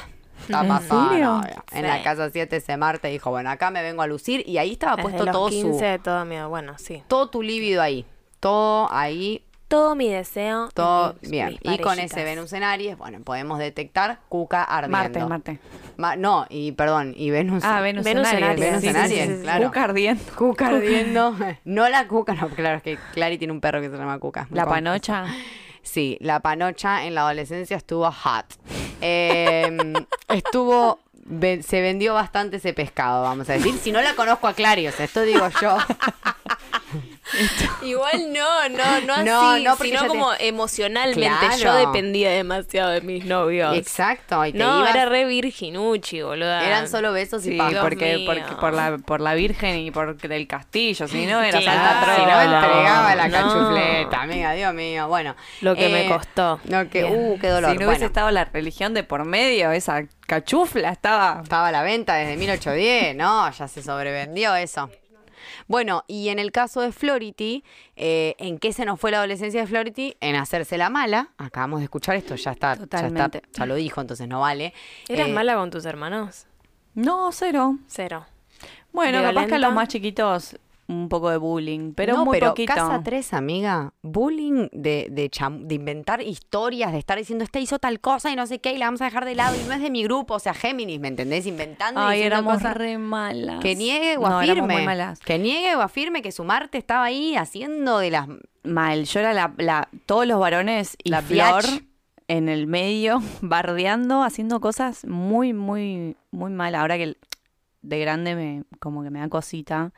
está 0.49 0.77
novia. 1.19 1.63
En 1.71 1.87
la 1.87 2.01
casa 2.03 2.29
7 2.29 2.55
ese 2.55 2.77
Marte 2.77 3.07
dijo, 3.09 3.29
bueno, 3.29 3.49
acá 3.49 3.69
me 3.71 3.81
vengo 3.81 4.01
a 4.01 4.07
lucir, 4.07 4.43
y 4.47 4.57
ahí 4.57 4.73
estaba 4.73 4.95
Desde 4.95 5.03
puesto 5.03 5.25
los 5.25 5.33
todo 5.33 5.49
15 5.49 5.97
su, 5.97 6.03
todo 6.03 6.25
mi... 6.25 6.39
Bueno, 6.41 6.77
sí. 6.77 7.03
todo 7.07 7.29
tu 7.29 7.41
líbido 7.41 7.81
ahí, 7.81 8.05
todo 8.39 8.87
ahí 8.91 9.43
Todo 9.67 9.93
mi 9.95 10.09
deseo. 10.09 10.65
de 10.67 10.71
todo 10.73 11.15
mis- 11.21 11.29
bien. 11.31 11.59
mis 11.63 11.73
Y 11.75 11.77
con 11.79 11.99
ese 11.99 12.23
Venus 12.23 12.53
en 12.53 12.63
Aries, 12.63 12.97
bueno, 12.97 13.19
podemos 13.21 13.59
detectar 13.59 14.19
Cuca 14.29 14.63
ardiendo. 14.63 14.97
Marte, 14.97 15.25
Marte. 15.25 15.59
Ma- 15.97 16.15
no, 16.15 16.45
y 16.49 16.71
perdón, 16.71 17.13
y 17.15 17.29
Venus. 17.29 17.63
Ah, 17.63 17.79
Venus, 17.81 18.03
Venus 18.03 18.27
en 18.33 18.43
Aries. 18.43 18.49
Aries. 18.49 18.65
Venus 18.65 18.83
en 18.83 18.91
sí, 18.93 18.97
Aries, 18.99 19.27
sí, 19.29 19.35
sí. 19.37 19.41
claro. 19.43 19.65
Cuca 19.67 19.83
ardiendo. 19.83 20.23
Cuca 20.35 20.67
ardiendo. 20.67 21.35
no 21.65 21.87
la 21.89 22.07
Cuca, 22.07 22.33
no, 22.33 22.49
claro, 22.49 22.77
es 22.77 22.83
que 22.83 22.97
Clary 23.13 23.37
tiene 23.37 23.53
un 23.53 23.61
perro 23.61 23.79
que 23.81 23.89
se 23.89 23.97
llama 23.97 24.17
Cuca. 24.17 24.47
La 24.51 24.65
panocha. 24.65 25.25
Sí, 25.81 26.17
la 26.21 26.39
panocha 26.41 27.05
en 27.05 27.15
la 27.15 27.21
adolescencia 27.21 27.77
estuvo 27.77 28.11
hot. 28.11 28.45
Eh, 29.01 29.93
estuvo. 30.27 30.99
se 31.61 31.81
vendió 31.81 32.13
bastante 32.13 32.57
ese 32.57 32.73
pescado, 32.73 33.23
vamos 33.23 33.49
a 33.49 33.53
decir. 33.53 33.77
Si 33.81 33.91
no 33.91 34.01
la 34.01 34.15
conozco 34.15 34.47
a 34.47 34.53
Clary, 34.53 34.87
o 34.87 34.91
sea, 34.91 35.05
esto 35.05 35.21
digo 35.21 35.47
yo. 35.61 35.77
Igual 37.83 38.33
no, 38.33 38.69
no, 38.69 39.01
no 39.01 39.13
así, 39.13 39.23
No, 39.25 39.59
no, 39.59 39.75
porque 39.77 39.89
sino 39.89 40.01
te- 40.01 40.07
como 40.07 40.29
emocionalmente. 40.39 41.21
Claro. 41.39 41.57
Yo 41.57 41.73
dependía 41.75 42.29
demasiado 42.31 42.89
de 42.91 43.01
mis 43.01 43.25
novios. 43.25 43.75
Exacto. 43.77 44.45
Y 44.45 44.51
te 44.51 44.57
No, 44.57 44.79
ibas- 44.81 44.95
era 44.95 45.05
re 45.05 45.25
virginucci, 45.25 46.21
boluda. 46.21 46.65
eran 46.65 46.87
solo 46.87 47.11
besos 47.13 47.45
y 47.45 47.51
Sí, 47.51 47.57
porque, 47.81 48.25
por 48.59 48.73
la 48.73 48.97
por 48.97 49.21
la 49.21 49.33
Virgen 49.33 49.77
y 49.79 49.91
por 49.91 50.17
del 50.17 50.47
castillo, 50.47 51.07
si 51.07 51.25
no 51.25 51.41
era 51.41 51.59
Claro. 51.59 51.79
Santa 51.79 52.15
Si 52.15 52.21
no 52.21 52.27
Trola. 52.27 52.43
entregaba 52.65 53.15
la 53.15 53.27
No. 53.27 53.33
cachufleta, 53.37 54.21
amiga, 54.21 54.53
Dios 54.53 54.73
mío. 54.73 55.07
Bueno. 55.07 55.35
Lo 55.61 55.75
que 55.75 55.89
me 55.89 56.05
eh, 56.05 56.09
costó. 56.09 56.59
No, 56.65 56.89
que, 56.89 57.05
uh, 57.05 57.37
qué 57.39 57.47
dolor. 57.47 57.71
Si 57.71 57.77
no 57.77 57.79
Bueno, 57.85 57.89
hubiese 57.91 58.05
estado 58.05 58.31
la 58.31 58.45
religión 58.45 58.93
de 58.93 59.03
por 59.03 59.25
medio, 59.25 59.71
esa 59.71 60.03
cachufla 60.27 60.89
estaba. 60.91 61.39
estaba 61.43 61.67
a 61.69 61.71
la 61.71 61.81
venta 61.83 62.15
desde 62.15 62.37
1810, 62.37 63.15
no, 63.15 63.49
ya 63.51 63.67
se 63.67 63.81
sobrevendió 63.81 64.55
eso. 64.55 64.89
Bueno, 65.69 66.03
y 66.07 66.29
en 66.29 66.39
el 66.39 66.51
caso 66.51 66.81
de 66.81 66.91
Flority, 66.91 67.63
eh, 67.95 68.33
¿en 68.39 68.57
qué 68.57 68.73
se 68.73 68.85
nos 68.85 68.99
fue 68.99 69.11
la 69.11 69.17
adolescencia 69.19 69.61
de 69.61 69.67
Flority? 69.67 70.17
En 70.19 70.35
hacerse 70.35 70.79
la 70.79 70.89
mala. 70.89 71.29
Acabamos 71.37 71.79
de 71.79 71.83
escuchar 71.83 72.15
esto, 72.15 72.33
ya 72.35 72.51
está, 72.53 72.69
ya 72.75 72.83
está, 72.83 72.85
Totalmente. 72.97 73.43
ya 73.53 73.65
lo 73.67 73.75
dijo, 73.75 74.01
entonces 74.01 74.27
no 74.27 74.39
vale. 74.41 74.73
¿Eras 75.07 75.27
Eh, 75.29 75.31
mala 75.31 75.53
con 75.55 75.69
tus 75.69 75.85
hermanos? 75.85 76.47
No, 76.95 77.31
cero. 77.31 77.77
Cero. 77.85 78.25
Bueno, 78.91 79.21
capaz 79.21 79.45
que 79.45 79.55
a 79.55 79.59
los 79.59 79.71
más 79.71 79.87
chiquitos 79.89 80.57
un 80.89 81.07
poco 81.07 81.29
de 81.29 81.37
bullying, 81.37 81.93
pero 81.93 82.15
no, 82.15 82.25
muy 82.25 82.39
pero 82.39 82.49
poquito. 82.49 82.73
Casa 82.73 83.01
3, 83.03 83.33
amiga, 83.33 83.93
bullying 84.01 84.67
de, 84.71 85.07
de, 85.11 85.29
de 85.61 85.75
inventar 85.75 86.21
historias, 86.21 86.91
de 86.91 86.97
estar 86.97 87.17
diciendo, 87.17 87.43
este 87.45 87.61
hizo 87.61 87.77
tal 87.79 87.99
cosa 87.99 88.31
y 88.31 88.35
no 88.35 88.47
sé 88.47 88.59
qué, 88.59 88.73
y 88.73 88.77
la 88.79 88.85
vamos 88.87 89.01
a 89.01 89.05
dejar 89.05 89.23
de 89.25 89.35
lado, 89.35 89.55
y 89.55 89.67
no 89.67 89.73
es 89.73 89.81
de 89.81 89.91
mi 89.91 90.03
grupo, 90.03 90.33
o 90.33 90.39
sea, 90.39 90.53
Géminis, 90.55 90.99
¿me 90.99 91.07
entendés? 91.09 91.45
Inventando 91.45 92.01
y 92.01 92.03
Ay, 92.03 92.11
diciendo 92.17 92.35
éramos 92.37 92.53
cosas. 92.55 92.75
re 92.75 92.97
malas. 92.97 93.59
Que 93.61 93.75
niegue 93.75 94.17
o 94.17 94.27
No, 94.27 94.39
afirme. 94.39 94.73
muy 94.73 94.83
malas. 94.85 95.19
Que 95.19 95.37
niegue 95.37 95.75
o 95.75 95.81
afirme 95.81 96.21
que 96.23 96.31
su 96.31 96.43
Marte 96.43 96.77
estaba 96.79 97.03
ahí 97.05 97.35
haciendo 97.35 97.99
de 97.99 98.09
las. 98.11 98.27
Mal, 98.63 99.05
yo 99.05 99.19
era 99.19 99.33
la, 99.33 99.53
la- 99.57 99.89
todos 100.05 100.25
los 100.27 100.39
varones 100.39 100.97
y 101.03 101.09
La 101.11 101.21
Flor 101.21 101.63
en 102.27 102.49
el 102.49 102.67
medio, 102.67 103.21
bardeando, 103.41 104.23
haciendo 104.23 104.59
cosas 104.59 105.05
muy, 105.05 105.53
muy, 105.53 106.17
muy 106.31 106.51
mal. 106.51 106.73
Ahora 106.75 106.97
que 106.97 107.15
de 107.81 107.99
grande 107.99 108.35
me, 108.35 108.63
como 108.79 109.03
que 109.03 109.09
me 109.11 109.19
da 109.19 109.29
cosita, 109.29 109.93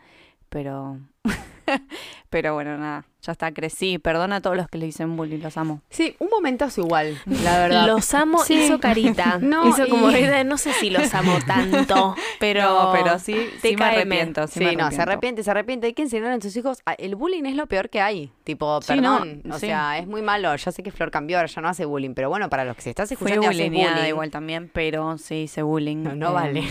pero, 0.52 1.00
pero 2.30 2.54
bueno, 2.54 2.78
nada, 2.78 3.06
ya 3.22 3.32
está, 3.32 3.52
crecí. 3.54 3.98
Perdona 4.00 4.38
a 4.38 4.42
todos 4.42 4.58
los 4.58 4.68
que 4.68 4.78
le 4.78 4.86
dicen 4.86 5.16
bullying, 5.16 5.40
los 5.40 5.56
amo. 5.58 5.82
Sí, 5.90 6.16
un 6.20 6.28
momentazo 6.30 6.82
igual, 6.82 7.18
la 7.26 7.60
verdad. 7.60 7.88
Los 7.88 8.14
amo, 8.14 8.44
Sí. 8.44 8.56
hizo 8.56 8.80
carita. 8.80 9.38
No, 9.42 9.68
hizo 9.70 9.88
como 9.88 10.12
y- 10.12 10.16
idea, 10.16 10.44
no 10.44 10.58
sé 10.58 10.74
si 10.74 10.90
los 10.90 11.14
amo 11.14 11.38
tanto, 11.48 12.16
pero, 12.40 12.64
No, 12.64 12.92
pero 12.92 13.18
sí, 13.20 13.36
sí 13.62 13.76
me 13.78 13.86
arrepiento. 13.86 14.48
Sí, 14.48 14.60
Sí, 14.60 14.66
me 14.66 14.76
no, 14.76 14.92
se 14.92 15.02
arrepiente, 15.02 15.44
se 15.44 15.52
arrepiente. 15.52 15.88
Hay 15.88 15.94
que 15.94 16.02
enseñar 16.04 16.32
a 16.32 16.42
sus 16.42 16.56
hijos. 16.58 16.82
a- 16.86 16.94
El 16.94 17.16
bullying 17.16 17.46
es 17.46 17.56
lo 17.56 17.68
peor 17.68 17.90
que 17.90 18.02
hay. 18.02 18.32
Tipo, 18.44 18.82
Sí, 18.82 19.00
no, 19.00 19.20
perdón. 19.20 19.44
o 19.52 19.54
sí. 19.60 19.68
sea, 19.68 19.98
es 20.00 20.08
muy 20.08 20.22
malo. 20.22 20.54
Ya 20.56 20.72
sé 20.72 20.84
que 20.84 20.92
Flor 20.92 21.12
cambió, 21.12 21.38
ahora 21.38 21.48
ya 21.48 21.62
no 21.62 21.70
hace 21.70 21.86
bullying. 21.86 22.14
Pero 22.14 22.30
bueno, 22.30 22.50
para 22.50 22.66
los 22.66 22.76
que 22.76 22.82
se 22.82 22.90
estás 22.90 23.12
escuchando 23.12 23.48
bullyingada 23.48 23.94
bullying, 23.96 24.10
igual 24.10 24.32
también, 24.32 24.70
pero 24.74 25.18
sí 25.18 25.44
hice 25.44 25.62
bullying. 25.62 25.98
No, 26.04 26.16
no 26.16 26.30
Eh, 26.30 26.34
vale. 26.34 26.64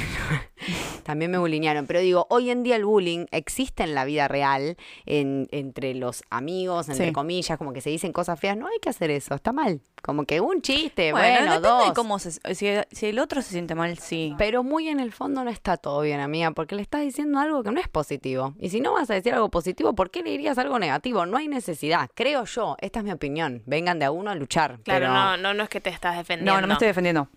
También 1.05 1.31
me 1.31 1.39
bullinearon. 1.39 1.87
Pero 1.87 2.01
digo, 2.01 2.27
hoy 2.31 2.51
en 2.51 2.63
día 2.63 2.77
el 2.77 2.85
bullying 2.85 3.27
existe 3.31 3.83
en 3.83 3.95
la 3.95 4.05
vida 4.05 4.29
real, 4.29 4.77
en, 5.07 5.49
entre 5.51 5.95
los 5.95 6.23
amigos, 6.31 6.89
entre 6.89 7.07
Sí. 7.09 7.13
comillas, 7.13 7.59
como 7.59 7.73
que 7.73 7.81
se 7.81 7.91
dicen 7.91 8.13
cosas 8.13 8.39
feas. 8.39 8.57
No 8.57 8.67
hay 8.69 8.79
que 8.81 8.89
hacer 8.91 9.11
eso, 9.11 9.35
está 9.35 9.53
mal. 9.53 9.81
Como 10.03 10.25
que 10.25 10.41
un 10.41 10.63
chiste, 10.63 11.13
Bueno, 11.13 11.27
bueno, 11.29 11.45
depende 11.53 11.69
dos. 11.69 11.89
de 11.89 11.95
cómo 11.95 12.19
se, 12.19 12.31
si, 12.55 12.69
si 12.91 13.07
el 13.07 13.19
otro 13.19 13.43
se 13.43 13.51
siente 13.51 13.75
mal, 13.75 13.99
sí. 13.99 14.35
Pero 14.39 14.63
muy 14.63 14.89
en 14.89 14.99
el 15.01 15.13
fondo 15.13 15.45
no 15.45 15.51
está 15.51 15.77
todo 15.77 16.01
bien, 16.03 16.21
amiga, 16.21 16.51
porque 16.53 16.75
le 16.75 16.83
estás 16.83 17.03
diciendo 17.03 17.39
algo 17.39 17.63
que 17.63 17.71
no 17.71 17.81
es 17.81 17.89
positivo. 17.89 18.55
Y 18.59 18.71
si 18.71 18.81
no 18.81 18.93
vas 18.95 19.11
a 19.11 19.15
decir 19.15 19.35
algo 19.35 19.51
positivo, 19.51 19.95
¿por 19.95 20.11
qué 20.11 20.23
le 20.23 20.31
dirías 20.31 20.57
algo 20.59 20.79
negativo? 20.79 21.27
No 21.27 21.37
hay 21.37 21.49
necesidad, 21.49 22.09
creo 22.15 22.45
yo. 22.45 22.77
Esta 22.81 23.01
es 23.01 23.05
mi 23.05 23.13
opinión. 23.13 23.63
Vengan 23.67 23.99
de 23.99 24.07
a 24.07 24.11
uno 24.11 24.31
a 24.31 24.35
luchar. 24.35 24.81
Claro, 24.85 25.07
pero- 25.07 25.13
no, 25.13 25.37
no, 25.37 25.55
no 25.55 25.63
es 25.65 25.69
que 25.69 25.81
te 25.81 25.91
estás 25.91 26.17
defendiendo. 26.17 26.53
No, 26.55 26.61
no 26.63 26.67
me 26.67 26.73
estoy 26.75 26.89
defendiendo. 26.89 27.29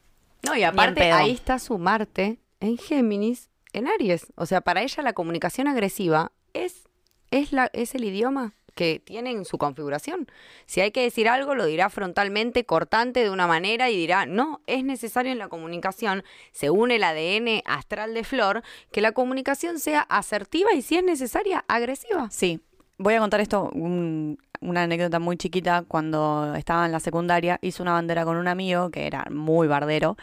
No, 0.46 0.56
y 0.56 0.64
aparte 0.64 1.12
ahí 1.12 1.32
está 1.32 1.58
su 1.60 1.78
Marte 1.78 2.38
en 2.63 2.78
Géminis, 2.78 3.49
en 3.73 3.88
Aries. 3.88 4.28
O 4.36 4.45
sea, 4.45 4.62
para 4.62 4.82
ella 4.82 5.04
la 5.04 5.13
comunicación 5.13 5.67
agresiva 5.67 6.32
es, 6.54 6.88
es, 7.32 7.52
la, 7.52 7.69
es 7.73 7.93
el 7.93 8.06
idioma 8.06 8.54
que 8.73 8.99
tiene 9.04 9.30
en 9.32 9.45
su 9.45 9.58
configuración. 9.60 10.28
Si 10.65 10.82
hay 10.82 10.91
que 10.91 11.02
decir 11.04 11.28
algo, 11.30 11.54
lo 11.56 11.65
dirá 11.65 11.89
frontalmente, 11.91 12.65
cortante 12.65 13.19
de 13.21 13.30
una 13.30 13.45
manera 13.47 13.89
y 13.91 13.97
dirá, 13.97 14.26
no, 14.26 14.62
es 14.65 14.84
necesario 14.84 15.32
en 15.32 15.38
la 15.38 15.47
comunicación, 15.49 16.23
según 16.52 16.89
el 16.89 17.04
ADN 17.04 17.62
astral 17.65 18.13
de 18.15 18.23
Flor, 18.23 18.63
que 18.91 19.02
la 19.02 19.12
comunicación 19.12 19.78
sea 19.80 20.02
asertiva 20.02 20.73
y 20.73 20.82
si 20.82 20.95
es 20.95 21.04
necesaria, 21.04 21.65
agresiva. 21.67 22.30
Sí, 22.32 22.62
voy 22.97 23.13
a 23.13 23.19
contar 23.19 23.41
esto, 23.41 23.69
un- 23.73 24.39
una 24.62 24.84
anécdota 24.84 25.19
muy 25.19 25.36
chiquita. 25.38 25.84
Cuando 25.88 26.56
estaba 26.56 26.86
en 26.86 26.93
la 26.93 27.02
secundaria, 27.02 27.60
hice 27.62 27.82
una 27.82 27.91
bandera 27.91 28.23
con 28.26 28.38
un 28.38 28.47
amigo 28.47 28.89
que 28.89 29.06
era 29.06 29.28
muy 29.30 29.67
bardero, 29.67 30.15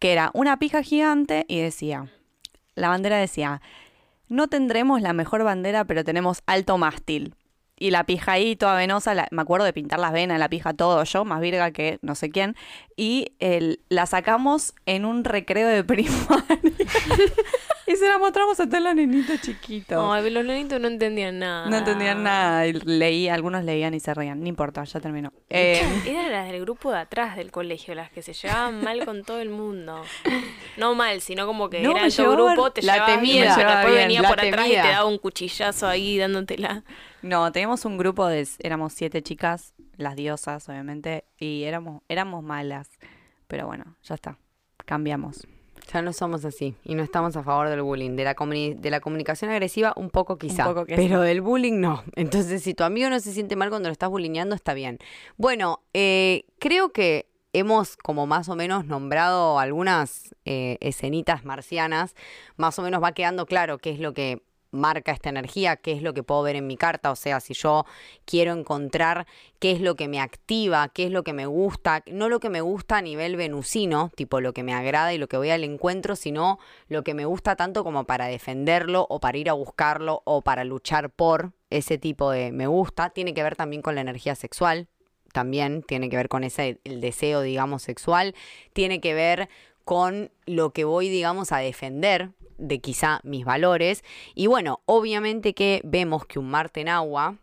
que 0.00 0.12
era 0.12 0.30
una 0.34 0.58
pija 0.58 0.82
gigante 0.82 1.44
y 1.46 1.60
decía, 1.60 2.08
la 2.74 2.88
bandera 2.88 3.18
decía, 3.18 3.62
no 4.28 4.48
tendremos 4.48 5.02
la 5.02 5.12
mejor 5.12 5.44
bandera, 5.44 5.84
pero 5.84 6.02
tenemos 6.02 6.42
alto 6.46 6.78
mástil. 6.78 7.34
Y 7.76 7.90
la 7.90 8.04
pija 8.04 8.32
ahí, 8.32 8.56
toda 8.56 8.74
venosa, 8.74 9.28
me 9.30 9.42
acuerdo 9.42 9.64
de 9.64 9.72
pintar 9.72 9.98
las 10.00 10.12
venas, 10.12 10.38
la 10.38 10.50
pija 10.50 10.74
todo 10.74 11.02
yo, 11.04 11.24
más 11.24 11.40
virga 11.40 11.70
que 11.70 11.98
no 12.02 12.14
sé 12.14 12.30
quién. 12.30 12.56
Y 12.96 13.32
la 13.88 14.06
sacamos 14.06 14.74
en 14.84 15.04
un 15.04 15.24
recreo 15.24 15.68
de 15.68 15.84
primaria. 15.84 16.44
y 17.92 17.96
se 17.96 18.06
la 18.08 18.18
mostramos 18.18 18.58
a 18.60 18.68
todos 18.68 18.82
los 18.82 18.94
nenitos 18.94 19.40
chiquitos. 19.40 19.98
Ay, 20.12 20.30
los 20.30 20.44
nenitos 20.44 20.80
no 20.80 20.88
entendían 20.88 21.38
nada. 21.40 21.68
No 21.68 21.76
entendían 21.78 22.22
nada. 22.22 22.64
Leí, 22.84 23.28
algunos 23.28 23.64
leían 23.64 23.94
y 23.94 24.00
se 24.00 24.14
reían. 24.14 24.40
No 24.40 24.46
importa, 24.48 24.84
ya 24.84 25.00
terminó. 25.00 25.32
Eh, 25.48 25.82
Eran 26.06 26.30
las 26.30 26.50
del 26.50 26.60
grupo 26.60 26.92
de 26.92 26.98
atrás 26.98 27.36
del 27.36 27.50
colegio, 27.50 27.94
las 27.94 28.10
que 28.10 28.22
se 28.22 28.32
llevaban 28.32 28.82
mal 28.82 29.04
con 29.04 29.24
todo 29.24 29.40
el 29.40 29.50
mundo. 29.50 30.02
No 30.76 30.94
mal, 30.94 31.20
sino 31.20 31.46
como 31.46 31.68
que 31.68 31.80
No, 31.82 31.90
era 31.96 32.08
llevaba- 32.08 32.54
grupo, 32.54 32.70
te 32.72 32.82
la 32.82 33.06
temida. 33.06 33.20
bien, 33.22 33.44
después 33.46 33.84
bien, 33.86 33.96
venía 33.96 34.22
la 34.22 34.28
por 34.28 34.40
atrás 34.40 34.66
y 34.66 34.70
te 34.70 34.76
daba 34.76 35.04
un 35.06 35.18
cuchillazo 35.18 35.86
ahí 35.88 36.16
dándotela. 36.18 36.84
no, 37.22 37.50
teníamos 37.52 37.84
un 37.84 37.98
grupo 37.98 38.26
de. 38.28 38.46
Éramos 38.60 38.92
siete 38.92 39.22
chicas, 39.22 39.74
las 39.96 40.16
diosas, 40.16 40.68
obviamente. 40.68 41.24
Y 41.38 41.64
éramos, 41.64 42.02
éramos 42.08 42.42
malas. 42.44 42.88
Pero 43.48 43.66
bueno, 43.66 43.96
ya 44.04 44.14
está. 44.14 44.38
Cambiamos. 44.86 45.46
Ya 45.92 46.02
no 46.02 46.12
somos 46.12 46.44
así 46.44 46.76
y 46.84 46.94
no 46.94 47.02
estamos 47.02 47.36
a 47.36 47.42
favor 47.42 47.68
del 47.68 47.82
bullying. 47.82 48.16
De 48.16 48.24
la, 48.24 48.34
de 48.34 48.90
la 48.90 49.00
comunicación 49.00 49.50
agresiva, 49.50 49.92
un 49.96 50.10
poco 50.10 50.38
quizá. 50.38 50.64
poco 50.64 50.86
que 50.86 50.94
pero 50.96 51.20
del 51.20 51.40
bullying 51.40 51.80
no. 51.80 52.04
Entonces, 52.14 52.62
si 52.62 52.74
tu 52.74 52.84
amigo 52.84 53.08
no 53.10 53.18
se 53.18 53.32
siente 53.32 53.56
mal 53.56 53.70
cuando 53.70 53.88
lo 53.88 53.92
estás 53.92 54.10
bullyingando, 54.10 54.54
está 54.54 54.74
bien. 54.74 54.98
Bueno, 55.36 55.80
eh, 55.94 56.44
creo 56.58 56.90
que 56.90 57.26
hemos 57.52 57.96
como 57.96 58.26
más 58.26 58.48
o 58.48 58.54
menos 58.56 58.84
nombrado 58.84 59.58
algunas 59.58 60.34
eh, 60.44 60.78
escenitas 60.80 61.44
marcianas. 61.44 62.14
Más 62.56 62.78
o 62.78 62.82
menos 62.82 63.02
va 63.02 63.12
quedando 63.12 63.46
claro 63.46 63.78
qué 63.78 63.90
es 63.90 63.98
lo 63.98 64.14
que 64.14 64.42
marca 64.70 65.12
esta 65.12 65.28
energía, 65.28 65.76
qué 65.76 65.92
es 65.92 66.02
lo 66.02 66.14
que 66.14 66.22
puedo 66.22 66.42
ver 66.42 66.56
en 66.56 66.66
mi 66.66 66.76
carta, 66.76 67.10
o 67.10 67.16
sea, 67.16 67.40
si 67.40 67.54
yo 67.54 67.84
quiero 68.24 68.52
encontrar 68.52 69.26
qué 69.58 69.72
es 69.72 69.80
lo 69.80 69.96
que 69.96 70.08
me 70.08 70.20
activa, 70.20 70.88
qué 70.88 71.04
es 71.04 71.10
lo 71.10 71.24
que 71.24 71.32
me 71.32 71.46
gusta, 71.46 72.02
no 72.06 72.28
lo 72.28 72.40
que 72.40 72.50
me 72.50 72.60
gusta 72.60 72.98
a 72.98 73.02
nivel 73.02 73.36
venusino, 73.36 74.10
tipo 74.14 74.40
lo 74.40 74.52
que 74.52 74.62
me 74.62 74.72
agrada 74.72 75.12
y 75.12 75.18
lo 75.18 75.28
que 75.28 75.36
voy 75.36 75.50
al 75.50 75.64
encuentro, 75.64 76.16
sino 76.16 76.58
lo 76.88 77.02
que 77.02 77.14
me 77.14 77.24
gusta 77.24 77.56
tanto 77.56 77.84
como 77.84 78.04
para 78.04 78.26
defenderlo 78.26 79.06
o 79.08 79.20
para 79.20 79.38
ir 79.38 79.50
a 79.50 79.54
buscarlo 79.54 80.22
o 80.24 80.42
para 80.42 80.64
luchar 80.64 81.10
por 81.10 81.52
ese 81.70 81.98
tipo 81.98 82.30
de 82.30 82.52
me 82.52 82.66
gusta, 82.66 83.10
tiene 83.10 83.34
que 83.34 83.42
ver 83.42 83.56
también 83.56 83.82
con 83.82 83.94
la 83.94 84.00
energía 84.00 84.34
sexual, 84.34 84.88
también 85.32 85.82
tiene 85.82 86.08
que 86.08 86.16
ver 86.16 86.28
con 86.28 86.44
ese 86.44 86.80
el 86.84 87.00
deseo, 87.00 87.42
digamos, 87.42 87.82
sexual, 87.82 88.34
tiene 88.72 89.00
que 89.00 89.14
ver 89.14 89.48
con 89.84 90.30
lo 90.46 90.72
que 90.72 90.84
voy, 90.84 91.08
digamos, 91.08 91.52
a 91.52 91.58
defender 91.58 92.30
de 92.60 92.80
quizá 92.80 93.20
mis 93.24 93.44
valores. 93.44 94.04
Y 94.34 94.46
bueno, 94.46 94.80
obviamente 94.86 95.54
que 95.54 95.80
vemos 95.84 96.26
que 96.26 96.38
un 96.38 96.50
Marte 96.50 96.80
en 96.80 96.88
agua 96.88 97.36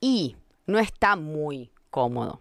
y 0.00 0.36
no 0.66 0.78
está 0.78 1.16
muy 1.16 1.70
cómodo. 1.90 2.40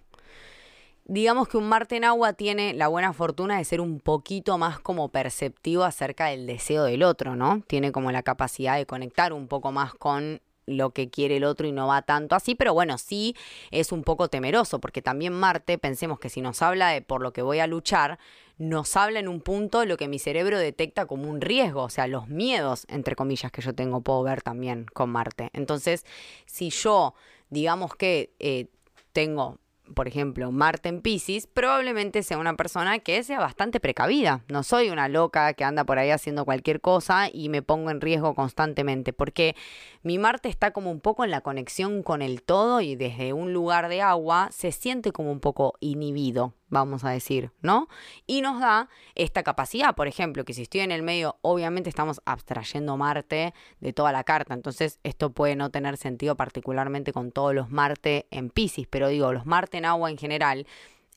Digamos 1.05 1.47
que 1.47 1.57
un 1.57 1.67
Marte 1.67 1.97
en 1.97 2.05
agua 2.05 2.33
tiene 2.33 2.73
la 2.73 2.87
buena 2.87 3.11
fortuna 3.11 3.57
de 3.57 3.65
ser 3.65 3.81
un 3.81 3.99
poquito 3.99 4.57
más 4.57 4.79
como 4.79 5.09
perceptivo 5.09 5.83
acerca 5.83 6.27
del 6.27 6.47
deseo 6.47 6.85
del 6.85 7.03
otro, 7.03 7.35
¿no? 7.35 7.61
Tiene 7.67 7.91
como 7.91 8.11
la 8.11 8.23
capacidad 8.23 8.77
de 8.77 8.85
conectar 8.85 9.33
un 9.33 9.47
poco 9.47 9.71
más 9.71 9.93
con 9.93 10.41
lo 10.65 10.91
que 10.91 11.09
quiere 11.09 11.37
el 11.37 11.43
otro 11.43 11.67
y 11.67 11.71
no 11.71 11.87
va 11.87 12.01
tanto 12.01 12.35
así, 12.35 12.55
pero 12.55 12.73
bueno, 12.73 12.97
sí 12.97 13.35
es 13.71 13.91
un 13.91 14.03
poco 14.03 14.27
temeroso, 14.27 14.79
porque 14.79 15.01
también 15.01 15.33
Marte, 15.33 15.77
pensemos 15.77 16.19
que 16.19 16.29
si 16.29 16.41
nos 16.41 16.61
habla 16.61 16.89
de 16.89 17.01
por 17.01 17.21
lo 17.21 17.33
que 17.33 17.41
voy 17.41 17.59
a 17.59 17.67
luchar, 17.67 18.19
nos 18.57 18.95
habla 18.95 19.19
en 19.19 19.27
un 19.27 19.41
punto 19.41 19.85
lo 19.85 19.97
que 19.97 20.07
mi 20.07 20.19
cerebro 20.19 20.59
detecta 20.59 21.07
como 21.07 21.29
un 21.29 21.41
riesgo, 21.41 21.83
o 21.83 21.89
sea, 21.89 22.07
los 22.07 22.27
miedos, 22.27 22.85
entre 22.89 23.15
comillas, 23.15 23.51
que 23.51 23.61
yo 23.61 23.73
tengo, 23.73 24.01
puedo 24.01 24.21
ver 24.23 24.43
también 24.43 24.85
con 24.93 25.09
Marte. 25.09 25.49
Entonces, 25.53 26.05
si 26.45 26.69
yo, 26.69 27.15
digamos 27.49 27.95
que 27.95 28.33
eh, 28.39 28.67
tengo 29.13 29.60
por 29.93 30.07
ejemplo, 30.07 30.51
Marte 30.51 30.89
en 30.89 31.01
Pisces, 31.01 31.47
probablemente 31.47 32.23
sea 32.23 32.37
una 32.37 32.55
persona 32.55 32.99
que 32.99 33.23
sea 33.23 33.39
bastante 33.39 33.79
precavida. 33.79 34.43
No 34.47 34.63
soy 34.63 34.89
una 34.89 35.07
loca 35.07 35.53
que 35.53 35.63
anda 35.63 35.83
por 35.83 35.99
ahí 35.99 36.09
haciendo 36.09 36.45
cualquier 36.45 36.81
cosa 36.81 37.29
y 37.31 37.49
me 37.49 37.61
pongo 37.61 37.89
en 37.89 38.01
riesgo 38.01 38.33
constantemente, 38.35 39.13
porque 39.13 39.55
mi 40.03 40.17
Marte 40.17 40.49
está 40.49 40.71
como 40.71 40.91
un 40.91 40.99
poco 40.99 41.23
en 41.23 41.31
la 41.31 41.41
conexión 41.41 42.03
con 42.03 42.21
el 42.21 42.43
todo 42.43 42.81
y 42.81 42.95
desde 42.95 43.33
un 43.33 43.53
lugar 43.53 43.89
de 43.89 44.01
agua 44.01 44.49
se 44.51 44.71
siente 44.71 45.11
como 45.11 45.31
un 45.31 45.39
poco 45.39 45.75
inhibido, 45.79 46.53
vamos 46.69 47.03
a 47.03 47.09
decir, 47.09 47.51
¿no? 47.61 47.87
Y 48.25 48.41
nos 48.41 48.59
da 48.59 48.89
esta 49.15 49.43
capacidad, 49.43 49.93
por 49.93 50.07
ejemplo, 50.07 50.45
que 50.45 50.53
si 50.53 50.63
estoy 50.63 50.81
en 50.81 50.91
el 50.91 51.03
medio, 51.03 51.37
obviamente 51.41 51.89
estamos 51.89 52.21
abstrayendo 52.25 52.97
Marte 52.97 53.53
de 53.79 53.93
toda 53.93 54.11
la 54.11 54.23
carta, 54.23 54.53
entonces 54.53 54.99
esto 55.03 55.31
puede 55.31 55.55
no 55.55 55.69
tener 55.69 55.97
sentido 55.97 56.35
particularmente 56.35 57.13
con 57.13 57.31
todos 57.31 57.53
los 57.53 57.69
Marte 57.69 58.27
en 58.31 58.49
Pisces, 58.49 58.87
pero 58.89 59.09
digo, 59.09 59.33
los 59.33 59.45
Marte 59.45 59.80
agua 59.85 60.09
en 60.09 60.17
general, 60.17 60.67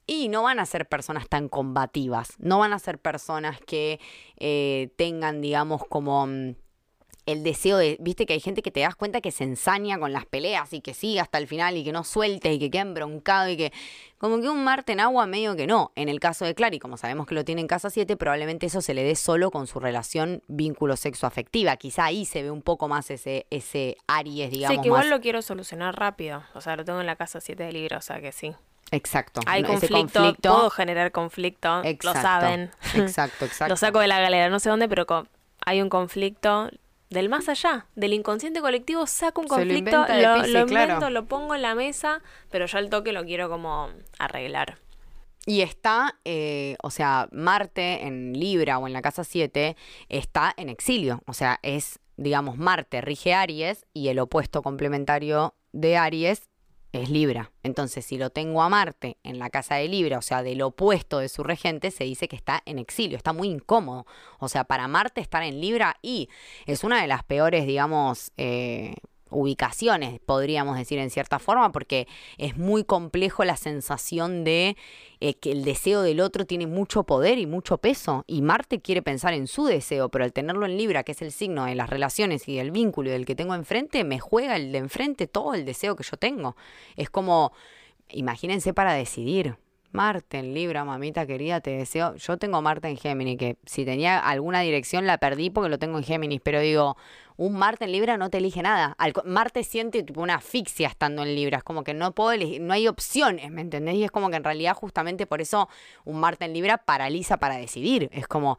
y 0.07 0.29
no 0.29 0.43
van 0.43 0.59
a 0.59 0.67
ser 0.67 0.87
personas 0.87 1.29
tan 1.29 1.49
combativas, 1.49 2.35
no 2.39 2.59
van 2.59 2.73
a 2.73 2.79
ser 2.79 2.99
personas 2.99 3.61
que 3.61 4.01
eh, 4.37 4.91
tengan, 4.97 5.41
digamos, 5.41 5.83
como... 5.89 6.29
el 7.27 7.43
deseo 7.43 7.79
de, 7.79 7.97
viste 8.01 8.27
que 8.27 8.35
hay 8.35 8.41
gente 8.41 8.62
que 8.62 8.70
te 8.70 8.81
das 8.81 8.97
cuenta 8.97 9.20
que 9.20 9.31
se 9.31 9.45
ensaña 9.45 9.99
con 9.99 10.12
las 10.12 10.27
peleas 10.27 10.72
y 10.72 10.81
que 10.81 10.93
sigue 10.95 11.20
hasta 11.20 11.39
el 11.39 11.47
final 11.47 11.77
y 11.77 11.85
que 11.85 11.93
no 11.93 12.05
suelte 12.05 12.53
y 12.53 12.59
que 12.59 12.70
queda 12.70 12.83
embroncado 12.83 13.49
y 13.49 13.57
que 13.57 13.72
como 14.18 14.41
que 14.41 14.49
un 14.49 14.64
Marte 14.64 14.93
en 14.93 15.01
agua 15.01 15.27
medio 15.27 15.57
que 15.57 15.66
no. 15.66 15.93
En 15.97 16.09
el 16.09 16.20
caso 16.20 16.45
de 16.45 16.55
Clary, 16.55 16.79
como 16.79 16.97
sabemos 16.97 17.27
que 17.27 17.35
lo 17.35 17.45
tiene 17.45 17.61
en 17.61 17.66
casa 17.66 17.91
7, 17.91 18.16
probablemente 18.16 18.66
eso 18.66 18.81
se 18.81 18.95
le 18.95 19.05
dé 19.05 19.16
solo 19.16 19.51
con 19.51 19.66
su 19.66 19.81
relación 19.81 20.43
vínculo 20.49 20.97
sexo-afectiva. 20.97 21.77
Quizá 21.77 22.05
ahí 22.05 22.25
se 22.25 22.43
ve 22.43 22.51
un 22.51 22.62
poco 22.62 22.89
más 22.89 23.11
ese, 23.11 23.47
ese 23.51 23.97
Aries, 24.07 24.51
digamos. 24.51 24.77
Sí, 24.77 24.83
que 24.83 24.89
igual 24.89 25.05
más- 25.05 25.11
lo 25.11 25.20
quiero 25.20 25.43
solucionar 25.43 25.99
rápido. 25.99 26.43
O 26.55 26.61
sea, 26.61 26.77
lo 26.77 26.85
tengo 26.85 27.01
en 27.01 27.07
la 27.07 27.16
casa 27.16 27.41
7 27.41 27.62
de 27.64 27.72
libro, 27.72 27.99
o 27.99 28.03
sea 28.03 28.20
que 28.20 28.33
sí. 28.33 28.55
Exacto. 28.91 29.41
Hay 29.47 29.62
¿no? 29.62 29.72
Ese 29.72 29.89
conflicto, 29.89 30.55
puedo 30.55 30.70
generar 30.70 31.11
conflicto, 31.11 31.81
Exacto, 31.85 32.07
lo 32.07 32.22
saben. 32.22 32.70
Exacto, 32.95 33.45
exacto. 33.45 33.68
Lo 33.72 33.77
saco 33.77 33.99
de 33.99 34.09
la 34.09 34.20
galera, 34.20 34.49
no 34.49 34.61
sé 34.61 34.68
dónde, 34.70 34.89
pero 34.89 35.07
hay 35.64 35.83
un 35.83 35.89
conflicto 35.89 36.70
del 37.15 37.31
más 37.31 37.49
allá, 37.49 37.87
del 37.95 38.12
inconsciente 38.12 38.61
colectivo, 38.61 39.07
saco 39.07 39.41
un 39.41 39.49
Se 39.49 39.55
lo 39.55 39.57
conflicto, 39.57 40.01
inventa 40.03 40.37
lo, 40.37 40.47
lo 40.47 40.67
claro. 40.67 40.93
invento, 40.93 41.11
lo 41.11 41.25
pongo 41.25 41.55
en 41.55 41.62
la 41.62 41.75
mesa, 41.75 42.23
pero 42.51 42.67
yo 42.67 42.77
al 42.77 42.91
toque 42.91 43.12
lo 43.12 43.25
quiero 43.25 43.49
como 43.49 43.89
arreglar. 44.19 44.79
Y 45.47 45.61
está, 45.61 46.19
eh, 46.25 46.77
o 46.83 46.91
sea, 46.91 47.29
Marte 47.31 48.07
en 48.07 48.33
Libra 48.33 48.79
o 48.79 48.87
en 48.87 48.93
la 48.93 49.03
casa 49.03 49.25
7 49.25 49.77
está 50.09 50.55
en 50.57 50.69
exilio. 50.69 51.23
O 51.27 51.35
sea, 51.35 51.61
es, 51.62 52.01
digamos, 52.17 52.57
Marte 52.57 53.01
rige 53.01 53.35
Aries 53.35 53.87
y 53.93 54.09
el 54.09 54.19
opuesto 54.19 54.62
complementario 54.62 55.55
de 55.73 55.97
Aries 55.97 56.49
es 57.03 57.11
Libra. 57.11 57.53
Entonces, 57.62 58.05
si 58.05 58.18
lo 58.18 58.30
tengo 58.30 58.62
a 58.62 58.68
Marte 58.68 59.18
en 59.22 59.38
la 59.38 59.51
casa 59.51 59.76
de 59.76 59.88
Libra, 59.88 60.18
o 60.18 60.22
sea, 60.22 60.42
del 60.42 60.62
opuesto 60.62 61.18
de 61.18 61.28
su 61.28 61.42
regente, 61.42 61.90
se 61.90 62.05
dice 62.05 62.28
que 62.28 62.36
está 62.36 62.62
en 62.66 62.78
exilio, 62.78 63.16
está 63.16 63.32
muy 63.32 63.49
incómodo. 63.49 64.07
O 64.38 64.49
sea, 64.49 64.64
para 64.64 64.88
Marte 64.88 65.20
estar 65.20 65.42
en 65.42 65.61
Libra 65.61 65.97
y 66.03 66.28
es 66.66 66.84
una 66.84 67.01
de 67.01 67.09
las 67.09 67.24
peores, 67.24 67.66
digamos, 67.66 68.32
eh, 68.36 68.95
ubicaciones, 69.31 70.20
podríamos 70.20 70.77
decir 70.77 70.99
en 70.99 71.11
cierta 71.11 71.39
forma, 71.39 71.72
porque 71.72 72.07
es 72.39 72.57
muy 72.57 72.85
complejo 72.85 73.45
la 73.45 73.57
sensación 73.57 74.45
de 74.45 74.77
eh, 75.20 75.35
que 75.35 75.53
el 75.53 75.64
deseo 75.64 76.03
del 76.03 76.20
otro 76.20 76.45
tiene 76.45 76.66
mucho 76.66 77.05
poder 77.05 77.39
y 77.39 77.47
mucho 77.47 77.79
peso. 77.79 78.25
Y 78.27 78.43
Marte 78.43 78.81
quiere 78.81 79.03
pensar 79.03 79.35
en 79.35 79.47
su 79.47 79.64
deseo, 79.64 80.09
pero 80.09 80.25
al 80.25 80.33
tenerlo 80.33 80.66
en 80.66 80.77
Libra, 80.77 81.03
que 81.03 81.12
es 81.12 81.22
el 81.22 81.33
signo 81.33 81.64
de 81.64 81.75
las 81.75 81.91
relaciones 81.91 82.49
y 82.49 82.57
del 82.57 82.70
vínculo 82.70 83.09
y 83.09 83.12
del 83.12 83.27
que 83.27 83.35
tengo 83.35 83.55
enfrente, 83.55 84.05
me 84.05 84.18
juega 84.18 84.57
el 84.57 84.72
de 84.72 84.79
enfrente 84.79 85.27
todo 85.27 85.55
el 85.55 85.64
deseo 85.64 85.97
que 85.97 86.05
yo 86.05 86.16
tengo. 86.16 86.57
Es 86.97 87.11
como, 87.11 87.53
imagínense 88.11 88.75
para 88.75 88.95
decidir. 88.95 89.57
Marte 89.95 90.38
en 90.38 90.55
Libra, 90.55 90.84
mamita 90.84 91.24
querida, 91.24 91.61
te 91.61 91.70
deseo. 91.70 92.16
Yo 92.16 92.36
tengo 92.36 92.61
Marte 92.61 92.88
en 92.88 92.97
Géminis, 92.97 93.38
que 93.38 93.57
si 93.64 93.84
tenía 93.84 94.18
alguna 94.18 94.61
dirección 94.61 95.07
la 95.07 95.18
perdí 95.18 95.51
porque 95.51 95.68
lo 95.70 95.78
tengo 95.78 95.99
en 95.99 96.03
Géminis, 96.03 96.40
pero 96.42 96.59
digo, 96.59 96.97
un 97.36 97.57
Marte 97.57 97.84
en 97.84 97.92
Libra 97.92 98.16
no 98.16 98.28
te 98.28 98.38
elige 98.38 98.61
nada. 98.61 98.97
Al 98.99 99.12
Marte 99.24 99.62
siente 99.62 100.03
tipo 100.03 100.20
una 100.20 100.34
asfixia 100.34 100.88
estando 100.88 101.22
en 101.22 101.36
Libra, 101.36 101.59
es 101.59 101.64
como 101.64 101.84
que 101.84 101.95
no 101.95 102.12
puedo 102.12 102.32
elegir, 102.32 102.61
no 102.61 102.74
hay 102.74 102.88
opciones, 102.88 103.53
¿me 103.53 103.61
entendés? 103.61 103.95
Y 103.95 104.03
es 104.03 104.11
como 104.11 104.30
que 104.30 104.36
en 104.36 104.42
realidad 104.42 104.74
justamente 104.74 105.26
por 105.26 105.40
eso 105.40 105.68
un 106.05 106.18
Marte 106.18 106.45
en 106.47 106.55
Libra 106.55 106.78
paraliza 106.78 107.36
para 107.36 107.55
decidir. 107.57 108.11
Es 108.12 108.26
como, 108.26 108.59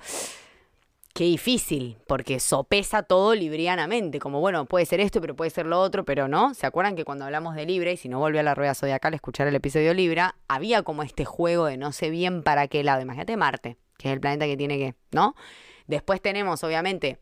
qué 1.16 1.24
difícil, 1.24 1.98
porque 2.08 2.42
sopesa 2.42 3.02
todo 3.02 3.34
librianamente, 3.36 4.20
como 4.20 4.42
bueno, 4.42 4.66
puede 4.66 4.86
ser 4.86 5.00
esto, 5.00 5.22
pero 5.22 5.34
puede 5.34 5.50
ser 5.50 5.66
lo 5.66 5.80
otro, 5.80 6.04
pero 6.04 6.28
no. 6.28 6.54
¿Se 6.54 6.68
acuerdan 6.68 6.98
que 6.98 7.06
cuando 7.06 7.24
hablamos 7.24 7.56
de 7.56 7.66
Libra, 7.66 7.94
y 7.94 7.98
si 7.98 8.10
no 8.10 8.20
volvió 8.20 8.42
a 8.42 8.44
la 8.44 8.54
rueda 8.54 8.76
zodiacal 8.76 9.14
a 9.14 9.16
escuchar 9.16 9.48
el 9.48 9.56
episodio 9.56 9.94
Libra, 9.94 10.36
había 10.50 10.84
como 10.84 11.04
este 11.04 11.24
juego 11.24 11.68
de 11.68 11.78
no 11.78 11.94
sé 11.94 12.10
bien 12.10 12.44
para 12.44 12.68
qué 12.68 12.84
lado? 12.84 13.02
Imagínate 13.02 13.38
Marte, 13.38 13.78
que 13.98 14.10
es 14.10 14.14
el 14.14 14.20
planeta 14.20 14.46
que 14.46 14.58
tiene 14.58 14.78
que, 14.78 14.96
¿no? 15.12 15.36
Después 15.88 16.22
tenemos, 16.22 16.62
obviamente, 16.66 17.18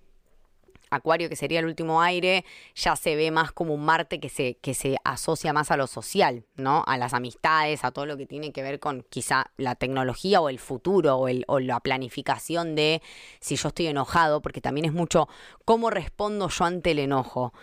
Acuario, 0.93 1.29
que 1.29 1.35
sería 1.35 1.59
el 1.59 1.65
último 1.65 2.01
aire, 2.01 2.45
ya 2.75 2.95
se 2.95 3.15
ve 3.15 3.31
más 3.31 3.51
como 3.51 3.73
un 3.73 3.83
Marte 3.83 4.19
que 4.19 4.29
se, 4.29 4.55
que 4.55 4.73
se 4.73 4.97
asocia 5.03 5.53
más 5.53 5.71
a 5.71 5.77
lo 5.77 5.87
social, 5.87 6.45
¿no? 6.55 6.83
A 6.87 6.97
las 6.97 7.13
amistades, 7.13 7.83
a 7.83 7.91
todo 7.91 8.05
lo 8.05 8.17
que 8.17 8.25
tiene 8.25 8.51
que 8.51 8.61
ver 8.61 8.79
con 8.79 9.05
quizá 9.09 9.51
la 9.57 9.75
tecnología 9.75 10.41
o 10.41 10.49
el 10.49 10.59
futuro 10.59 11.17
o, 11.17 11.59
la 11.59 11.79
planificación 11.79 12.75
de 12.75 13.01
si 13.39 13.55
yo 13.55 13.69
estoy 13.69 13.87
enojado, 13.87 14.41
porque 14.41 14.61
también 14.61 14.85
es 14.85 14.93
mucho 14.93 15.27
cómo 15.65 15.89
respondo 15.89 16.49
yo 16.49 16.65
ante 16.65 16.91
el 16.91 16.99
enojo. 16.99 17.53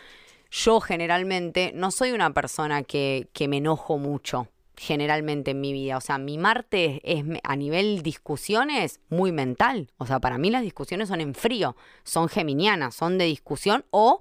Yo 0.50 0.80
generalmente 0.80 1.72
no 1.74 1.90
soy 1.90 2.12
una 2.12 2.32
persona 2.32 2.82
que, 2.82 3.28
que 3.32 3.46
me 3.46 3.58
enojo 3.58 3.98
mucho 3.98 4.48
generalmente 4.80 5.50
en 5.50 5.60
mi 5.60 5.74
vida. 5.74 5.98
O 5.98 6.00
sea, 6.00 6.16
mi 6.16 6.38
Marte 6.38 7.02
es 7.04 7.22
a 7.44 7.54
nivel 7.54 8.02
discusiones 8.02 9.00
muy 9.10 9.30
mental. 9.30 9.90
O 9.98 10.06
sea, 10.06 10.20
para 10.20 10.38
mí 10.38 10.48
las 10.48 10.62
discusiones 10.62 11.08
son 11.10 11.20
en 11.20 11.34
frío, 11.34 11.76
son 12.02 12.30
geminianas, 12.30 12.94
son 12.94 13.18
de 13.18 13.26
discusión 13.26 13.84
o 13.90 14.20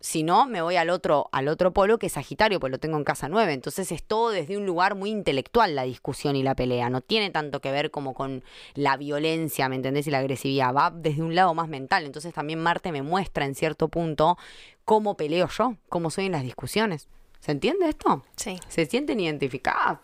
si 0.00 0.22
no, 0.22 0.44
me 0.44 0.60
voy 0.60 0.76
al 0.76 0.90
otro, 0.90 1.30
al 1.32 1.48
otro 1.48 1.72
polo 1.72 1.98
que 1.98 2.08
es 2.08 2.12
Sagitario, 2.12 2.60
pues 2.60 2.70
lo 2.70 2.78
tengo 2.78 2.98
en 2.98 3.04
casa 3.04 3.30
9. 3.30 3.54
Entonces 3.54 3.90
es 3.92 4.04
todo 4.04 4.28
desde 4.28 4.58
un 4.58 4.66
lugar 4.66 4.94
muy 4.94 5.08
intelectual 5.08 5.74
la 5.74 5.84
discusión 5.84 6.36
y 6.36 6.42
la 6.42 6.54
pelea. 6.54 6.90
No 6.90 7.00
tiene 7.00 7.30
tanto 7.30 7.60
que 7.62 7.72
ver 7.72 7.90
como 7.90 8.12
con 8.12 8.44
la 8.74 8.98
violencia, 8.98 9.70
¿me 9.70 9.76
entendés? 9.76 10.06
Y 10.06 10.10
la 10.10 10.18
agresividad. 10.18 10.74
Va 10.74 10.90
desde 10.90 11.22
un 11.22 11.34
lado 11.34 11.54
más 11.54 11.68
mental. 11.68 12.04
Entonces 12.04 12.34
también 12.34 12.62
Marte 12.62 12.92
me 12.92 13.00
muestra 13.00 13.46
en 13.46 13.54
cierto 13.54 13.88
punto 13.88 14.36
cómo 14.84 15.16
peleo 15.16 15.48
yo, 15.48 15.76
cómo 15.88 16.10
soy 16.10 16.26
en 16.26 16.32
las 16.32 16.42
discusiones. 16.42 17.08
¿Se 17.44 17.52
entiende 17.52 17.90
esto? 17.90 18.24
Sí, 18.36 18.58
¿Se 18.68 18.86
sienten 18.86 19.20
identificadas? 19.20 19.98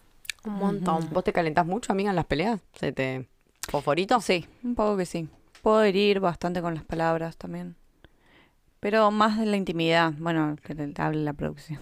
un 0.44 0.54
montón. 0.54 1.08
¿Vos 1.10 1.24
te 1.24 1.32
calentás 1.32 1.64
mucho, 1.64 1.90
amiga, 1.90 2.10
en 2.10 2.16
las 2.16 2.26
peleas? 2.26 2.60
¿Se 2.74 2.92
te... 2.92 3.28
¿Fosforito? 3.66 4.20
Sí, 4.20 4.46
un 4.62 4.74
poco 4.74 4.98
que 4.98 5.06
sí. 5.06 5.26
Puedo 5.62 5.82
herir 5.82 6.20
bastante 6.20 6.60
con 6.60 6.74
las 6.74 6.84
palabras 6.84 7.38
también. 7.38 7.76
Pero 8.78 9.10
más 9.10 9.38
de 9.38 9.46
la 9.46 9.56
intimidad. 9.56 10.12
Bueno, 10.18 10.56
que 10.62 10.74
le 10.74 10.92
hable 10.98 11.20
la 11.22 11.32
producción. 11.32 11.80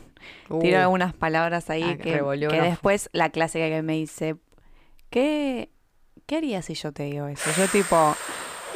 Uh, 0.49 0.61
Tiro 0.61 0.79
algunas 0.79 1.13
palabras 1.13 1.71
ahí 1.71 1.83
Ah, 1.83 1.97
que, 1.97 2.23
después 2.61 3.11
la 3.13 3.31
clásica 3.31 3.69
que 3.69 3.83
me 3.83 3.95
dice, 3.95 4.37
¿qué, 5.11 5.71
¿qué 6.27 6.37
harías 6.37 6.67
si 6.67 6.75
yo 6.75 6.93
te 6.93 7.05
digo 7.05 7.27
eso? 7.27 7.51
Yo 7.57 7.67
tipo, 7.67 7.97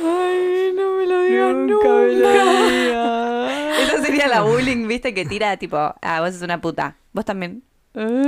ay, 0.00 0.72
no 0.74 0.96
me 0.96 1.06
lo 1.06 1.22
digas 1.22 1.54
nunca. 1.54 3.31
Esa 3.82 4.02
sería 4.02 4.28
la 4.28 4.42
bullying, 4.42 4.86
viste, 4.86 5.14
que 5.14 5.24
tira 5.24 5.56
tipo, 5.56 5.76
ah, 5.76 6.20
vos 6.20 6.32
sos 6.32 6.42
una 6.42 6.60
puta. 6.60 6.96
Vos 7.12 7.24
también. 7.24 7.62
me 7.94 8.02
dijo 8.10 8.20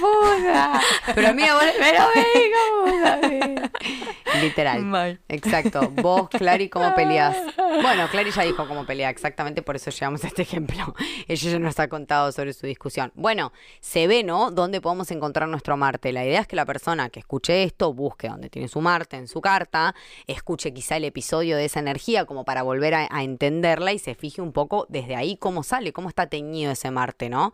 puta. 0.00 0.80
Pero 1.14 1.28
amiga, 1.28 1.54
vos... 1.54 1.64
Pero 1.78 2.04
me 2.14 2.20
dijo 2.40 2.60
puta. 2.84 3.18
Literal. 4.40 4.82
Mal. 4.82 5.20
Exacto. 5.28 5.90
Vos, 5.90 6.28
Clary, 6.30 6.68
¿cómo 6.68 6.94
peleás? 6.94 7.36
Bueno, 7.82 8.08
Clary 8.10 8.30
ya 8.32 8.42
dijo 8.42 8.66
cómo 8.66 8.86
pelea, 8.86 9.08
exactamente 9.10 9.62
por 9.62 9.76
eso 9.76 9.90
llegamos 9.90 10.24
a 10.24 10.26
este 10.28 10.42
ejemplo. 10.42 10.94
Ella 11.28 11.50
ya 11.52 11.58
nos 11.58 11.78
ha 11.78 11.86
contado 11.88 12.32
sobre 12.32 12.52
su 12.52 12.66
discusión. 12.66 13.12
Bueno, 13.14 13.52
se 13.80 14.06
ve, 14.08 14.24
¿no? 14.24 14.50
¿Dónde 14.50 14.80
podemos 14.80 15.10
encontrar 15.12 15.48
nuestro 15.48 15.76
Marte? 15.76 16.10
La 16.12 16.24
idea 16.24 16.40
es 16.40 16.46
que 16.48 16.56
la 16.56 16.64
persona 16.64 17.08
que 17.10 17.20
escuche 17.20 17.62
esto 17.62 17.92
busque 17.92 18.28
dónde 18.28 18.48
tiene 18.50 18.66
su 18.68 18.80
Marte 18.80 19.16
en 19.16 19.28
su 19.28 19.40
carta, 19.40 19.94
escuche 20.26 20.72
quizá 20.72 20.96
el 20.96 21.04
episodio 21.04 21.56
de 21.56 21.66
esa 21.66 21.78
energía 21.78 22.24
como 22.24 22.44
para 22.44 22.62
volver 22.62 22.94
a, 22.94 23.06
a 23.10 23.22
entenderla 23.22 23.92
y 23.92 23.98
se 23.98 24.14
fije 24.14 24.40
un 24.42 24.52
poco 24.52 24.86
desde 24.88 25.14
ahí 25.14 25.36
cómo 25.36 25.62
sale, 25.62 25.92
cómo 25.92 26.08
está 26.08 26.26
teñido 26.26 26.72
ese 26.72 26.90
Marte, 26.90 27.28
¿no? 27.28 27.52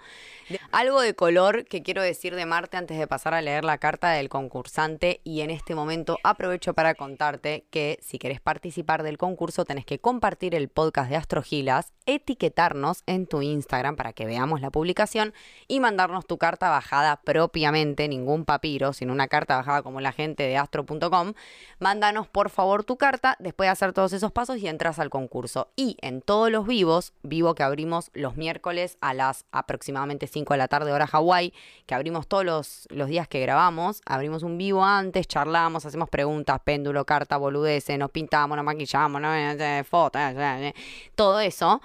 De- 0.49 0.61
algo 0.73 1.01
de 1.01 1.15
color 1.15 1.65
que 1.67 1.83
quiero 1.83 2.03
decir 2.03 2.35
de 2.35 2.47
Marte 2.47 2.77
antes 2.77 2.99
de 2.99 3.07
pasar 3.07 3.35
a 3.35 3.43
leer 3.43 3.65
la 3.65 3.79
carta 3.79 4.13
del 4.13 4.29
concursante 4.29 5.21
y 5.25 5.41
en 5.41 5.51
este 5.51 5.75
momento 5.75 6.19
aprovecho 6.23 6.73
para 6.75 6.95
contarte 6.95 7.67
que 7.71 7.99
si 8.03 8.19
querés 8.19 8.41
participar 8.41 9.03
del 9.03 9.19
concurso 9.19 9.65
tenés 9.65 9.85
que 9.85 9.99
compartir 9.99 10.55
el 10.55 10.69
podcast 10.69 11.11
de 11.11 11.17
Astrogilas, 11.17 11.93
etiquetarnos 12.07 13.03
en 13.07 13.27
tu 13.27 13.43
Instagram 13.43 13.97
para 13.97 14.13
que 14.13 14.27
veamos 14.27 14.61
la 14.61 14.71
publicación 14.71 15.33
y 15.69 15.81
mandarnos 15.81 16.27
tu 16.27 16.39
carta 16.39 16.69
bajada 16.69 17.21
propiamente, 17.23 18.09
ningún 18.09 18.45
papiro, 18.45 18.93
sino 18.93 19.13
una 19.13 19.29
carta 19.29 19.57
bajada 19.57 19.83
como 19.83 20.01
la 20.01 20.13
gente 20.13 20.43
de 20.43 20.57
astro.com. 20.57 21.35
Mándanos 21.79 22.29
por 22.29 22.51
favor 22.51 22.85
tu 22.85 22.97
carta 22.97 23.37
después 23.39 23.67
de 23.67 23.73
hacer 23.73 23.93
todos 23.93 24.13
esos 24.13 24.33
pasos 24.33 24.59
y 24.59 24.69
entras 24.69 24.99
al 24.99 25.11
concurso. 25.11 25.69
Y 25.77 25.97
en 26.01 26.21
todos 26.21 26.51
los 26.51 26.67
vivos, 26.67 27.13
vivo 27.23 27.55
que 27.55 27.63
abrimos 27.63 28.11
los 28.15 28.37
miércoles 28.37 28.99
a 29.01 29.15
las 29.15 29.47
aproximadamente 29.53 30.27
5 30.27 30.55
de 30.55 30.59
la 30.59 30.69
tarde 30.69 30.93
hora 30.93 31.07
Hawái, 31.07 31.53
que 31.87 31.95
abrimos 31.95 32.27
todos 32.27 32.45
los, 32.45 32.87
los 32.91 33.09
días 33.09 33.29
que 33.29 33.41
grabamos, 33.41 34.03
abrimos 34.07 34.43
un 34.43 34.59
vivo 34.59 34.85
antes, 34.85 35.27
charlamos, 35.27 35.87
hacemos 35.87 36.09
preguntas, 36.09 36.54
péndulo, 36.61 37.05
carta, 37.05 37.37
boludeces, 37.37 37.99
nos 37.99 38.11
pintamos, 38.11 38.57
nos 38.57 38.65
maquillamos, 38.65 39.21
¿no? 39.21 39.35
Eh, 39.35 39.85
fotos, 39.85 40.21
eh, 40.21 40.35
eh, 40.37 40.75
todo 41.15 41.41
eso. 41.41 41.81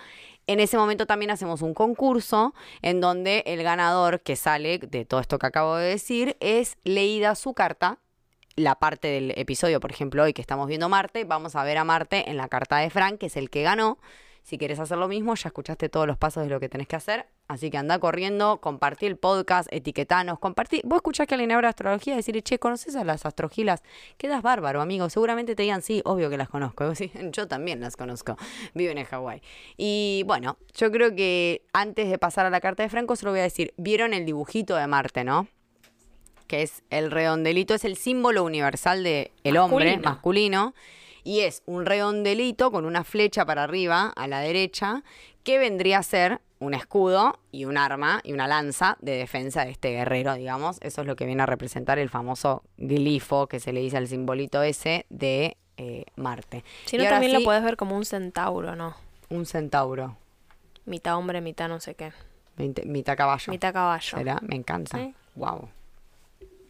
En 0.48 0.60
ese 0.60 0.78
momento 0.78 1.06
también 1.06 1.32
hacemos 1.32 1.62
un 1.62 1.74
concurso 1.74 2.54
en 2.82 3.02
donde 3.02 3.44
el 3.46 3.62
ganador 3.62 4.22
que 4.22 4.36
sale 4.36 4.80
de 4.80 5.06
todo 5.06 5.20
esto 5.20 5.38
que 5.38 5.48
acabo 5.48 5.76
de 5.76 5.90
decir 5.90 6.38
es 6.40 6.78
leída 6.84 7.36
su 7.36 7.54
carta 7.54 8.00
la 8.60 8.76
parte 8.76 9.08
del 9.08 9.34
episodio, 9.38 9.80
por 9.80 9.92
ejemplo, 9.92 10.24
hoy 10.24 10.34
que 10.34 10.42
estamos 10.42 10.68
viendo 10.68 10.90
Marte, 10.90 11.24
vamos 11.24 11.56
a 11.56 11.64
ver 11.64 11.78
a 11.78 11.84
Marte 11.84 12.30
en 12.30 12.38
la 12.38 12.50
carta 12.50 12.78
de 12.78 12.90
Frank, 12.90 13.18
que 13.18 13.28
es 13.28 13.38
el 13.38 13.50
que 13.50 13.64
ganó. 13.64 14.00
Si 14.44 14.58
quieres 14.58 14.80
hacer 14.80 14.98
lo 14.98 15.08
mismo, 15.08 15.36
ya 15.36 15.48
escuchaste 15.48 15.90
todos 15.90 16.08
los 16.08 16.18
pasos 16.18 16.44
de 16.44 16.50
lo 16.50 16.60
que 16.60 16.70
tenés 16.70 16.88
que 16.88 16.96
hacer. 16.96 17.28
Así 17.50 17.72
que 17.72 17.80
anda 17.80 17.98
corriendo, 17.98 18.62
compartí 18.62 19.08
el 19.08 19.18
podcast, 19.18 19.68
etiquetanos, 19.74 20.38
compartí. 20.38 20.82
Vos 20.86 20.98
escuchás 20.98 21.26
que 21.26 21.34
alguien 21.34 21.52
habla 21.52 21.66
de 21.66 21.70
astrología 21.70 22.14
y 22.14 22.18
decir, 22.18 22.40
che, 22.44 22.60
¿conoces 22.60 22.96
a 22.96 23.04
las 23.04 23.26
astrogilas? 23.26 23.82
Quedas 24.20 24.44
bárbaro, 24.44 24.82
amigo. 24.82 25.10
Seguramente 25.10 25.56
te 25.56 25.64
digan, 25.64 25.82
sí, 25.82 26.04
obvio 26.06 26.30
que 26.30 26.38
las 26.38 26.48
conozco. 26.48 26.94
Sí, 27.00 27.12
yo 27.32 27.48
también 27.48 27.80
las 27.82 27.98
conozco. 27.98 28.38
Viven 28.76 29.00
en 29.00 29.06
Hawái. 29.06 29.42
Y 29.78 30.24
bueno, 30.28 30.58
yo 30.76 30.92
creo 30.92 31.16
que 31.16 31.64
antes 31.74 32.12
de 32.12 32.20
pasar 32.20 32.46
a 32.46 32.52
la 32.52 32.62
carta 32.62 32.84
de 32.84 32.90
Franco, 32.90 33.16
solo 33.16 33.32
voy 33.32 33.40
a 33.40 33.44
decir, 33.44 33.74
¿vieron 33.78 34.14
el 34.14 34.28
dibujito 34.28 34.76
de 34.76 34.86
Marte, 34.86 35.24
no? 35.24 35.48
Que 36.46 36.62
es 36.62 36.84
el 36.92 37.10
redondelito, 37.10 37.74
es 37.74 37.84
el 37.84 37.96
símbolo 37.98 38.44
universal 38.44 39.04
de 39.04 39.32
el 39.44 39.58
hombre 39.58 39.98
masculino. 39.98 40.76
Y 41.24 41.40
es 41.40 41.64
un 41.66 41.88
redondelito 41.88 42.70
con 42.70 42.86
una 42.86 43.04
flecha 43.04 43.44
para 43.44 43.64
arriba, 43.64 44.14
a 44.16 44.28
la 44.28 44.40
derecha, 44.42 45.04
que 45.44 45.58
vendría 45.58 45.98
a 45.98 46.04
ser 46.04 46.42
un 46.60 46.74
escudo 46.74 47.40
y 47.52 47.66
un 47.66 47.78
arma 47.78 48.20
y 48.24 48.34
una 48.34 48.48
lanza 48.48 48.98
de 49.02 49.14
defensa 49.18 49.64
de 49.66 49.72
este 49.72 49.92
guerrero, 49.92 50.34
digamos. 50.36 50.78
Eso 50.82 51.02
es 51.02 51.08
lo 51.08 51.16
que 51.16 51.26
viene 51.26 51.44
a 51.44 51.46
representar 51.46 52.00
el 52.00 52.10
famoso 52.10 52.64
glifo 52.78 53.48
que 53.48 53.60
se 53.60 53.72
le 53.74 53.80
dice 53.80 53.98
al 53.98 54.08
simbolito 54.08 54.62
ese 54.62 55.06
de 55.10 55.56
eh, 55.78 56.06
Marte. 56.18 56.64
Si 56.86 56.98
no, 56.98 57.06
también 57.06 57.32
sí, 57.32 57.38
lo 57.38 57.44
puedes 57.46 57.64
ver 57.64 57.78
como 57.78 57.96
un 57.96 58.04
centauro, 58.06 58.76
¿no? 58.76 58.96
Un 59.30 59.46
centauro, 59.46 60.18
Mitad 60.86 61.16
hombre, 61.18 61.40
mitad 61.40 61.70
no 61.70 61.80
sé 61.80 61.94
qué. 61.96 62.12
veinte- 62.58 62.84
mitad 62.86 63.16
caballo. 63.16 63.52
Mitad 63.52 63.72
caballo. 63.72 64.18
¿Será? 64.18 64.40
Me 64.42 64.56
encanta. 64.56 64.98
Sí. 64.98 65.14
Wow. 65.36 65.70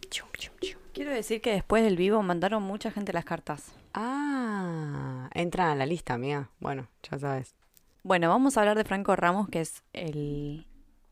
Chum, 0.10 0.28
chum, 0.38 0.54
chum. 0.62 0.80
Quiero 0.94 1.12
decir 1.12 1.42
que 1.42 1.52
después 1.54 1.84
del 1.84 1.96
vivo 1.96 2.22
mandaron 2.22 2.62
mucha 2.62 2.92
gente 2.92 3.14
las 3.14 3.24
cartas. 3.26 3.72
Ah, 3.94 5.30
entra 5.34 5.72
a 5.72 5.76
la 5.76 5.86
lista, 5.86 6.18
mía. 6.18 6.50
Bueno, 6.60 6.88
ya 7.10 7.18
sabes. 7.18 7.56
Bueno, 8.02 8.30
vamos 8.30 8.56
a 8.56 8.62
hablar 8.62 8.78
de 8.78 8.86
Franco 8.86 9.14
Ramos, 9.18 9.50
que 9.50 9.60
es 9.60 9.84
el, 9.92 10.66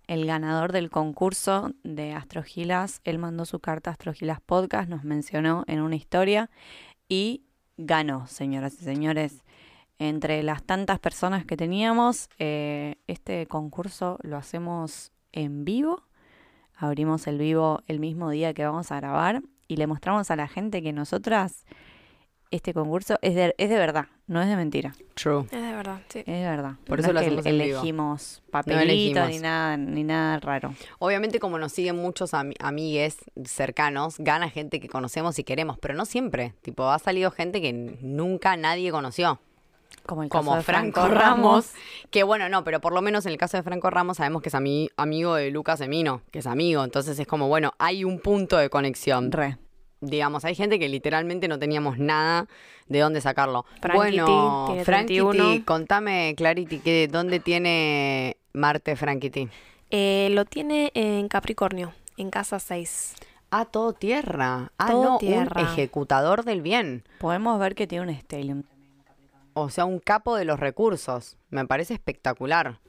el 0.07 0.25
ganador 0.25 0.71
del 0.71 0.89
concurso 0.89 1.73
de 1.83 2.13
Astrogilas. 2.13 3.01
Él 3.03 3.19
mandó 3.19 3.43
su 3.43 3.59
carta 3.59 3.89
a 3.89 3.93
Astrogilas 3.93 4.39
Podcast, 4.39 4.89
nos 4.89 5.03
mencionó 5.03 5.65
en 5.67 5.81
una 5.81 5.97
historia 5.97 6.49
y 7.09 7.43
ganó, 7.75 8.25
señoras 8.27 8.75
y 8.75 8.85
señores. 8.85 9.43
Entre 9.99 10.43
las 10.43 10.63
tantas 10.63 10.97
personas 10.99 11.45
que 11.45 11.57
teníamos, 11.57 12.29
eh, 12.39 12.95
este 13.07 13.47
concurso 13.47 14.17
lo 14.21 14.37
hacemos 14.37 15.11
en 15.33 15.65
vivo. 15.65 16.03
Abrimos 16.73 17.27
el 17.27 17.37
vivo 17.37 17.81
el 17.87 17.99
mismo 17.99 18.29
día 18.29 18.53
que 18.53 18.63
vamos 18.63 18.93
a 18.93 18.97
grabar 18.97 19.41
y 19.67 19.75
le 19.75 19.87
mostramos 19.87 20.31
a 20.31 20.37
la 20.37 20.47
gente 20.47 20.81
que 20.81 20.93
nosotras 20.93 21.65
este 22.51 22.73
concurso 22.73 23.17
es 23.21 23.35
de, 23.35 23.53
es 23.57 23.69
de 23.69 23.75
verdad, 23.77 24.05
no 24.27 24.41
es 24.41 24.47
de 24.47 24.55
mentira. 24.55 24.93
True. 25.15 25.45
Es 25.45 25.61
de 25.61 25.73
verdad, 25.73 25.99
sí. 26.09 26.19
Es 26.19 26.25
de 26.25 26.43
verdad. 26.43 26.73
Por 26.85 26.97
No 26.99 27.01
eso 27.01 27.09
es 27.09 27.13
lo 27.13 27.19
que 27.19 27.25
hacemos 27.27 27.45
en 27.45 27.53
vivo. 27.59 27.63
elegimos 27.79 28.41
papelitos 28.51 28.83
elegimos. 28.83 29.29
ni 29.29 29.39
nada, 29.39 29.77
ni 29.77 30.03
nada 30.03 30.39
raro. 30.39 30.73
Obviamente, 30.99 31.39
como 31.39 31.57
nos 31.59 31.71
siguen 31.73 31.97
muchos 31.97 32.33
ami- 32.33 32.55
amigues 32.59 33.17
cercanos, 33.45 34.15
gana 34.19 34.49
gente 34.49 34.79
que 34.79 34.87
conocemos 34.89 35.37
y 35.39 35.43
queremos, 35.43 35.77
pero 35.79 35.93
no 35.93 36.05
siempre. 36.05 36.53
Tipo, 36.61 36.89
ha 36.89 36.99
salido 36.99 37.31
gente 37.31 37.61
que 37.61 37.73
nunca 37.73 38.55
nadie 38.57 38.91
conoció. 38.91 39.39
Como 40.05 40.23
el 40.23 40.29
caso 40.29 40.43
Como 40.43 40.55
de 40.55 40.63
Franco, 40.63 41.07
Ramos. 41.07 41.71
Que 42.11 42.23
bueno, 42.23 42.47
no, 42.49 42.63
pero 42.63 42.79
por 42.79 42.93
lo 42.93 43.01
menos 43.01 43.25
en 43.25 43.33
el 43.33 43.37
caso 43.37 43.57
de 43.57 43.63
Franco 43.63 43.89
Ramos 43.89 44.17
sabemos 44.17 44.41
que 44.41 44.49
es 44.49 44.55
ami- 44.55 44.89
amigo 44.95 45.35
de 45.35 45.51
Lucas 45.51 45.81
Emino, 45.81 46.21
que 46.31 46.39
es 46.39 46.47
amigo. 46.47 46.83
Entonces 46.83 47.19
es 47.19 47.27
como, 47.27 47.47
bueno, 47.49 47.73
hay 47.77 48.03
un 48.05 48.19
punto 48.19 48.57
de 48.57 48.69
conexión. 48.69 49.31
Re. 49.31 49.57
Digamos, 50.01 50.45
hay 50.45 50.55
gente 50.55 50.79
que 50.79 50.89
literalmente 50.89 51.47
no 51.47 51.59
teníamos 51.59 51.97
nada 51.97 52.47
de 52.87 52.99
dónde 52.99 53.21
sacarlo. 53.21 53.65
Frankity, 53.81 54.19
bueno, 54.19 54.75
Frankity, 54.83 55.19
31. 55.21 55.65
contame, 55.65 56.33
Clarity, 56.37 56.79
que, 56.79 57.07
¿dónde 57.07 57.39
tiene 57.39 58.37
Marte 58.53 58.95
Frankity? 58.95 59.49
Eh, 59.89 60.29
lo 60.31 60.45
tiene 60.45 60.91
en 60.93 61.27
Capricornio, 61.27 61.93
en 62.17 62.29
casa 62.29 62.59
6. 62.59 63.15
Ah, 63.49 63.65
todo 63.65 63.93
tierra. 63.93 64.71
Ah, 64.77 64.87
Todo 64.91 65.03
no, 65.11 65.17
tierra. 65.19 65.61
un 65.61 65.67
ejecutador 65.67 66.43
del 66.43 66.61
bien. 66.61 67.05
Podemos 67.19 67.57
ver 67.59 67.75
que 67.75 67.87
tiene 67.87 68.11
un 68.11 68.19
stellium. 68.19 68.63
O 69.53 69.69
sea, 69.69 69.85
un 69.85 69.99
capo 69.99 70.35
de 70.35 70.43
los 70.43 70.59
recursos. 70.59 71.37
Me 71.49 71.65
parece 71.65 71.93
espectacular. 71.93 72.79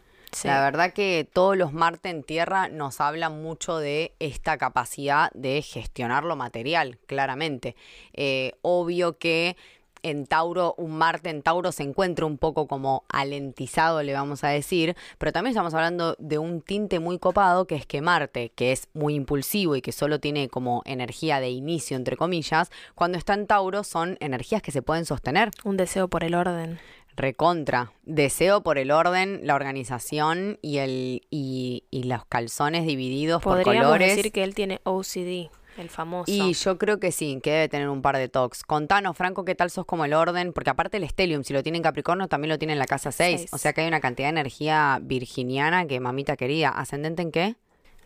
La 0.45 0.63
verdad 0.63 0.93
que 0.93 1.29
todos 1.33 1.57
los 1.57 1.73
Marte 1.73 2.11
en 2.11 2.23
Tierra 2.23 2.69
nos 2.69 3.01
hablan 3.01 3.43
mucho 3.43 3.79
de 3.79 4.15
esta 4.19 4.59
capacidad 4.59 5.31
de 5.33 5.63
gestionar 5.63 6.25
lo 6.25 6.37
material, 6.37 6.99
claramente. 7.07 7.77
Eh, 8.13 8.53
obvio 8.63 9.19
que 9.19 9.57
en 10.03 10.27
Tauro, 10.27 10.75
un 10.79 10.97
Marte 10.97 11.31
en 11.31 11.43
Tauro 11.43 11.73
se 11.73 11.83
encuentra 11.83 12.27
un 12.27 12.39
poco 12.39 12.67
como 12.67 13.05
alentizado, 13.09 14.03
le 14.03 14.13
vamos 14.13 14.45
a 14.45 14.49
decir, 14.49 14.97
pero 15.19 15.33
también 15.33 15.53
estamos 15.53 15.75
hablando 15.75 16.15
de 16.19 16.39
un 16.39 16.61
tinte 16.61 17.01
muy 17.01 17.19
copado, 17.19 17.67
que 17.67 17.75
es 17.75 17.87
que 17.87 18.01
Marte, 18.01 18.51
que 18.55 18.73
es 18.73 18.89
muy 18.93 19.15
impulsivo 19.15 19.77
y 19.77 19.83
que 19.83 19.93
solo 19.93 20.21
tiene 20.21 20.49
como 20.49 20.83
energía 20.85 21.41
de 21.41 21.51
inicio, 21.51 21.97
entre 21.97 22.17
comillas, 22.17 22.71
cuando 22.95 23.19
está 23.19 23.35
en 23.35 23.47
Tauro 23.47 23.85
son 23.85 24.17
energías 24.21 24.63
que 24.63 24.73
se 24.73 24.83
pueden 24.83 25.05
sostener. 25.05 25.51
Un 25.65 25.77
deseo 25.77 26.09
por 26.09 26.25
el 26.25 26.35
orden. 26.35 26.79
Recontra. 27.19 27.93
Deseo 28.05 28.63
por 28.63 28.79
el 28.79 28.91
orden, 28.91 29.41
la 29.43 29.55
organización 29.55 30.59
y 30.63 30.79
el 30.79 31.23
y, 31.31 31.85
y 31.91 32.05
los 32.05 32.25
calzones 32.27 32.87
divididos 32.87 33.43
por 33.43 33.59
Podríamos 33.63 33.87
colores. 33.93 34.17
decir 34.17 34.33
que 34.33 34.45
él 34.45 34.55
tiene 34.55 34.81
OCD, 34.85 35.51
el 35.77 35.91
famoso. 35.91 36.31
Y 36.33 36.53
yo 36.55 36.79
creo 36.79 36.99
que 37.01 37.13
sí, 37.13 37.41
que 37.43 37.51
debe 37.51 37.69
tener 37.69 37.89
un 37.89 38.03
par 38.03 38.17
de 38.17 38.29
talks. 38.29 38.63
Contanos, 38.63 39.17
Franco, 39.17 39.45
qué 39.45 39.55
tal 39.55 39.71
sos 39.71 39.85
como 39.85 40.05
el 40.05 40.15
orden, 40.15 40.53
porque 40.53 40.71
aparte 40.71 40.97
el 40.97 41.09
Stellium, 41.09 41.43
si 41.45 41.53
lo 41.53 41.63
tiene 41.63 41.79
en 41.79 41.83
Capricornio, 41.85 42.29
también 42.29 42.51
lo 42.51 42.59
tiene 42.59 42.73
en 42.73 42.79
la 42.79 42.87
casa 42.87 43.13
6. 43.13 43.41
Seis. 43.41 43.53
O 43.53 43.59
sea 43.59 43.73
que 43.73 43.81
hay 43.83 43.89
una 43.89 44.01
cantidad 44.01 44.27
de 44.29 44.31
energía 44.41 44.99
virginiana 45.03 45.87
que 45.87 46.01
mamita 46.01 46.37
quería. 46.37 46.71
¿Ascendente 46.71 47.23
en 47.23 47.33
qué? 47.33 47.57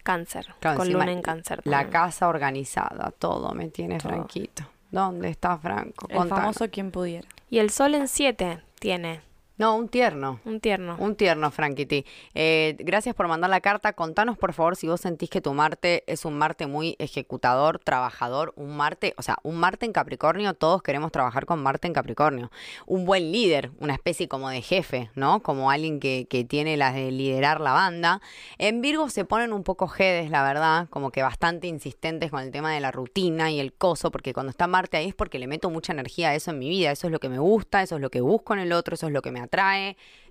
Cáncer, 0.03 0.47
Claro, 0.59 0.79
con 0.79 0.87
encima, 0.89 1.05
luna 1.05 1.13
en 1.13 1.23
cáncer. 1.23 1.61
La 1.65 1.89
casa 1.89 2.29
organizada, 2.29 3.13
todo 3.19 3.53
me 3.55 3.69
tiene 3.69 3.99
Todo. 3.99 4.09
Franquito. 4.09 4.65
¿Dónde 4.91 5.29
está 5.31 5.57
Franco? 5.59 6.07
El 6.09 6.17
Contanos. 6.17 6.41
famoso 6.57 6.71
quien 6.71 6.91
pudiera. 6.91 7.29
Y 7.49 7.59
el 7.61 7.71
sol 7.71 7.95
en 7.95 8.09
7 8.09 8.61
tiene, 8.83 9.21
No, 9.63 9.77
un 9.77 9.89
tierno. 9.89 10.41
un 10.45 10.59
tierno. 10.59 10.97
Un 10.99 11.15
tierno, 11.15 11.53
Frankity. 11.53 12.05
Eh, 12.35 12.75
gracias 12.81 13.15
por 13.15 13.29
mandar 13.29 13.49
la 13.49 13.61
carta. 13.61 13.93
Contanos, 13.93 14.37
por 14.37 14.53
favor, 14.55 14.75
si 14.75 14.89
vos 14.89 15.01
sentís 15.01 15.31
que 15.31 15.41
tu 15.41 15.55
Marte 15.55 16.03
es 16.09 16.25
un 16.25 16.37
Marte 16.37 16.67
muy 16.67 16.97
ejecutador, 16.99 17.79
trabajador, 17.79 18.53
un 18.57 18.77
Marte, 18.77 19.15
o 19.19 19.23
sea, 19.23 19.37
un 19.45 19.59
Marte 19.59 19.87
en 19.87 19.93
Capricornio, 19.93 20.55
todos 20.55 20.83
queremos 20.83 21.13
trabajar 21.13 21.47
con 21.47 21.63
Marte 21.63 21.87
en 21.87 21.93
Capricornio. 21.93 22.51
Un 22.87 23.05
buen 23.05 23.31
líder, 23.31 23.71
una 23.79 23.95
especie 23.95 24.27
como 24.27 24.51
de 24.51 24.63
jefe, 24.63 25.13
¿no? 25.15 25.45
Como 25.45 25.71
alguien 25.71 26.01
que, 26.01 26.27
que 26.29 26.43
tiene 26.43 26.77
las 26.77 26.97
de 26.97 27.13
liderar 27.13 27.61
la 27.61 27.71
banda. 27.71 28.21
En 28.59 28.81
Virgo 28.81 29.11
se 29.11 29.25
ponen 29.25 29.53
un 29.53 29.63
poco 29.63 29.87
jedes, 29.87 30.29
la 30.29 30.43
verdad, 30.43 30.89
como 30.91 31.13
que 31.13 31.23
bastante 31.23 31.69
insistentes 31.69 32.33
con 32.33 32.43
el 32.43 32.51
tema 32.51 32.73
de 32.73 32.81
la 32.81 32.91
rutina 32.91 33.53
y 33.53 33.61
el 33.61 33.73
coso, 33.73 34.11
porque 34.11 34.33
cuando 34.35 34.51
está 34.51 34.67
Marte 34.67 34.97
ahí 34.97 35.11
es 35.11 35.15
porque 35.15 35.39
le 35.39 35.47
meto 35.47 35.71
mucha 35.71 35.93
energía 35.93 36.31
a 36.31 36.35
eso 36.35 36.51
en 36.51 36.59
mi 36.59 36.69
vida, 36.69 36.91
eso 36.91 37.07
es 37.07 37.13
lo 37.13 37.21
que 37.21 37.29
me 37.29 37.39
gusta, 37.39 37.81
eso 37.81 37.95
es 37.95 38.03
lo 38.03 38.11
que 38.11 38.21
busco 38.21 38.55
en 38.55 38.59
el 38.59 38.73
otro, 38.73 38.97
eso 38.97 39.07
es 39.07 39.13
lo 39.13 39.23
que 39.23 39.31
me 39.31 39.39
atrae. 39.39 39.52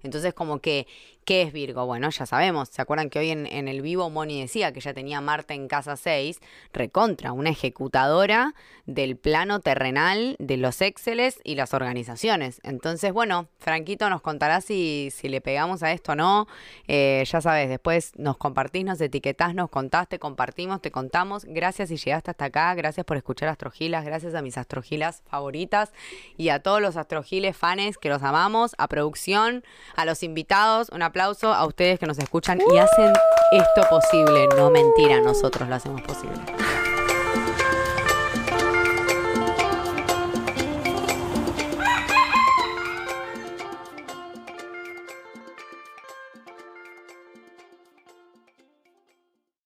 Entonces, 0.03 0.33
como 0.33 0.59
que, 0.59 0.87
¿qué 1.25 1.43
es 1.43 1.53
Virgo? 1.53 1.85
Bueno, 1.85 2.09
ya 2.09 2.25
sabemos, 2.25 2.69
¿se 2.69 2.81
acuerdan 2.81 3.09
que 3.09 3.19
hoy 3.19 3.29
en, 3.29 3.67
el 3.67 3.81
vivo 3.81 4.09
Moni 4.09 4.41
decía 4.41 4.73
que 4.73 4.79
ya 4.79 4.93
tenía 4.93 5.21
Marte 5.21 5.53
en 5.53 5.67
casa 5.67 5.95
6? 5.95 6.39
Recontra, 6.73 7.31
una 7.31 7.51
ejecutadora 7.51 8.55
del 8.85 9.15
plano 9.15 9.59
terrenal 9.59 10.35
de 10.39 10.57
los 10.57 10.81
Exceles 10.81 11.39
y 11.43 11.55
las 11.55 11.73
organizaciones. 11.73 12.59
Entonces, 12.63 13.13
bueno, 13.13 13.47
Franquito 13.59 14.09
nos 14.09 14.21
contará 14.21 14.59
si, 14.59 15.09
si 15.11 15.29
le 15.29 15.39
pegamos 15.39 15.83
a 15.83 15.91
esto 15.91 16.13
o 16.13 16.15
no. 16.15 16.47
Eh, 16.87 17.23
ya 17.25 17.41
sabes, 17.41 17.69
después 17.69 18.13
nos 18.17 18.37
compartís, 18.37 18.83
nos 18.83 18.99
etiquetás, 18.99 19.53
nos 19.53 19.69
contás, 19.69 20.09
te 20.09 20.17
compartimos, 20.17 20.81
te 20.81 20.91
contamos. 20.91 21.45
Gracias 21.45 21.89
si 21.89 21.97
llegaste 21.97 22.31
hasta 22.31 22.45
acá, 22.45 22.73
gracias 22.73 23.05
por 23.05 23.17
escuchar 23.17 23.49
Astrogilas, 23.49 24.03
gracias 24.03 24.33
a 24.33 24.41
mis 24.41 24.57
Astrogilas 24.57 25.21
favoritas 25.29 25.93
y 26.37 26.49
a 26.49 26.59
todos 26.63 26.81
los 26.81 26.97
Astrogiles 26.97 27.55
fans 27.55 27.97
que 27.97 28.09
los 28.09 28.23
amamos, 28.23 28.73
a 28.77 28.87
a 29.95 30.05
los 30.05 30.23
invitados, 30.23 30.89
un 30.89 31.01
aplauso 31.01 31.53
a 31.53 31.65
ustedes 31.65 31.99
que 31.99 32.05
nos 32.05 32.19
escuchan 32.19 32.59
y 32.73 32.77
hacen 32.77 33.13
esto 33.51 33.87
posible. 33.89 34.47
No 34.55 34.69
mentira, 34.69 35.19
nosotros 35.21 35.67
lo 35.67 35.75
hacemos 35.75 36.01
posible. 36.01 36.39